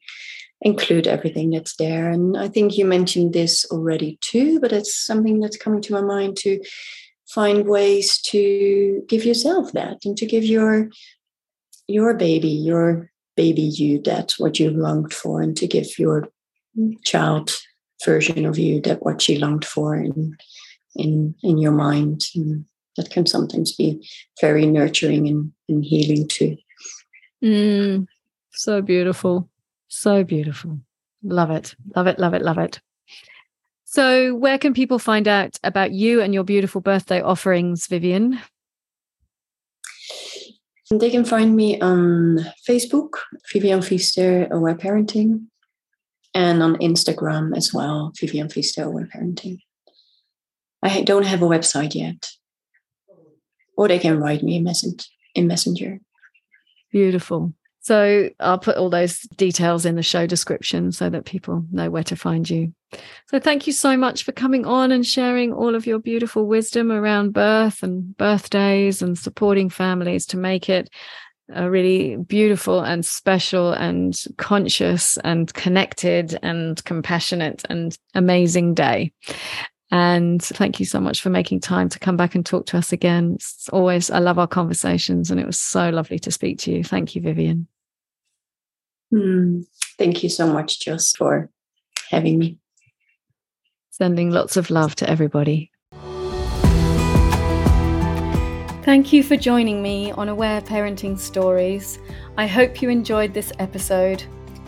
include 0.62 1.06
everything 1.06 1.50
that's 1.50 1.76
there. 1.76 2.08
And 2.10 2.36
I 2.36 2.48
think 2.48 2.78
you 2.78 2.84
mentioned 2.84 3.32
this 3.32 3.66
already 3.70 4.18
too, 4.20 4.60
but 4.60 4.72
it's 4.72 4.94
something 4.94 5.40
that's 5.40 5.56
coming 5.56 5.82
to 5.82 5.92
my 5.92 6.00
mind 6.00 6.36
to 6.38 6.62
find 7.28 7.66
ways 7.66 8.20
to 8.22 9.02
give 9.08 9.24
yourself 9.24 9.72
that 9.72 9.98
and 10.04 10.16
to 10.16 10.26
give 10.26 10.44
your 10.44 10.88
your 11.88 12.14
baby, 12.14 12.48
your 12.48 13.10
baby 13.36 13.62
you 13.62 14.00
that 14.02 14.32
what 14.38 14.60
you 14.60 14.70
longed 14.70 15.12
for, 15.12 15.42
and 15.42 15.56
to 15.56 15.66
give 15.66 15.98
your 15.98 16.28
child 17.04 17.58
version 18.04 18.44
of 18.44 18.58
you 18.58 18.80
that 18.82 19.02
what 19.02 19.22
she 19.22 19.38
longed 19.38 19.64
for 19.64 19.94
in 19.94 20.36
in 20.94 21.34
in 21.42 21.58
your 21.58 21.72
mind. 21.72 22.22
And 22.34 22.64
that 22.96 23.10
can 23.10 23.26
sometimes 23.26 23.72
be 23.72 24.06
very 24.40 24.66
nurturing 24.66 25.28
and, 25.28 25.52
and 25.68 25.84
healing 25.84 26.28
too. 26.28 26.56
Mm, 27.42 28.06
so 28.52 28.82
beautiful. 28.82 29.48
So 29.88 30.24
beautiful. 30.24 30.80
Love 31.22 31.50
it. 31.50 31.74
Love 31.96 32.06
it. 32.06 32.18
Love 32.18 32.34
it. 32.34 32.42
Love 32.42 32.58
it. 32.58 32.80
So, 33.84 34.34
where 34.34 34.56
can 34.56 34.72
people 34.72 34.98
find 34.98 35.28
out 35.28 35.58
about 35.62 35.92
you 35.92 36.22
and 36.22 36.32
your 36.32 36.44
beautiful 36.44 36.80
birthday 36.80 37.20
offerings, 37.20 37.86
Vivian? 37.88 38.40
They 40.90 41.10
can 41.10 41.24
find 41.24 41.54
me 41.54 41.80
on 41.80 42.38
Facebook, 42.66 43.10
Vivian 43.52 43.80
Viester 43.80 44.50
Aware 44.50 44.76
Parenting, 44.76 45.46
and 46.34 46.62
on 46.62 46.76
Instagram 46.76 47.56
as 47.56 47.72
well, 47.72 48.12
Vivian 48.18 48.48
Viester 48.48 48.84
Aware 48.84 49.08
Parenting. 49.14 49.58
I 50.82 51.02
don't 51.02 51.26
have 51.26 51.42
a 51.42 51.46
website 51.46 51.94
yet. 51.94 52.30
Or 53.76 53.88
they 53.88 53.98
can 53.98 54.18
write 54.18 54.42
me 54.42 54.56
a 54.56 54.62
message 54.62 55.08
in 55.34 55.46
Messenger. 55.46 56.00
Beautiful. 56.90 57.54
So 57.80 58.30
I'll 58.38 58.58
put 58.58 58.76
all 58.76 58.90
those 58.90 59.20
details 59.36 59.84
in 59.84 59.96
the 59.96 60.04
show 60.04 60.26
description 60.26 60.92
so 60.92 61.10
that 61.10 61.24
people 61.24 61.64
know 61.72 61.90
where 61.90 62.04
to 62.04 62.16
find 62.16 62.48
you. 62.48 62.72
So 63.28 63.40
thank 63.40 63.66
you 63.66 63.72
so 63.72 63.96
much 63.96 64.22
for 64.22 64.30
coming 64.30 64.64
on 64.64 64.92
and 64.92 65.04
sharing 65.04 65.52
all 65.52 65.74
of 65.74 65.86
your 65.86 65.98
beautiful 65.98 66.46
wisdom 66.46 66.92
around 66.92 67.32
birth 67.32 67.82
and 67.82 68.16
birthdays 68.16 69.02
and 69.02 69.18
supporting 69.18 69.68
families 69.68 70.26
to 70.26 70.36
make 70.36 70.68
it 70.68 70.90
a 71.54 71.70
really 71.70 72.16
beautiful 72.16 72.80
and 72.80 73.04
special 73.04 73.72
and 73.72 74.18
conscious 74.36 75.16
and 75.18 75.52
connected 75.54 76.38
and 76.42 76.82
compassionate 76.84 77.64
and 77.68 77.96
amazing 78.14 78.74
day. 78.74 79.12
And 79.90 80.42
thank 80.42 80.80
you 80.80 80.86
so 80.86 81.00
much 81.00 81.20
for 81.20 81.28
making 81.28 81.60
time 81.60 81.90
to 81.90 81.98
come 81.98 82.16
back 82.16 82.34
and 82.34 82.46
talk 82.46 82.64
to 82.66 82.78
us 82.78 82.92
again. 82.92 83.32
It's 83.34 83.68
always, 83.68 84.10
I 84.10 84.20
love 84.20 84.38
our 84.38 84.46
conversations, 84.46 85.30
and 85.30 85.38
it 85.38 85.46
was 85.46 85.58
so 85.58 85.90
lovely 85.90 86.18
to 86.20 86.30
speak 86.30 86.58
to 86.60 86.72
you. 86.72 86.82
Thank 86.82 87.14
you, 87.14 87.20
Vivian. 87.20 87.66
Mm, 89.12 89.66
thank 89.98 90.22
you 90.22 90.30
so 90.30 90.46
much, 90.46 90.80
Joss, 90.80 91.12
for 91.12 91.50
having 92.08 92.38
me. 92.38 92.58
Sending 93.90 94.30
lots 94.30 94.56
of 94.56 94.70
love 94.70 94.94
to 94.94 95.10
everybody. 95.10 95.71
Thank 98.82 99.12
you 99.12 99.22
for 99.22 99.36
joining 99.36 99.80
me 99.80 100.10
on 100.10 100.28
Aware 100.28 100.60
Parenting 100.60 101.16
Stories. 101.16 102.00
I 102.36 102.48
hope 102.48 102.82
you 102.82 102.88
enjoyed 102.88 103.32
this 103.32 103.52
episode. 103.60 104.24